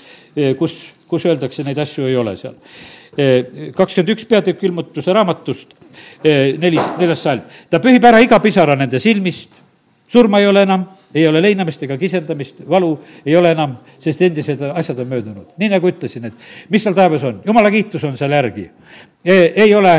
kus, 0.60 0.78
kus 1.12 1.28
öeldakse, 1.28 1.68
neid 1.68 1.84
asju 1.84 2.08
ei 2.08 2.16
ole 2.16 2.38
seal 2.40 2.56
kakskümmend 3.76 4.14
üks 4.16 4.28
peatükk 4.30 4.64
ilmutuse 4.64 5.14
raamatust, 5.14 5.74
neli, 6.24 6.80
neljas 7.00 7.24
salm. 7.26 7.44
ta 7.70 7.82
pühib 7.84 8.06
ära 8.08 8.22
iga 8.24 8.40
pisara 8.40 8.78
nende 8.80 9.00
silmist, 9.04 9.52
surma 10.12 10.40
ei 10.40 10.48
ole 10.48 10.64
enam, 10.64 10.86
ei 11.14 11.28
ole 11.28 11.42
leinamist 11.44 11.84
ega 11.84 11.98
kisendamist, 12.00 12.64
valu 12.70 12.94
ei 13.26 13.36
ole 13.36 13.52
enam, 13.52 13.76
sest 14.00 14.22
endised 14.28 14.64
asjad 14.72 15.04
on 15.04 15.12
möödunud. 15.12 15.52
nii 15.58 15.70
nagu 15.74 15.92
ütlesin, 15.92 16.30
et 16.32 16.34
mis 16.70 16.84
seal 16.84 16.96
taevas 16.96 17.24
on, 17.28 17.42
jumala 17.46 17.72
kiitus 17.72 18.04
on 18.08 18.18
seal 18.18 18.32
järgi. 18.32 18.70
ei 19.26 19.76
ole 19.76 19.96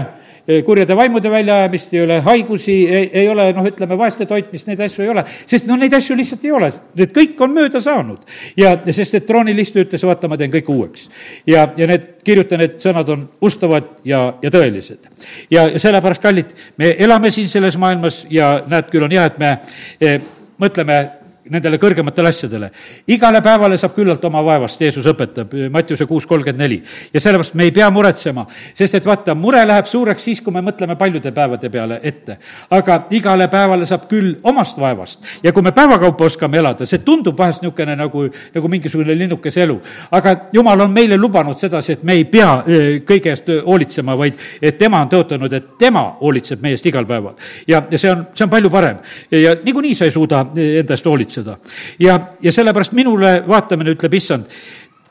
kurjade 0.66 0.96
vaimude 0.96 1.30
väljaajamist, 1.30 1.92
ei 1.94 2.02
ole 2.02 2.18
haigusi, 2.20 2.74
ei 2.90 3.28
ole 3.28 3.46
noh, 3.54 3.66
ütleme, 3.70 3.98
vaeste 3.98 4.26
toitmist, 4.26 4.66
neid 4.66 4.80
asju 4.82 5.04
ei 5.04 5.12
ole, 5.12 5.24
sest 5.46 5.68
no 5.68 5.76
neid 5.78 5.94
asju 5.94 6.16
lihtsalt 6.18 6.44
ei 6.46 6.54
ole, 6.56 6.70
need 6.98 7.14
kõik 7.14 7.40
on 7.46 7.54
mööda 7.54 7.80
saanud. 7.82 8.26
ja, 8.58 8.74
sest, 8.90 9.14
et 9.14 9.26
troonilistu 9.26 9.84
ütles, 9.84 10.02
vaata, 10.06 10.28
ma 10.28 10.38
teen 10.40 10.50
kõik 10.52 10.70
uueks. 10.74 11.08
ja, 11.46 11.68
ja 11.76 11.86
need, 11.86 12.08
kirjuta, 12.26 12.58
need 12.58 12.78
sõnad 12.82 13.14
on 13.14 13.24
ustavad 13.40 13.90
ja, 14.04 14.24
ja 14.42 14.50
tõelised. 14.50 15.10
ja 15.50 15.68
sellepärast, 15.78 16.22
kallid, 16.22 16.54
me 16.76 16.94
elame 16.98 17.30
siin 17.30 17.48
selles 17.48 17.78
maailmas 17.78 18.24
ja 18.30 18.56
näed, 18.66 18.90
küll 18.90 19.06
on 19.06 19.14
hea, 19.14 19.30
et 19.30 19.38
me 19.38 19.56
eh, 20.00 20.18
mõtleme 20.58 21.21
nendele 21.50 21.78
kõrgematele 21.78 22.28
asjadele. 22.28 22.70
igale 23.06 23.40
päevale 23.42 23.76
saab 23.78 23.94
küllalt 23.96 24.24
oma 24.24 24.42
vaevast, 24.44 24.80
Jeesus 24.80 25.06
õpetab, 25.10 25.54
Mattiuse 25.70 26.06
kuus 26.06 26.26
kolmkümmend 26.26 26.58
neli. 26.58 26.82
ja 27.14 27.20
sellepärast 27.20 27.54
me 27.54 27.64
ei 27.64 27.72
pea 27.72 27.90
muretsema, 27.90 28.46
sest 28.74 28.94
et 28.94 29.06
vaata, 29.06 29.34
mure 29.34 29.64
läheb 29.66 29.86
suureks 29.86 30.22
siis, 30.24 30.40
kui 30.40 30.52
me 30.52 30.62
mõtleme 30.62 30.96
paljude 30.96 31.32
päevade 31.32 31.70
peale 31.70 32.00
ette. 32.02 32.38
aga 32.70 33.06
igale 33.10 33.48
päevale 33.48 33.86
saab 33.86 34.06
küll 34.08 34.36
omast 34.42 34.78
vaevast 34.78 35.42
ja 35.42 35.52
kui 35.52 35.62
me 35.62 35.72
päevakaupa 35.72 36.24
oskame 36.24 36.58
elada, 36.58 36.86
see 36.86 36.98
tundub 36.98 37.38
vahest 37.38 37.62
niisugune 37.62 37.96
nagu, 37.96 38.28
nagu 38.54 38.68
mingisugune 38.68 39.18
linnukese 39.18 39.62
elu. 39.62 39.80
aga 40.10 40.36
jumal 40.52 40.80
on 40.80 40.90
meile 40.90 41.16
lubanud 41.16 41.58
sedasi, 41.58 41.92
et 41.92 42.02
me 42.02 42.12
ei 42.12 42.24
pea 42.24 42.62
kõige 43.06 43.34
eest 43.34 43.50
hoolitsema, 43.66 44.16
vaid 44.18 44.38
et 44.62 44.78
tema 44.78 45.02
on 45.02 45.10
tõotanud, 45.10 45.52
et 45.52 45.74
tema 45.78 46.06
hoolitseb 46.20 46.62
meie 46.62 46.78
eest 46.78 46.86
igal 46.86 47.06
päeval. 47.06 47.34
ja, 47.66 47.82
ja 47.90 47.98
see 47.98 48.10
on, 48.10 48.26
see 48.34 48.44
on 48.44 48.50
palju 48.50 48.70
parem. 48.70 49.02
ja 49.30 49.56
niikuinii 49.64 49.94
sa 49.94 50.04
ei 50.04 50.14
suuda 50.14 50.46
e, 50.56 50.78
enda 50.78 50.94
eest 50.94 51.06
hoolitseda 51.06 51.31
hoolitseda. 51.32 51.58
ja, 51.98 52.20
ja 52.42 52.52
sellepärast 52.52 52.92
minule 52.92 53.42
vaatamine 53.48 53.94
ütleb, 53.94 54.14
issand, 54.14 54.46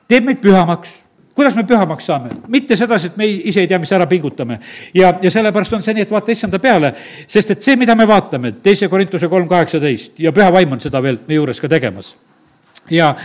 teeb 0.08 0.26
meid 0.26 0.42
pühamaks 0.42 1.00
kuidas 1.36 1.56
me 1.56 1.64
pühamaks 1.64 2.06
saame? 2.06 2.30
mitte 2.48 2.76
sedasi, 2.76 3.08
et 3.08 3.18
me 3.18 3.26
ise 3.26 3.62
ei 3.62 3.68
tea, 3.68 3.80
mis 3.80 3.92
ära 3.92 4.08
pingutame. 4.08 4.60
ja, 4.94 5.14
ja 5.22 5.32
sellepärast 5.32 5.74
on 5.74 5.82
see 5.82 5.94
nii, 5.94 6.06
et 6.08 6.12
vaata 6.12 6.32
issanda 6.32 6.60
peale, 6.60 6.94
sest 7.28 7.52
et 7.52 7.64
see, 7.64 7.76
mida 7.76 7.96
me 7.96 8.08
vaatame, 8.08 8.52
teise 8.64 8.88
Korintuse 8.88 9.28
kolm 9.28 9.48
kaheksateist 9.48 10.20
ja 10.20 10.32
püha 10.32 10.52
vaim 10.52 10.72
on 10.72 10.82
seda 10.82 11.02
veel 11.02 11.20
meie 11.28 11.40
juures 11.40 11.60
ka 11.60 11.70
tegemas. 11.70 12.16
ja, 12.90 13.16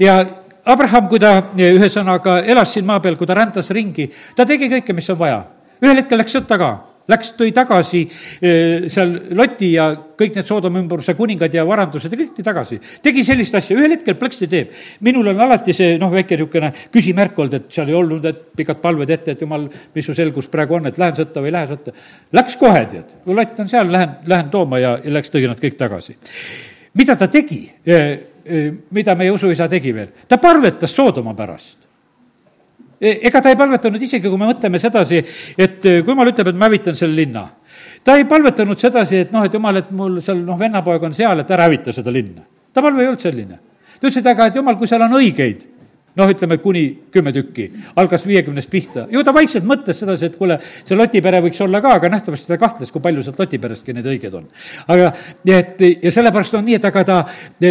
ja 0.00 0.24
Abraham, 0.66 1.06
kui 1.08 1.20
ta 1.22 1.52
ühesõnaga 1.54 2.40
elas 2.42 2.72
siin 2.74 2.86
maa 2.86 2.98
peal, 3.00 3.16
kui 3.16 3.26
ta 3.26 3.34
rändas 3.34 3.70
ringi, 3.70 4.08
ta 4.34 4.44
tegi 4.46 4.66
kõike, 4.70 4.92
mis 4.94 5.10
on 5.10 5.18
vaja. 5.18 5.44
ühel 5.82 6.02
hetkel 6.02 6.18
läks 6.18 6.34
sõtta 6.34 6.58
ka 6.58 6.70
Läks, 7.06 7.36
tõi 7.38 7.52
tagasi 7.54 8.00
eh, 8.02 8.86
seal 8.90 9.12
Loti 9.38 9.68
ja 9.76 9.86
kõik 10.18 10.34
need 10.34 10.48
Soodoma 10.48 10.80
ümbruse 10.80 11.14
kuningad 11.14 11.54
ja 11.54 11.62
varandused 11.66 12.10
ja 12.10 12.18
kõik 12.18 12.32
tõi 12.34 12.46
tagasi. 12.46 12.78
tegi 13.02 13.22
sellist 13.24 13.54
asja, 13.54 13.76
ühel 13.78 13.94
hetkel 13.94 14.16
plõksti 14.18 14.48
teeb. 14.50 14.72
minul 15.06 15.30
on 15.30 15.40
alati 15.40 15.72
see 15.76 15.98
noh, 16.02 16.10
väike 16.10 16.34
niisugune 16.36 16.72
küsimärk 16.92 17.38
olnud, 17.38 17.54
et 17.54 17.70
seal 17.70 17.92
ei 17.92 17.94
olnud, 17.94 18.26
et 18.26 18.42
pikad 18.58 18.82
palved 18.82 19.10
ette, 19.10 19.36
et 19.36 19.46
jumal, 19.46 19.68
mis 19.94 20.04
su 20.04 20.14
selgus 20.14 20.50
praegu 20.50 20.80
on, 20.80 20.90
et 20.90 20.98
lähen 20.98 21.14
sõtta 21.14 21.44
või 21.44 21.52
ei 21.52 21.56
lähe 21.60 21.70
sõtta. 21.70 21.94
Läks 22.32 22.58
kohe, 22.58 22.84
tead, 22.90 23.16
kui 23.24 23.38
Lott 23.38 23.62
on 23.62 23.70
seal, 23.70 23.92
lähen, 23.92 24.18
lähen 24.26 24.50
tooma 24.50 24.82
ja, 24.82 24.96
ja 25.04 25.14
läks, 25.14 25.30
tõi 25.30 25.46
nad 25.46 25.62
kõik 25.62 25.78
tagasi. 25.78 26.18
mida 26.94 27.14
ta 27.16 27.28
tegi, 27.28 27.62
eh, 27.86 28.12
eh, 28.44 28.70
mida 28.90 29.14
meie 29.14 29.30
usuisa 29.30 29.68
tegi 29.68 29.94
veel? 29.94 30.08
ta 30.26 30.38
palvetas 30.42 30.90
Soodoma 30.90 31.34
pärast 31.38 31.85
ega 33.00 33.42
ta 33.42 33.52
ei 33.52 33.58
palvetanud, 33.58 34.02
isegi 34.02 34.28
kui 34.28 34.40
me 34.40 34.48
mõtleme 34.48 34.80
sedasi, 34.80 35.20
et 35.58 35.84
e, 35.84 36.00
kui 36.02 36.14
jumal 36.14 36.32
ütleb, 36.32 36.50
et 36.50 36.58
ma 36.58 36.68
hävitan 36.70 36.96
selle 36.96 37.16
linna, 37.18 37.44
ta 38.04 38.16
ei 38.16 38.24
palvetanud 38.28 38.80
sedasi, 38.80 39.22
et 39.26 39.32
noh, 39.34 39.44
et 39.44 39.54
jumal, 39.54 39.82
et 39.82 39.90
mul 39.96 40.20
seal 40.24 40.40
noh, 40.46 40.58
vennapoeg 40.60 41.04
on 41.08 41.16
seal, 41.16 41.42
et 41.42 41.52
ära 41.52 41.68
hävita 41.68 41.92
seda 41.92 42.14
linna. 42.14 42.46
ta 42.72 42.82
palve 42.84 43.02
ei 43.02 43.08
olnud 43.10 43.20
selline. 43.20 43.58
ta 44.00 44.06
ütles, 44.06 44.20
et 44.20 44.30
aga, 44.32 44.46
et 44.48 44.56
jumal, 44.56 44.78
kui 44.80 44.88
seal 44.88 45.04
on 45.04 45.18
õigeid, 45.20 45.66
noh, 46.16 46.32
ütleme 46.32 46.56
kuni 46.64 46.86
kümme 47.12 47.32
tükki, 47.36 47.68
algas 48.00 48.24
viiekümnest 48.26 48.70
pihta. 48.72 49.06
ju 49.12 49.22
ta 49.24 49.34
vaikselt 49.36 49.68
mõtles 49.68 50.00
sedasi, 50.00 50.30
et 50.30 50.40
kuule, 50.40 50.58
see 50.62 50.96
Loti 50.96 51.20
pere 51.20 51.44
võiks 51.44 51.60
olla 51.60 51.84
ka, 51.84 51.98
aga 52.00 52.08
nähtavasti 52.16 52.48
ta 52.54 52.60
kahtles, 52.60 52.90
kui 52.90 53.04
palju 53.04 53.22
sealt 53.22 53.38
Loti 53.44 53.60
perestki 53.60 53.92
neid 53.92 54.08
õigeid 54.08 54.40
on. 54.40 54.48
aga, 54.88 55.12
et 55.44 55.88
ja 56.02 56.10
sellepärast 56.10 56.56
on 56.56 56.64
nii, 56.64 56.80
et 56.80 56.92
aga 56.92 57.04
ta, 57.04 57.22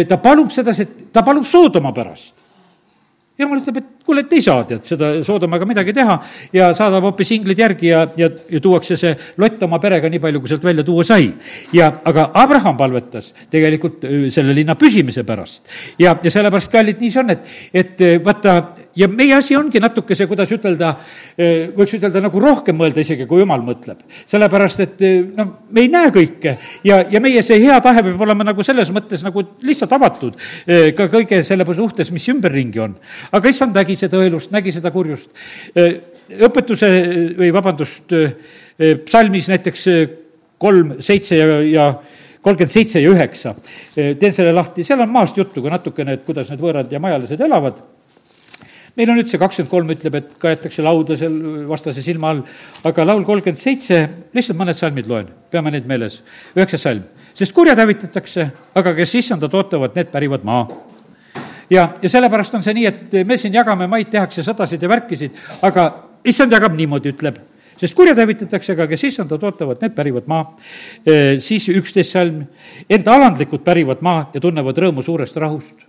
ta 0.06 0.22
palub 0.22 0.54
sedasi, 0.54 0.86
et 0.86 1.06
ta 1.12 1.26
palub 1.26 1.46
Soodoma 1.46 1.90
pärast 1.96 2.45
jumal 3.38 3.60
ütleb, 3.60 3.80
et 3.80 4.06
kuule, 4.06 4.22
et 4.24 4.32
ei 4.32 4.42
saa 4.44 4.64
tead 4.68 4.86
seda 4.88 5.10
Soodomaga 5.26 5.66
midagi 5.68 5.92
teha 5.96 6.16
ja 6.56 6.70
saadab 6.76 7.04
hoopis 7.08 7.32
inglid 7.36 7.60
järgi 7.60 7.90
ja, 7.90 8.04
ja, 8.16 8.30
ja 8.52 8.60
tuuakse 8.62 8.96
see 9.00 9.12
lott 9.42 9.62
oma 9.66 9.80
perega 9.82 10.10
nii 10.12 10.22
palju, 10.22 10.42
kui 10.42 10.52
sealt 10.52 10.64
välja 10.64 10.84
tuua 10.86 11.04
sai. 11.04 11.28
ja, 11.76 11.90
aga 12.04 12.30
Abraham 12.34 12.78
palvetas 12.78 13.32
tegelikult 13.52 14.06
selle 14.32 14.56
linna 14.56 14.76
püsimise 14.78 15.26
pärast. 15.28 15.66
ja, 15.98 16.16
ja 16.22 16.32
sellepärast, 16.32 16.72
kallid, 16.72 17.00
nii 17.02 17.12
see 17.12 17.22
on, 17.24 17.34
et, 17.36 17.54
et 17.84 18.04
vaata, 18.24 18.56
ja 18.96 19.08
meie 19.08 19.34
asi 19.36 19.56
ongi 19.56 19.80
natukese, 19.82 20.26
kuidas 20.30 20.50
ütelda, 20.54 20.92
võiks 21.76 21.94
ütelda 21.98 22.22
nagu 22.24 22.40
rohkem 22.42 22.78
mõelda 22.78 23.02
isegi, 23.04 23.26
kui 23.28 23.42
jumal 23.42 23.62
mõtleb. 23.64 24.02
sellepärast, 24.26 24.80
et 24.84 25.04
noh, 25.36 25.52
me 25.70 25.84
ei 25.84 25.90
näe 25.92 26.10
kõike. 26.14 26.56
Ja, 26.86 27.02
ja 27.10 27.20
meie 27.20 27.42
see 27.46 27.60
hea 27.62 27.78
tahe 27.84 28.02
peab 28.06 28.26
olema 28.26 28.46
nagu 28.46 28.64
selles 28.66 28.90
mõttes 28.94 29.24
nagu 29.26 29.44
lihtsalt 29.62 29.92
avatud 29.92 30.36
ka 30.96 31.08
kõige 31.12 31.42
selle 31.44 31.66
suhtes, 31.76 32.10
mis 32.10 32.28
ümberringi 32.32 32.80
on. 32.80 32.96
Aga 33.32 33.52
issand 33.52 33.76
nägi 33.76 33.96
seda 33.96 34.20
õelust, 34.22 34.52
nägi 34.54 34.72
seda 34.72 34.92
kurjust. 34.94 35.30
õpetuse 36.26 36.88
või 37.38 37.52
vabandust, 37.54 38.14
psalmis 39.06 39.48
näiteks 39.52 39.88
kolm, 40.58 40.96
seitse 41.04 41.36
ja, 41.36 41.60
ja 41.62 41.90
kolmkümmend 42.46 42.72
seitse 42.72 43.02
ja 43.02 43.10
üheksa, 43.10 43.54
teen 43.94 44.32
selle 44.32 44.52
lahti, 44.54 44.84
seal 44.86 45.02
on 45.02 45.10
maast 45.10 45.36
juttu 45.36 45.62
ka 45.62 45.72
natukene, 45.72 46.16
et 46.16 46.24
kuidas 46.26 46.50
need 46.50 46.62
võõrad 46.62 46.92
ja 46.92 47.00
majalised 47.02 47.40
elavad 47.42 47.82
meil 48.96 49.12
on 49.12 49.20
üldse 49.20 49.38
kakskümmend 49.40 49.70
kolm 49.70 49.92
ütleb, 49.92 50.18
et 50.18 50.34
kaetakse 50.40 50.84
lauda 50.84 51.16
seal 51.20 51.36
vastase 51.68 52.02
silma 52.04 52.32
all, 52.32 52.42
aga 52.88 53.06
laul 53.06 53.24
kolmkümmend 53.28 53.60
seitse, 53.60 54.02
lihtsalt 54.36 54.58
mõned 54.58 54.78
salmid 54.78 55.08
loen, 55.10 55.28
peame 55.52 55.72
neid 55.74 55.88
meeles. 55.88 56.22
üheksas 56.56 56.86
salm, 56.88 57.04
sest 57.36 57.54
kurjad 57.56 57.78
hävitatakse, 57.82 58.50
aga 58.74 58.94
kes 58.96 59.14
issandat 59.20 59.54
ootavad, 59.54 59.96
need 59.96 60.12
pärivad 60.12 60.44
maa 60.44 60.64
ja, 61.70 61.88
ja 62.02 62.08
sellepärast 62.08 62.54
on 62.54 62.64
see 62.64 62.76
nii, 62.76 62.86
et 62.86 63.18
me 63.26 63.38
siin 63.40 63.54
jagame 63.54 63.88
maid, 63.90 64.08
tehakse 64.12 64.44
sõdasid 64.46 64.82
ja 64.82 64.90
värkisid, 64.90 65.36
aga 65.66 65.90
issand 66.24 66.52
jagab 66.56 66.76
niimoodi, 66.78 67.12
ütleb 67.14 67.42
sest 67.76 67.94
kurjad 67.96 68.18
hävitatakse, 68.20 68.72
aga 68.72 68.86
kes 68.90 69.04
issandat 69.10 69.42
ootavad, 69.44 69.82
need 69.82 69.94
pärivad 69.96 70.28
maa. 70.30 70.46
siis 71.44 71.68
üksteist 71.68 72.14
salm, 72.16 72.46
enda 72.88 73.16
alandlikud 73.16 73.64
pärivad 73.64 74.00
maa 74.00 74.30
ja 74.34 74.40
tunnevad 74.40 74.78
rõõmu 74.80 75.04
suurest 75.04 75.36
rahust. 75.36 75.85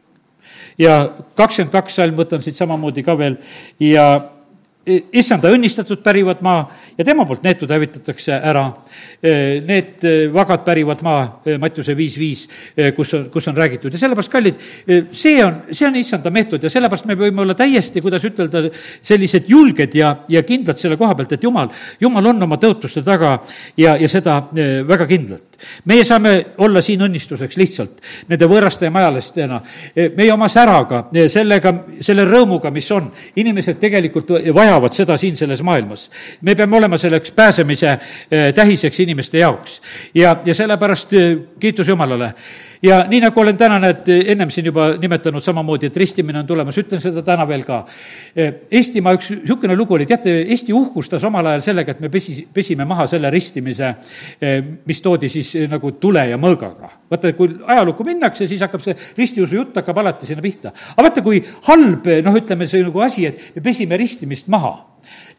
Ja 0.78 0.98
kakskümmend 1.36 1.74
kaks 1.74 1.96
salm, 2.00 2.18
võtan 2.18 2.44
siit 2.46 2.58
samamoodi 2.60 3.04
ka 3.06 3.18
veel 3.18 3.38
ja 3.82 4.08
issanda 4.88 5.52
õnnistatud 5.52 6.02
pärivad 6.04 6.42
maa 6.46 6.68
ja 6.98 7.06
tema 7.06 7.26
poolt 7.28 7.44
neetud 7.44 7.72
hävitatakse 7.72 8.38
ära. 8.38 8.70
Need 9.68 10.04
vagad 10.34 10.62
pärivad 10.66 11.02
maa, 11.06 11.22
Mattiuse 11.60 11.96
viis 11.98 12.18
viis, 12.20 12.44
kus 12.96 13.14
on, 13.18 13.24
kus 13.34 13.48
on 13.50 13.58
räägitud 13.58 13.94
ja 13.94 14.02
sellepärast, 14.02 14.32
kallid, 14.32 14.62
see 15.12 15.40
on, 15.44 15.64
see 15.72 15.88
on 15.88 15.98
issanda 16.00 16.32
meetod 16.34 16.64
ja 16.64 16.70
sellepärast 16.72 17.08
me 17.10 17.18
võime 17.18 17.42
olla 17.42 17.56
täiesti, 17.58 18.04
kuidas 18.06 18.26
ütelda, 18.30 18.68
sellised 19.02 19.50
julged 19.50 19.98
ja, 19.98 20.14
ja 20.30 20.44
kindlad 20.48 20.78
selle 20.82 21.00
koha 21.02 21.18
pealt, 21.18 21.34
et 21.34 21.50
jumal, 21.50 21.74
jumal 22.02 22.32
on 22.34 22.48
oma 22.48 22.60
tõotuste 22.62 23.04
taga 23.06 23.40
ja, 23.78 23.98
ja 23.98 24.10
seda 24.12 24.44
väga 24.54 25.10
kindlalt 25.10 25.58
meie 25.86 26.04
saame 26.06 26.34
olla 26.58 26.82
siin 26.86 27.02
õnnistuseks 27.06 27.58
lihtsalt 27.58 28.02
nende 28.30 28.50
võõraste 28.50 28.88
ja 28.88 28.94
majalastena, 28.94 29.60
meie 30.18 30.32
oma 30.34 30.50
säraga, 30.52 31.04
sellega, 31.32 31.74
selle 32.02 32.26
rõõmuga, 32.28 32.72
mis 32.74 32.90
on. 32.92 33.12
inimesed 33.36 33.80
tegelikult 33.80 34.32
vajavad 34.54 34.94
seda 34.94 35.18
siin 35.18 35.36
selles 35.38 35.62
maailmas. 35.62 36.10
me 36.42 36.56
peame 36.56 36.78
olema 36.78 36.98
selleks 36.98 37.32
pääsemise 37.32 37.90
eh, 37.90 38.54
tähiseks 38.88 39.04
inimeste 39.04 39.44
jaoks 39.44 39.82
ja, 40.16 40.38
ja 40.46 40.56
sellepärast 40.56 41.14
eh, 41.14 41.38
kiitus 41.60 41.88
Jumalale 41.88 42.34
ja 42.82 43.04
nii, 43.10 43.20
nagu 43.22 43.42
olen 43.42 43.58
täna, 43.58 43.80
näed, 43.82 44.08
ennem 44.34 44.52
siin 44.54 44.70
juba 44.70 44.90
nimetanud 45.02 45.44
samamoodi, 45.44 45.90
et 45.90 45.98
ristimine 45.98 46.40
on 46.42 46.48
tulemas, 46.48 46.78
ütlen 46.78 47.02
seda 47.02 47.24
täna 47.26 47.48
veel 47.50 47.64
ka. 47.66 47.80
Eestimaa 48.38 49.16
üks 49.18 49.32
niisugune 49.34 49.76
lugu 49.78 49.98
oli, 49.98 50.06
teate, 50.10 50.34
Eesti 50.54 50.76
uhkustas 50.78 51.24
omal 51.28 51.50
ajal 51.54 51.64
sellega, 51.66 51.96
et 51.96 52.04
me 52.04 52.12
pesi, 52.14 52.38
pesime 52.54 52.86
maha 52.86 53.08
selle 53.10 53.32
ristimise, 53.34 53.94
mis 54.86 55.02
toodi 55.02 55.30
siis 55.32 55.56
nagu 55.72 55.96
tule 56.02 56.28
ja 56.30 56.38
mõõgaga. 56.38 56.92
vaata, 57.10 57.34
kui 57.34 57.56
ajalukku 57.66 58.06
minnakse, 58.06 58.48
siis 58.48 58.62
hakkab 58.62 58.84
see 58.84 58.96
ristiusu 59.18 59.56
jutt 59.56 59.82
hakkab 59.82 59.98
alati 60.04 60.30
sinna 60.30 60.44
pihta. 60.46 60.74
aga 60.96 61.08
vaata, 61.10 61.26
kui 61.26 61.42
halb, 61.70 62.06
noh, 62.24 62.38
ütleme, 62.42 62.68
see 62.68 62.86
nagu 62.86 63.02
asi, 63.02 63.26
et 63.26 63.56
me 63.56 63.66
pesime 63.72 63.98
ristimist 63.98 64.48
maha. 64.48 64.76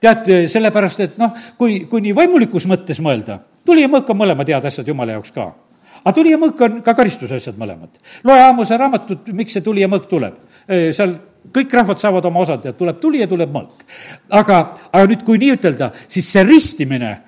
Tead, 0.00 0.28
sellepärast, 0.50 1.00
et 1.06 1.16
noh, 1.20 1.32
kui, 1.58 1.80
kui 1.90 2.04
nii 2.04 2.14
vaimulikus 2.16 2.66
mõttes 2.70 3.00
mõelda, 3.04 3.40
tuli 3.66 3.84
ja 3.84 3.92
mõõk 3.92 4.10
on 4.12 4.20
mõlemad 4.22 4.48
head 4.48 4.68
asjad 4.70 4.88
Jumala 4.88 5.18
jaoks 5.18 5.34
ka 5.34 5.50
aga 5.98 6.14
tuli 6.14 6.30
ja 6.30 6.38
mõõk 6.38 6.60
on 6.62 6.82
ka 6.86 6.94
karistusasjad 6.94 7.56
mõlemad. 7.58 7.90
loe 8.24 8.40
Aamuse 8.40 8.76
raamatut, 8.78 9.32
miks 9.34 9.56
see 9.56 9.64
tuli 9.64 9.82
ja 9.82 9.88
mõõk 9.90 10.06
tuleb. 10.08 10.34
seal 10.68 11.16
kõik 11.52 11.72
rahvad 11.72 11.98
saavad 11.98 12.24
oma 12.28 12.40
osad 12.40 12.64
ja 12.64 12.72
tuleb 12.72 13.00
tuli 13.00 13.20
ja 13.20 13.26
tuleb 13.26 13.50
mõõk. 13.50 13.82
aga, 14.30 14.74
aga 14.92 15.06
nüüd, 15.06 15.24
kui 15.24 15.38
nii 15.38 15.56
ütelda, 15.56 15.90
siis 16.08 16.30
see 16.30 16.44
ristimine 16.44 17.10
Eh, 17.10 17.27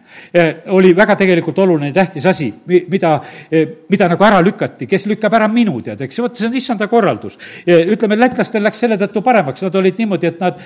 oli 0.75 0.93
väga 0.97 1.17
tegelikult 1.17 1.59
oluline, 1.59 1.93
tähtis 1.93 2.27
asi, 2.27 2.51
mida, 2.67 3.21
eh, 3.51 3.67
mida 3.89 4.09
nagu 4.09 4.25
ära 4.25 4.41
lükati, 4.45 4.87
kes 4.87 5.07
lükkab 5.11 5.35
ära 5.39 5.49
minu, 5.49 5.81
tead, 5.85 6.01
eks, 6.07 6.19
vot 6.23 6.37
see 6.37 6.49
on 6.49 6.57
issanda 6.57 6.89
korraldus. 6.91 7.39
Eh, 7.67 7.87
ütleme, 7.95 8.19
lätlastel 8.19 8.63
läks 8.65 8.83
selle 8.85 8.99
tõttu 9.01 9.23
paremaks, 9.25 9.63
nad 9.67 9.75
olid 9.75 9.99
niimoodi, 9.99 10.27
et 10.27 10.41
nad 10.41 10.59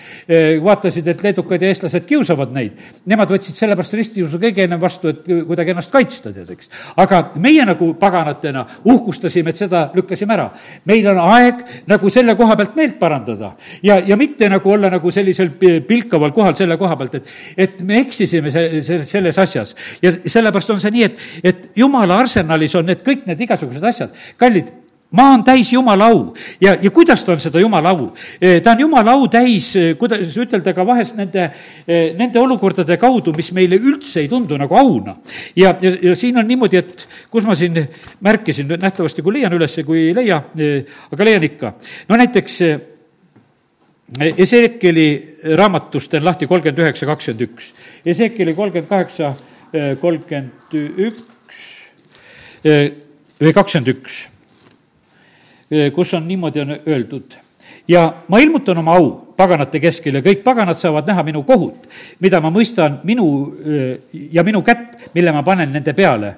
vaatasid, 0.64 1.06
et 1.08 1.22
leedukad 1.22 1.62
ja 1.62 1.68
eestlased 1.68 2.06
kiusavad 2.08 2.52
neid. 2.54 2.80
Nemad 3.10 3.30
võtsid 3.30 3.56
sellepärast 3.58 3.94
ristiusu 3.94 4.38
kõige 4.42 4.64
ennem 4.64 4.80
vastu, 4.80 5.12
et 5.12 5.24
kuidagi 5.24 5.74
ennast 5.74 5.92
kaitsta, 5.92 6.32
tead, 6.32 6.50
eks. 6.50 6.70
aga 7.00 7.20
meie 7.42 7.64
nagu 7.66 7.92
paganatena 8.00 8.64
uhkustasime, 8.84 9.50
et 9.50 9.62
seda 9.64 9.86
lükkasime 9.94 10.34
ära. 10.34 10.50
meil 10.84 11.06
on 11.08 11.18
aeg 11.18 11.64
nagu 11.88 12.10
selle 12.10 12.34
koha 12.36 12.56
pealt 12.56 12.76
meelt 12.76 12.98
parandada 12.98 13.54
ja, 13.82 13.98
ja 14.06 14.16
mitte 14.16 14.48
nagu 14.48 14.70
olla 14.70 14.90
nagu 14.90 15.10
sellisel 15.10 15.50
pilkaval 15.86 16.32
kohal 16.32 16.56
selle 16.56 16.76
koha 16.80 16.96
pealt, 16.96 17.14
et, 17.14 17.28
et 17.56 17.82
me 17.82 18.00
eksisime 18.00 18.50
se-, 18.50 18.82
se-, 18.82 19.02
selles 19.04 19.38
asjas 19.38 19.43
asjas. 19.44 19.74
ja 20.02 20.12
sellepärast 20.26 20.74
on 20.74 20.80
see 20.82 20.94
nii, 20.94 21.10
et, 21.10 21.26
et 21.44 21.68
jumala 21.76 22.18
arsenalis 22.24 22.74
on 22.80 22.90
need 22.90 23.04
kõik 23.06 23.28
need 23.28 23.46
igasugused 23.46 23.92
asjad. 23.92 24.24
kallid, 24.40 24.72
maa 25.14 25.34
on 25.36 25.44
täis 25.46 25.72
Jumala 25.72 26.08
au 26.10 26.34
ja, 26.60 26.74
ja 26.82 26.90
kuidas 26.90 27.24
ta 27.24 27.34
on 27.34 27.42
seda 27.42 27.60
Jumala 27.62 27.92
au? 27.94 28.08
E, 28.40 28.58
ta 28.64 28.74
on 28.74 28.84
Jumala 28.84 29.14
au 29.14 29.28
täis, 29.30 29.70
e, 29.78 29.94
kuidas 29.98 30.34
ütelda 30.40 30.74
ka 30.74 30.86
vahest 30.86 31.16
nende, 31.18 31.46
e, 31.86 32.00
nende 32.18 32.40
olukordade 32.40 32.98
kaudu, 33.00 33.34
mis 33.36 33.52
meile 33.56 33.78
üldse 33.78 34.24
ei 34.24 34.30
tundu 34.30 34.58
nagu 34.60 34.78
auna. 34.78 35.16
ja, 35.56 35.74
ja, 35.80 35.94
ja 36.02 36.16
siin 36.18 36.38
on 36.38 36.48
niimoodi, 36.48 36.82
et 36.82 37.06
kus 37.30 37.46
ma 37.46 37.56
siin 37.58 37.78
märkisin, 38.24 38.74
nähtavasti 38.80 39.22
kui 39.22 39.38
leian 39.38 39.54
üles, 39.54 39.78
kui 39.86 40.08
ei 40.08 40.16
leia, 40.16 40.42
aga 41.12 41.30
leian 41.30 41.46
ikka. 41.50 41.74
no 42.08 42.18
näiteks 42.18 42.60
Ezekieli 44.12 45.38
raamatust 45.56 46.10
teen 46.12 46.24
lahti 46.24 46.46
kolmkümmend 46.46 46.78
üheksa, 46.78 47.06
kakskümmend 47.06 47.40
üks. 47.40 47.70
Ezekieli 48.06 48.54
kolmkümmend 48.54 48.88
kaheksa, 48.88 49.34
eh, 49.72 49.94
kolmkümmend 50.00 50.74
üks 50.74 51.22
eh, 52.64 52.92
või 53.40 53.54
kakskümmend 53.56 53.88
üks, 53.94 54.18
eh, 55.70 55.88
kus 55.92 56.12
on 56.14 56.28
niimoodi 56.28 56.60
on 56.60 56.76
öeldud. 56.86 57.40
Ja 57.88 58.04
ma 58.28 58.40
ilmutan 58.40 58.78
oma 58.78 58.94
au 58.96 59.10
paganate 59.36 59.80
keskel 59.80 60.14
ja 60.14 60.22
kõik 60.24 60.44
paganad 60.44 60.78
saavad 60.78 61.08
näha 61.08 61.24
minu 61.24 61.42
kohut, 61.42 61.88
mida 62.20 62.40
ma 62.40 62.52
mõistan 62.52 63.00
minu 63.04 63.26
ja 64.32 64.44
minu 64.44 64.62
kätt, 64.62 65.10
mille 65.14 65.32
ma 65.32 65.42
panen 65.42 65.72
nende 65.72 65.92
peale 65.92 66.36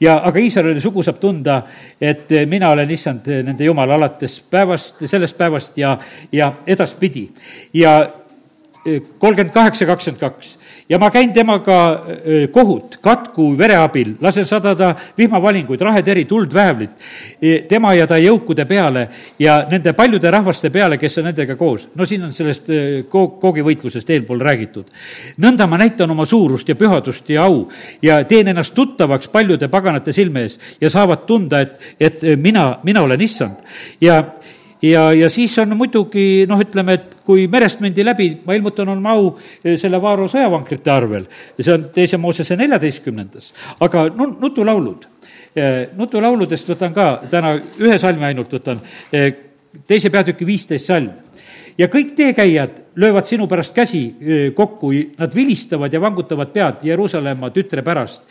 ja 0.00 0.18
aga 0.24 0.40
Iisraeli 0.40 0.80
sugu 0.80 1.02
saab 1.02 1.20
tunda, 1.20 1.62
et 2.00 2.30
mina 2.50 2.70
olen 2.74 2.90
issand 2.90 3.28
nende 3.46 3.64
jumal 3.64 3.90
alates 3.96 4.40
päevast, 4.50 5.04
sellest 5.06 5.38
päevast 5.38 5.78
ja, 5.78 5.96
ja 6.32 6.52
edaspidi. 6.66 7.28
ja 7.74 8.10
kolmkümmend 9.18 9.54
kaheksa, 9.54 9.86
kakskümmend 9.86 10.20
kaks 10.20 10.56
ja 10.88 10.98
ma 10.98 11.10
käin 11.10 11.32
temaga 11.32 11.78
kohut 12.52 12.98
katku 13.02 13.46
vere 13.58 13.76
abil, 13.80 14.14
lasen 14.20 14.46
sadada 14.46 14.94
vihmavalinguid, 15.18 15.80
raheteri, 15.80 16.24
tuld, 16.28 16.52
väävlit, 16.54 16.90
e, 17.40 17.54
tema 17.68 17.94
ja 17.94 18.06
ta 18.06 18.18
jõukude 18.20 18.66
peale 18.68 19.06
ja 19.38 19.62
nende 19.70 19.94
paljude 19.96 20.30
rahvaste 20.30 20.70
peale, 20.70 20.98
kes 21.00 21.18
on 21.18 21.28
nendega 21.30 21.56
koos. 21.56 21.88
no 21.94 22.06
siin 22.06 22.24
on 22.24 22.32
sellest 22.32 22.68
koog-, 23.08 23.38
koogivõitlusest 23.40 24.10
eelpool 24.10 24.40
räägitud. 24.40 24.90
nõnda 25.40 25.66
ma 25.66 25.78
näitan 25.78 26.10
oma 26.10 26.26
suurust 26.26 26.68
ja 26.68 26.74
pühadust 26.74 27.28
ja 27.30 27.44
au 27.44 27.68
ja 28.02 28.22
teen 28.24 28.48
ennast 28.48 28.74
tuttavaks 28.74 29.28
paljude 29.28 29.68
paganate 29.68 30.12
silme 30.12 30.42
ees 30.42 30.58
ja 30.80 30.90
saavad 30.90 31.26
tunda, 31.26 31.60
et, 31.60 31.78
et 32.00 32.22
mina, 32.36 32.78
mina 32.82 33.02
olen 33.02 33.20
issand. 33.20 33.56
ja 34.00 34.22
ja, 34.82 35.12
ja 35.12 35.30
siis 35.30 35.56
on 35.58 35.76
muidugi 35.76 36.44
noh, 36.48 36.60
ütleme, 36.60 36.98
et 36.98 37.14
kui 37.24 37.46
merest 37.50 37.80
mindi 37.84 38.04
läbi, 38.04 38.30
ma 38.44 38.56
ilmutan 38.56 38.90
oma 38.92 39.14
au 39.16 39.32
eh, 39.64 39.78
selle 39.80 40.00
Vaaro 40.02 40.28
sõjavankrite 40.30 40.92
arvel, 40.92 41.26
see 41.58 41.74
on 41.74 41.88
teise 41.94 42.20
Moosese 42.20 42.56
neljateistkümnendas, 42.60 43.50
aga 43.84 44.06
nu-, 44.12 44.34
nutulaulud. 44.40 45.08
Eh, 45.54 45.80
nutulauludest 45.96 46.72
võtan 46.74 46.94
ka 46.94 47.08
täna 47.30 47.54
ühe 47.56 47.98
salmi 48.02 48.26
ainult 48.28 48.52
võtan, 48.56 48.82
eh, 49.14 49.30
teise 49.88 50.10
peatüki 50.10 50.46
viisteist 50.46 50.90
salm 50.90 51.10
ja 51.78 51.88
kõik 51.90 52.12
teekäijad 52.18 52.82
löövad 53.02 53.26
sinu 53.26 53.48
pärast 53.50 53.74
käsi 53.74 54.04
kokku, 54.54 54.92
nad 55.18 55.34
vilistavad 55.34 55.92
ja 55.92 56.00
vangutavad 56.00 56.52
pead 56.54 56.84
Jeruusalemma 56.86 57.50
tütre 57.50 57.82
pärast. 57.82 58.22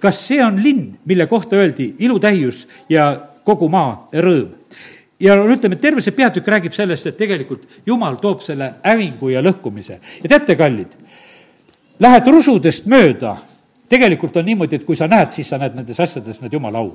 kas 0.00 0.20
see 0.26 0.40
on 0.40 0.56
linn, 0.64 0.94
mille 1.04 1.26
kohta 1.28 1.56
öeldi 1.60 1.90
ilutäius 1.98 2.66
ja 2.88 3.10
kogu 3.44 3.68
maa 3.68 4.08
rõõm? 4.14 4.54
Ja 5.22 5.36
no 5.38 5.46
ütleme, 5.50 5.78
terve 5.80 6.02
see 6.04 6.14
peatükk 6.16 6.50
räägib 6.54 6.74
sellest, 6.76 7.06
et 7.06 7.16
tegelikult 7.20 7.80
jumal 7.86 8.18
toob 8.22 8.42
selle 8.44 8.74
hävingu 8.82 9.30
ja 9.32 9.42
lõhkumise. 9.44 10.00
ja 10.22 10.34
teate, 10.34 10.56
kallid, 10.58 10.98
lähed 12.02 12.34
rusudest 12.34 12.90
mööda, 12.90 13.36
tegelikult 13.92 14.36
on 14.36 14.46
niimoodi, 14.50 14.80
et 14.80 14.84
kui 14.88 14.98
sa 14.98 15.08
näed, 15.10 15.30
siis 15.34 15.48
sa 15.48 15.60
näed 15.62 15.78
nendes 15.78 16.00
asjades 16.00 16.42
need 16.42 16.58
jumala 16.58 16.82
au 16.82 16.92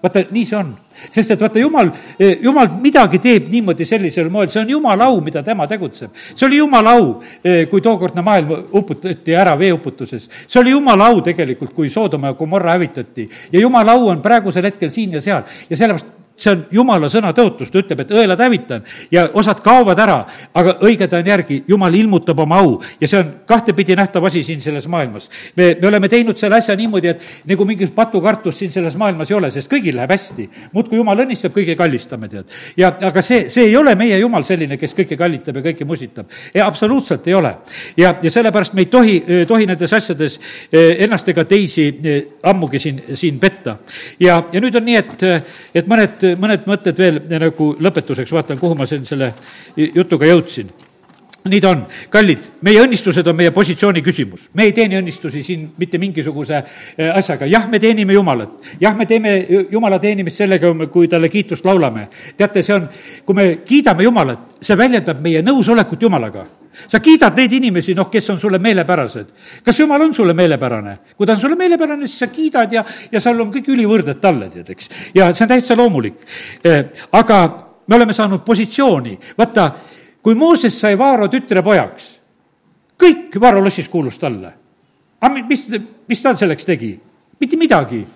vaata, 0.00 0.22
nii 0.32 0.44
see 0.48 0.56
on. 0.56 0.70
sest 1.10 1.34
et 1.34 1.40
vaata, 1.40 1.60
jumal, 1.60 1.90
eh, 2.18 2.38
jumal 2.42 2.68
midagi 2.80 3.18
teeb 3.20 3.50
niimoodi 3.52 3.84
sellisel 3.84 4.30
moel, 4.32 4.48
see 4.48 4.62
on 4.62 4.70
jumala 4.72 5.10
au, 5.10 5.18
mida 5.24 5.42
tema 5.44 5.66
tegutseb. 5.68 6.14
see 6.34 6.46
oli 6.46 6.56
jumala 6.56 6.94
au, 6.96 7.20
eh, 7.44 7.66
kui 7.68 7.80
tookordne 7.80 8.22
maailm 8.22 8.54
uputati 8.72 9.36
ära 9.36 9.58
veeuputuses. 9.58 10.28
see 10.48 10.60
oli 10.60 10.70
jumala 10.70 11.06
au 11.06 11.20
tegelikult, 11.20 11.74
kui 11.74 11.90
Soodoma 11.90 12.32
ja 12.32 12.34
Gomorra 12.34 12.72
hävitati. 12.72 13.28
ja 13.52 13.60
jumala 13.60 13.92
au 13.92 14.08
on 14.08 14.22
praegusel 14.22 14.64
hetkel 14.64 14.90
siin 14.90 15.12
ja 15.12 15.20
seal 15.20 15.42
ja 15.70 15.76
sellepärast 15.76 16.19
see 16.40 16.52
on 16.52 16.64
jumala 16.72 17.08
sõna 17.12 17.32
tõotus, 17.36 17.70
ta 17.70 17.80
ütleb, 17.80 18.04
et 18.04 18.12
õelad 18.14 18.40
hävitan 18.40 18.84
ja 19.12 19.26
osad 19.38 19.60
kaovad 19.64 19.98
ära, 20.00 20.18
aga 20.56 20.76
õiged 20.86 21.12
on 21.16 21.30
järgi, 21.32 21.60
jumal 21.68 21.94
ilmutab 21.94 22.40
oma 22.44 22.60
au 22.64 22.76
ja 23.00 23.08
see 23.10 23.20
on 23.20 23.32
kahtepidi 23.48 23.96
nähtav 23.98 24.24
asi 24.28 24.42
siin 24.46 24.60
selles 24.64 24.88
maailmas. 24.88 25.28
me, 25.56 25.76
me 25.80 25.88
oleme 25.88 26.08
teinud 26.08 26.38
selle 26.38 26.56
asja 26.56 26.76
niimoodi, 26.76 27.08
et 27.08 27.26
nagu 27.50 27.64
mingit 27.68 27.94
patukartust 27.94 28.58
siin 28.58 28.72
selles 28.72 28.96
maailmas 28.96 29.30
ei 29.30 29.36
ole, 29.36 29.50
sest 29.50 29.70
kõigil 29.70 29.96
läheb 29.96 30.10
hästi. 30.10 30.48
muudkui 30.72 30.98
jumal 31.00 31.24
õnnistab, 31.24 31.54
kõige 31.54 31.76
kallistame, 31.76 32.28
tead. 32.28 32.48
ja 32.76 32.92
aga 33.10 33.22
see, 33.22 33.48
see 33.52 33.68
ei 33.68 33.76
ole 33.76 33.94
meie 33.98 34.18
jumal 34.18 34.44
selline, 34.46 34.78
kes 34.80 34.94
kõike 34.96 35.18
kallitab 35.20 35.60
ja 35.60 35.64
kõike 35.70 35.84
musitab. 35.88 36.30
absoluutselt 36.64 37.28
ei 37.28 37.34
ole. 37.34 37.54
ja, 37.96 38.14
ja 38.22 38.30
sellepärast 38.30 38.74
me 38.74 38.86
ei 38.86 38.90
tohi, 38.92 39.16
tohi 39.48 39.66
nendes 39.66 39.92
asjades 39.92 40.38
ennast 40.72 41.28
ega 41.28 41.44
teisi 41.44 41.90
ammugi 42.42 42.78
siin, 42.78 43.02
siin 43.14 43.38
petta. 43.40 43.76
ja, 44.20 44.42
ja 44.52 44.60
nüüd 44.60 44.76
on 44.76 44.86
nii, 44.88 44.96
et, 44.96 45.24
et 45.74 45.90
mõned 45.90 46.29
mõned 46.38 46.68
mõtted 46.70 46.98
veel 46.98 47.20
nagu 47.40 47.72
lõpetuseks, 47.80 48.32
vaatan, 48.34 48.58
kuhu 48.60 48.76
ma 48.78 48.86
siin 48.86 49.06
selle 49.08 49.32
jutuga 49.76 50.28
jõudsin. 50.28 50.70
Nii 51.48 51.60
ta 51.60 51.70
on, 51.72 51.84
kallid, 52.12 52.48
meie 52.66 52.82
õnnistused 52.84 53.26
on 53.30 53.36
meie 53.36 53.50
positsiooni 53.54 54.02
küsimus. 54.04 54.48
me 54.54 54.66
ei 54.68 54.72
teeni 54.76 54.98
õnnistusi 54.98 55.42
siin 55.42 55.70
mitte 55.78 55.98
mingisuguse 55.98 56.56
äh, 56.58 57.16
asjaga, 57.16 57.46
jah, 57.46 57.68
me 57.70 57.78
teenime 57.80 58.12
Jumalat, 58.12 58.58
jah, 58.80 58.96
me 58.96 59.06
teeme 59.06 59.34
Jumala 59.70 59.98
teenimist 59.98 60.42
sellega, 60.42 60.72
kui 60.92 61.08
talle 61.08 61.28
kiitust 61.28 61.64
laulame. 61.64 62.08
teate, 62.36 62.62
see 62.62 62.74
on, 62.74 62.88
kui 63.24 63.34
me 63.34 63.46
kiidame 63.64 64.04
Jumalat, 64.04 64.56
see 64.60 64.76
väljendab 64.76 65.20
meie 65.24 65.42
nõusolekut 65.42 66.02
Jumalaga 66.02 66.46
sa 66.86 67.00
kiidad 67.02 67.36
neid 67.36 67.52
inimesi, 67.52 67.94
noh, 67.98 68.08
kes 68.10 68.28
on 68.30 68.38
sulle 68.40 68.58
meelepärased. 68.58 69.32
kas 69.64 69.78
Jumal 69.80 70.02
on 70.02 70.14
sulle 70.14 70.34
meelepärane? 70.34 70.98
kui 71.16 71.26
ta 71.26 71.32
on 71.32 71.40
sulle 71.40 71.56
meelepärane, 71.56 72.06
siis 72.06 72.18
sa 72.18 72.26
kiidad 72.26 72.72
ja, 72.72 72.84
ja 73.12 73.20
seal 73.20 73.40
on 73.40 73.50
kõik 73.52 73.72
ülivõrded 73.72 74.20
talle, 74.20 74.48
tead, 74.52 74.70
eks. 74.70 74.90
ja 75.14 75.32
see 75.34 75.44
on 75.44 75.54
täitsa 75.54 75.76
loomulik. 75.76 76.20
Äh, 76.66 76.84
aga 77.12 77.40
me 77.86 77.96
oleme 77.96 78.12
saanud 78.12 78.44
positsiooni, 78.46 79.16
vaata 79.38 79.70
kui 80.22 80.34
Mooses 80.34 80.76
sai 80.80 80.98
Vaaro 80.98 81.28
tütre 81.32 81.62
pojaks, 81.62 82.08
kõik 83.00 83.36
Vaaro 83.40 83.62
lossis 83.64 83.88
kuulus 83.88 84.18
talle. 84.18 84.52
aga 85.20 85.42
mis, 85.48 85.68
mis 86.08 86.22
ta 86.22 86.34
selleks 86.36 86.64
tegi? 86.64 86.98
mitte 87.40 87.56
midagi. 87.56 88.06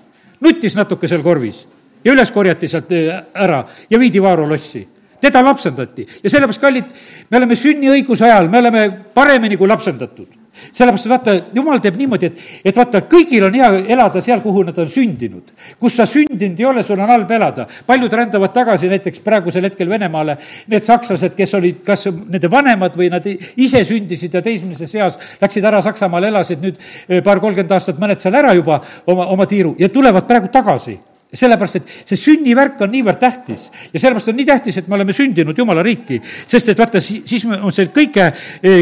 nuttis 0.41 0.77
natuke 0.77 1.09
seal 1.09 1.23
korvis 1.23 1.67
ja 2.05 2.13
üles 2.13 2.31
korjati 2.31 2.69
sealt 2.69 2.93
äh, 2.93 3.25
ära 3.35 3.65
ja 3.91 3.99
viidi 3.99 4.23
Vaaro 4.23 4.49
lossi 4.49 4.89
teda 5.21 5.43
lapsendati 5.43 6.07
ja 6.23 6.31
sellepärast, 6.31 6.61
kallid, 6.61 6.85
me 7.31 7.37
oleme 7.37 7.57
sünniõiguse 7.57 8.25
ajal, 8.25 8.49
me 8.49 8.59
oleme 8.59 8.91
paremini 9.15 9.57
kui 9.57 9.69
lapsendatud 9.69 10.44
sellepärast, 10.55 11.07
et 11.07 11.13
vaata, 11.13 11.35
jumal 11.55 11.81
teeb 11.83 11.97
niimoodi, 11.99 12.31
et, 12.31 12.43
et 12.71 12.77
vaata, 12.79 13.03
kõigil 13.11 13.47
on 13.49 13.55
hea 13.59 13.71
elada 13.95 14.23
seal, 14.25 14.43
kuhu 14.45 14.65
nad 14.69 14.79
on 14.79 14.91
sündinud. 14.91 15.55
kus 15.81 15.97
sa 15.99 16.07
sündinud 16.07 16.61
ei 16.61 16.69
ole, 16.69 16.83
sul 16.83 17.01
on 17.01 17.11
halb 17.11 17.31
elada. 17.31 17.67
paljud 17.87 18.13
rändavad 18.13 18.53
tagasi 18.55 18.89
näiteks 18.89 19.23
praegusel 19.25 19.65
hetkel 19.69 19.89
Venemaale, 19.89 20.37
need 20.67 20.85
sakslased, 20.85 21.35
kes 21.37 21.55
olid 21.55 21.83
kas 21.87 22.07
nende 22.07 22.51
vanemad 22.51 22.97
või 22.97 23.11
nad 23.11 23.27
ise 23.27 23.85
sündisid 23.85 24.35
ja 24.35 24.43
teismelises 24.43 24.95
eas 24.95 25.19
läksid 25.41 25.65
ära 25.65 25.83
Saksamaale, 25.83 26.29
elasid 26.33 26.63
nüüd 26.63 26.79
eh, 26.79 27.23
paar-kolmkümmend 27.25 27.75
aastat, 27.75 27.99
mõned 28.01 28.23
seal 28.23 28.35
ära 28.35 28.55
juba 28.55 28.81
oma, 29.07 29.27
oma 29.35 29.47
tiiru 29.47 29.75
ja 29.79 29.89
tulevad 29.89 30.27
praegu 30.29 30.53
tagasi 30.53 30.99
sellepärast, 31.35 31.81
et 31.81 31.93
see 32.09 32.19
sünnivärk 32.19 32.81
on 32.85 32.93
niivõrd 32.95 33.21
tähtis. 33.21 33.67
Ja 33.93 34.01
sellepärast 34.01 34.31
on 34.31 34.39
nii 34.39 34.47
tähtis, 34.49 34.79
et 34.79 34.89
me 34.89 34.99
oleme 34.99 35.15
sündinud 35.17 35.59
Jumala 35.59 35.83
riiki, 35.85 36.21
sest 36.47 36.73
et 36.73 36.79
vaata, 36.79 37.03
siis 37.03 37.45
on 37.51 37.73
see 37.75 37.91
kõige, 37.95 38.29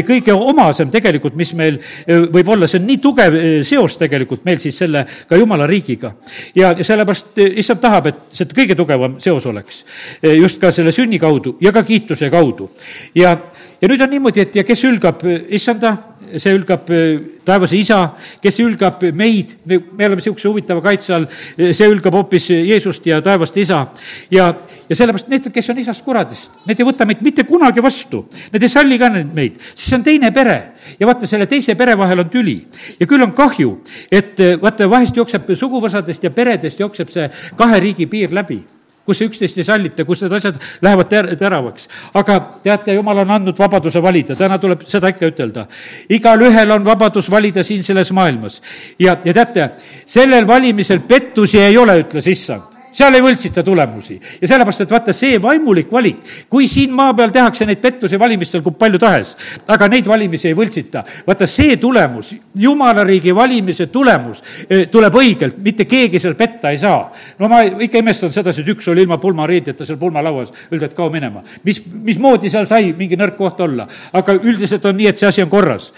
kõige 0.07 0.35
omasem 0.35 0.91
tegelikult, 0.93 1.37
mis 1.39 1.53
meil 1.57 1.79
e, 1.79 2.19
võib 2.33 2.53
olla, 2.55 2.69
see 2.69 2.81
on 2.81 2.87
nii 2.89 3.01
tugev 3.03 3.37
e, 3.37 3.51
seos 3.67 3.97
tegelikult 4.01 4.45
meil 4.47 4.61
siis 4.63 4.77
selle 4.83 5.05
ka 5.29 5.39
Jumala 5.39 5.67
riigiga. 5.69 6.13
ja, 6.55 6.73
ja 6.77 6.83
sellepärast 6.85 7.41
issand 7.43 7.81
tahab, 7.83 8.11
et 8.11 8.23
see 8.33 8.49
kõige 8.53 8.77
tugevam 8.77 9.19
seos 9.23 9.45
oleks. 9.49 9.83
Just 10.23 10.61
ka 10.61 10.71
selle 10.71 10.91
sünni 10.95 11.19
kaudu 11.19 11.57
ja 11.61 11.71
ka 11.71 11.83
kiituse 11.83 12.29
kaudu. 12.33 12.69
ja, 13.15 13.37
ja 13.81 13.89
nüüd 13.89 14.01
on 14.01 14.13
niimoodi, 14.13 14.45
et 14.45 14.55
ja 14.55 14.63
kes 14.67 14.83
ülgab 14.87 15.23
issanda 15.49 15.97
see 16.37 16.53
ülgab 16.55 16.89
äh, 16.93 17.19
taevase 17.45 17.77
isa, 17.77 17.99
kes 18.41 18.59
ülgab 18.63 19.03
meid, 19.15 19.55
me, 19.65 19.79
me 19.91 20.07
oleme 20.07 20.21
niisuguse 20.21 20.49
huvitava 20.49 20.83
kaitse 20.85 21.13
all, 21.15 21.27
see 21.57 21.89
ülgab 21.91 22.15
hoopis 22.17 22.49
Jeesust 22.53 23.05
ja 23.09 23.19
taevast 23.23 23.57
isa. 23.61 23.85
ja, 24.31 24.49
ja 24.89 24.95
sellepärast 24.95 25.31
need, 25.31 25.49
kes 25.53 25.69
on 25.73 25.81
isast 25.83 26.05
kuradist, 26.05 26.51
need 26.67 26.79
ei 26.79 26.87
võta 26.87 27.07
meid 27.09 27.23
mitte 27.25 27.45
kunagi 27.47 27.83
vastu, 27.83 28.25
need 28.53 28.63
ei 28.63 28.71
salli 28.71 28.99
ka 29.01 29.11
meid, 29.13 29.59
siis 29.73 29.93
on 29.97 30.03
teine 30.03 30.31
pere. 30.35 30.59
ja 30.99 31.09
vaata, 31.09 31.29
selle 31.29 31.47
teise 31.51 31.75
pere 31.79 31.97
vahel 31.99 32.25
on 32.25 32.29
tüli. 32.33 32.57
Ja 32.99 33.07
küll 33.09 33.23
on 33.23 33.33
kahju, 33.35 33.77
et 34.11 34.39
vaata, 34.61 34.89
vahest 34.89 35.17
jookseb 35.17 35.53
suguvõsadest 35.59 36.23
ja 36.23 36.31
peredest 36.31 36.79
jookseb 36.79 37.11
see 37.13 37.29
kahe 37.57 37.79
riigi 37.83 38.07
piir 38.09 38.33
läbi 38.33 38.63
kus 39.05 39.21
üksteist 39.25 39.57
ei 39.59 39.67
sallita, 39.67 40.05
kus 40.07 40.23
need 40.23 40.35
asjad 40.37 40.59
lähevad 40.81 41.09
ter-, 41.11 41.31
teravaks. 41.39 41.87
aga 42.13 42.39
teate, 42.63 42.97
jumal 42.97 43.23
on 43.23 43.31
andnud 43.37 43.59
vabaduse 43.59 44.01
valida, 44.03 44.35
täna 44.39 44.57
tuleb 44.57 44.85
seda 44.87 45.11
ikka 45.13 45.31
ütelda. 45.31 45.65
igalühel 46.09 46.71
on 46.71 46.85
vabadus 46.85 47.31
valida 47.31 47.63
siin 47.63 47.83
selles 47.83 48.11
maailmas. 48.11 48.61
ja, 48.99 49.17
ja 49.25 49.33
teate, 49.33 49.69
sellel 50.05 50.47
valimisel 50.47 50.99
pettusi 51.07 51.59
ei 51.59 51.77
ole, 51.77 51.99
ütles 52.05 52.27
issand 52.31 52.72
seal 52.93 53.17
ei 53.17 53.23
võltsita 53.23 53.63
tulemusi. 53.65 54.19
ja 54.41 54.47
sellepärast, 54.47 54.83
et 54.85 54.91
vaata, 54.91 55.13
see 55.13 55.39
vaimulik 55.41 55.91
valik, 55.91 56.21
kui 56.49 56.67
siin 56.69 56.93
maa 56.93 57.13
peal 57.17 57.33
tehakse 57.33 57.65
neid 57.65 57.81
pettusi 57.81 58.19
valimistel 58.19 58.61
kui 58.65 58.75
palju 58.79 58.99
tahes, 59.01 59.35
aga 59.67 59.87
neid 59.91 60.07
valimisi 60.07 60.49
ei 60.51 60.57
võltsita, 60.57 61.03
vaata 61.27 61.47
see 61.49 61.77
tulemus, 61.81 62.33
jumala 62.59 63.05
riigi 63.07 63.33
valimise 63.35 63.87
tulemus 63.93 64.43
eh, 64.69 64.85
tuleb 64.91 65.17
õigelt, 65.19 65.59
mitte 65.63 65.87
keegi 65.89 66.21
seal 66.21 66.37
petta 66.39 66.71
ei 66.71 66.77
saa. 66.81 67.09
no 67.39 67.49
ma 67.51 67.63
ikka 67.63 68.01
imestan 68.03 68.33
sedasi, 68.33 68.61
et 68.61 68.73
üks 68.75 68.87
oli 68.91 69.05
ilma 69.05 69.17
pulmariideta 69.17 69.85
seal 69.85 69.99
pulmalauas, 70.01 70.53
öeldi, 70.71 70.85
et 70.85 70.97
kao 70.97 71.09
minema. 71.13 71.43
mis, 71.63 71.83
mismoodi 71.93 72.49
seal 72.53 72.69
sai 72.69 72.93
mingi 72.97 73.19
nõrk 73.19 73.37
koht 73.37 73.61
olla? 73.65 73.87
aga 74.13 74.37
üldiselt 74.41 74.85
on 74.85 74.97
nii, 74.97 75.09
et 75.11 75.19
see 75.19 75.29
asi 75.29 75.43
on 75.43 75.49
korras. 75.49 75.91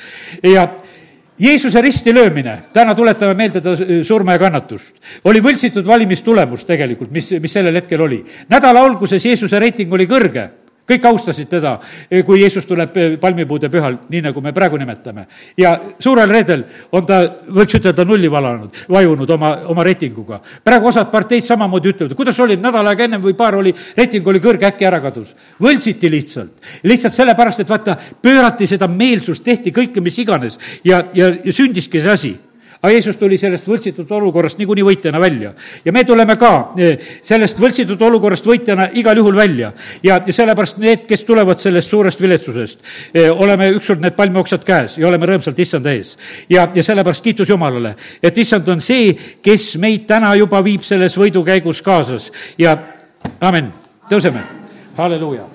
ja 0.43 0.67
Jeesuse 1.39 1.81
risti 1.81 2.13
löömine, 2.15 2.57
täna 2.73 2.95
tuletame 2.95 3.33
meelde 3.35 3.61
ta 3.61 3.73
surma 4.03 4.37
ja 4.37 4.39
kannatust, 4.39 4.93
oli 5.27 5.41
võltsitud 5.43 5.87
valimistulemus 5.87 6.63
tegelikult, 6.65 7.11
mis, 7.11 7.33
mis 7.43 7.51
sellel 7.51 7.75
hetkel 7.75 8.01
oli. 8.01 8.21
nädala 8.49 8.85
alguses 8.85 9.25
Jeesuse 9.25 9.59
reiting 9.59 9.91
oli 9.93 10.07
kõrge 10.07 10.45
kõik 10.87 11.05
austasid 11.09 11.49
teda, 11.49 11.79
eh, 12.09 12.23
kui 12.25 12.41
Jeesus 12.41 12.65
tuleb 12.65 12.97
eh, 12.97 13.17
palmipuude 13.21 13.69
pühal, 13.73 13.97
nii 14.09 14.21
nagu 14.27 14.41
me 14.41 14.53
praegu 14.53 14.77
nimetame. 14.77 15.25
ja 15.57 15.79
suurel 15.99 16.29
reedel 16.29 16.63
on 16.91 17.05
ta, 17.05 17.21
võiks 17.49 17.79
ütelda, 17.79 18.05
nulli 18.05 18.31
valanud, 18.31 18.85
vajunud 18.89 19.29
oma, 19.29 19.51
oma 19.67 19.83
reitinguga. 19.83 20.41
praegu 20.63 20.87
osad 20.87 21.11
parteid 21.11 21.43
samamoodi 21.43 21.89
ütlevad, 21.89 22.15
kuidas 22.15 22.39
oli, 22.39 22.57
nädal 22.57 22.87
aega 22.87 23.03
ennem 23.03 23.21
või 23.21 23.33
paar 23.33 23.55
oli, 23.55 23.73
reiting 23.97 24.27
oli 24.27 24.39
kõrge, 24.39 24.65
äkki 24.69 24.85
ära 24.85 25.01
kadus. 25.01 25.35
võltsiti 25.61 26.11
lihtsalt. 26.11 26.51
lihtsalt 26.83 27.13
sellepärast, 27.13 27.59
et 27.59 27.69
vaata, 27.69 27.97
pöörati 28.21 28.67
seda 28.67 28.87
meelsust, 28.87 29.43
tehti 29.43 29.71
kõike, 29.71 30.01
mis 30.01 30.19
iganes 30.19 30.59
ja, 30.83 31.03
ja, 31.13 31.31
ja 31.43 31.53
sündiski 31.53 32.01
see 32.01 32.11
asi 32.11 32.35
aga 32.85 32.93
Jeesus 32.93 33.17
tuli 33.17 33.37
sellest 33.41 33.65
võltsitud 33.65 34.11
olukorrast 34.13 34.59
niikuinii 34.61 34.85
võitjana 34.85 35.19
välja. 35.21 35.53
ja 35.85 35.91
me 35.91 36.03
tuleme 36.05 36.35
ka 36.37 36.51
eh, 36.77 36.99
sellest 37.21 37.59
võltsitud 37.59 38.01
olukorrast 38.01 38.45
võitjana 38.45 38.89
igal 38.93 39.17
juhul 39.17 39.35
välja. 39.35 39.71
ja, 40.03 40.19
ja 40.25 40.33
sellepärast 40.33 40.77
need, 40.77 41.07
kes 41.09 41.23
tulevad 41.25 41.59
sellest 41.59 41.89
suurest 41.89 42.21
viletsusest, 42.21 42.79
eh, 43.13 43.31
oleme 43.31 43.71
ükskord 43.73 44.05
need 44.05 44.15
palmioksad 44.15 44.63
käes 44.67 44.99
ja 45.01 45.07
oleme 45.07 45.25
rõõmsalt 45.25 45.59
issanda 45.59 45.93
ees. 45.95 46.15
ja, 46.49 46.69
ja 46.75 46.83
sellepärast 46.83 47.23
kiitus 47.23 47.49
Jumalale, 47.49 47.95
et 48.21 48.37
issand 48.37 48.69
on 48.69 48.81
see, 48.81 49.15
kes 49.41 49.75
meid 49.81 50.05
täna 50.05 50.35
juba 50.35 50.61
viib 50.63 50.85
selles 50.85 51.17
võidukäigus 51.17 51.81
kaasas 51.81 52.31
ja 52.61 52.77
amen, 53.41 53.73
tõuseme, 54.09 54.45
halleluuja 54.97 55.54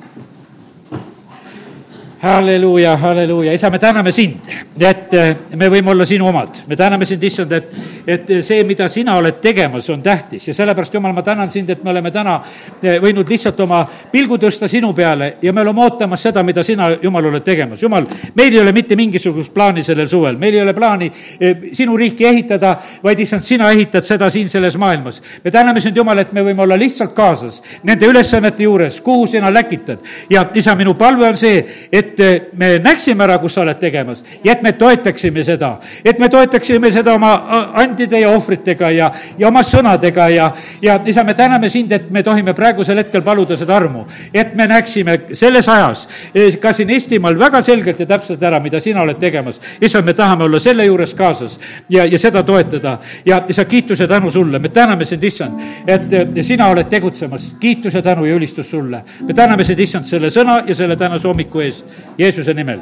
halleluuja, 2.23 2.97
halleluuja, 2.97 3.53
isa, 3.53 3.71
me 3.71 3.79
täname 3.79 4.13
sind, 4.13 4.37
et 4.81 5.15
eh, 5.15 5.37
me 5.57 5.69
võime 5.73 5.91
olla 5.95 6.05
sinu 6.07 6.27
omad. 6.29 6.59
me 6.69 6.77
täname 6.77 7.07
sind, 7.09 7.23
issand, 7.25 7.53
et, 7.53 7.71
et 8.07 8.33
see, 8.45 8.61
mida 8.69 8.89
sina 8.93 9.15
oled 9.17 9.39
tegemas, 9.41 9.89
on 9.91 10.03
tähtis 10.03 10.49
ja 10.49 10.55
sellepärast, 10.55 10.95
jumal, 10.95 11.15
ma 11.17 11.23
tänan 11.25 11.51
sind, 11.51 11.71
et 11.71 11.85
me 11.85 11.91
oleme 11.91 12.11
täna 12.13 12.35
eh, 12.83 12.99
võinud 13.01 13.29
lihtsalt 13.29 13.61
oma 13.65 13.87
pilgu 14.13 14.37
tõsta 14.37 14.69
sinu 14.69 14.93
peale 14.93 15.37
ja 15.43 15.53
me 15.53 15.65
oleme 15.65 15.81
ootamas 15.87 16.27
seda, 16.29 16.43
mida 16.45 16.63
sina, 16.63 16.91
Jumal, 17.01 17.31
oled 17.31 17.45
tegemas. 17.45 17.81
Jumal, 17.83 18.05
meil 18.37 18.53
ei 18.53 18.61
ole 18.61 18.73
mitte 18.77 18.97
mingisugust 18.97 19.55
plaani 19.55 19.83
sellel 19.85 20.09
suvel, 20.11 20.37
meil 20.37 20.59
ei 20.59 20.61
ole 20.61 20.75
plaani 20.77 21.09
eh, 21.41 21.57
sinu 21.73 21.97
riiki 21.97 22.29
ehitada, 22.29 22.75
vaid 23.03 23.25
issand, 23.25 23.49
sina 23.49 23.71
ehitad 23.73 24.05
seda 24.05 24.29
siin 24.31 24.49
selles 24.53 24.77
maailmas. 24.77 25.23
me 25.45 25.51
täname 25.51 25.81
sind, 25.81 25.97
Jumal, 25.97 26.21
et 26.21 26.37
me 26.37 26.45
võime 26.45 26.67
olla 26.67 26.77
lihtsalt 26.77 27.17
kaasas 27.17 27.63
nende 27.83 28.07
ülesannete 28.07 28.69
juures, 28.69 29.01
kuhu 29.01 29.27
sina 29.27 29.49
läkitad. 29.55 30.05
ja 30.31 30.45
isa, 30.55 30.77
minu 30.77 30.95
palve 30.95 31.29
on 31.33 31.41
see, 31.41 31.65
et 31.93 32.10
et 32.11 32.21
eh, 32.21 32.41
me 32.53 32.79
näeksime 32.83 33.25
ära, 33.25 33.39
kus 33.39 33.55
sa 33.55 33.63
oled 33.63 33.79
tegemas 33.81 34.23
ja 34.45 34.55
et 34.55 34.63
me 34.63 34.73
toetaksime 34.79 35.45
seda, 35.47 35.75
et 36.05 36.19
me 36.19 36.29
toetaksime 36.29 36.91
seda 36.93 37.15
oma 37.15 37.33
andide 37.79 38.21
ja 38.21 38.31
ohvritega 38.35 38.91
ja, 38.95 39.11
ja 39.39 39.49
oma 39.49 39.63
sõnadega 39.67 40.29
ja, 40.35 40.51
ja 40.83 40.99
isa, 41.07 41.25
me 41.25 41.35
täname 41.39 41.69
sind, 41.71 41.93
et 41.93 42.11
me 42.11 42.23
tohime 42.27 42.55
praegusel 42.57 42.99
hetkel 43.03 43.23
paluda 43.27 43.57
seda 43.59 43.77
armu, 43.77 44.07
et 44.35 44.55
me 44.59 44.67
näeksime 44.71 45.21
selles 45.39 45.69
ajas 45.69 46.07
eh, 46.35 46.59
ka 46.61 46.73
siin 46.77 46.91
Eestimaal 46.91 47.39
väga 47.39 47.63
selgelt 47.63 48.01
ja 48.03 48.09
täpselt 48.11 48.43
ära, 48.43 48.61
mida 48.61 48.81
sina 48.81 49.05
oled 49.05 49.21
tegemas. 49.21 49.61
issand, 49.81 50.05
me 50.05 50.15
tahame 50.15 50.45
olla 50.45 50.61
selle 50.61 50.85
juures 50.85 51.15
kaasas 51.15 51.59
ja, 51.89 52.05
ja 52.05 52.19
seda 52.19 52.43
toetada 52.43 52.99
ja 53.25 53.43
isa, 53.49 53.65
kiitus 53.65 54.01
ja 54.01 54.09
tänu 54.09 54.31
sulle, 54.31 54.59
me 54.59 54.69
täname 54.69 55.05
sind, 55.05 55.25
issand, 55.25 55.61
et 55.87 56.13
eh, 56.13 56.43
sina 56.43 56.69
oled 56.73 56.91
tegutsemas, 56.91 57.53
kiitus 57.61 57.95
ja 57.95 58.03
tänu 58.03 58.25
ja 58.25 58.35
ülistus 58.35 58.71
sulle. 58.71 59.05
me 59.27 59.35
täname 59.35 59.65
sind, 59.65 59.79
issand, 59.79 60.07
selle 60.11 60.31
sõna 60.31 60.63
ja 60.67 60.75
selle 60.75 60.97
tänase 60.97 61.29
hommiku 61.29 61.61
eest 61.61 62.00
Jeesuse 62.19 62.55
nimel, 62.55 62.81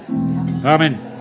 amin 0.65 1.18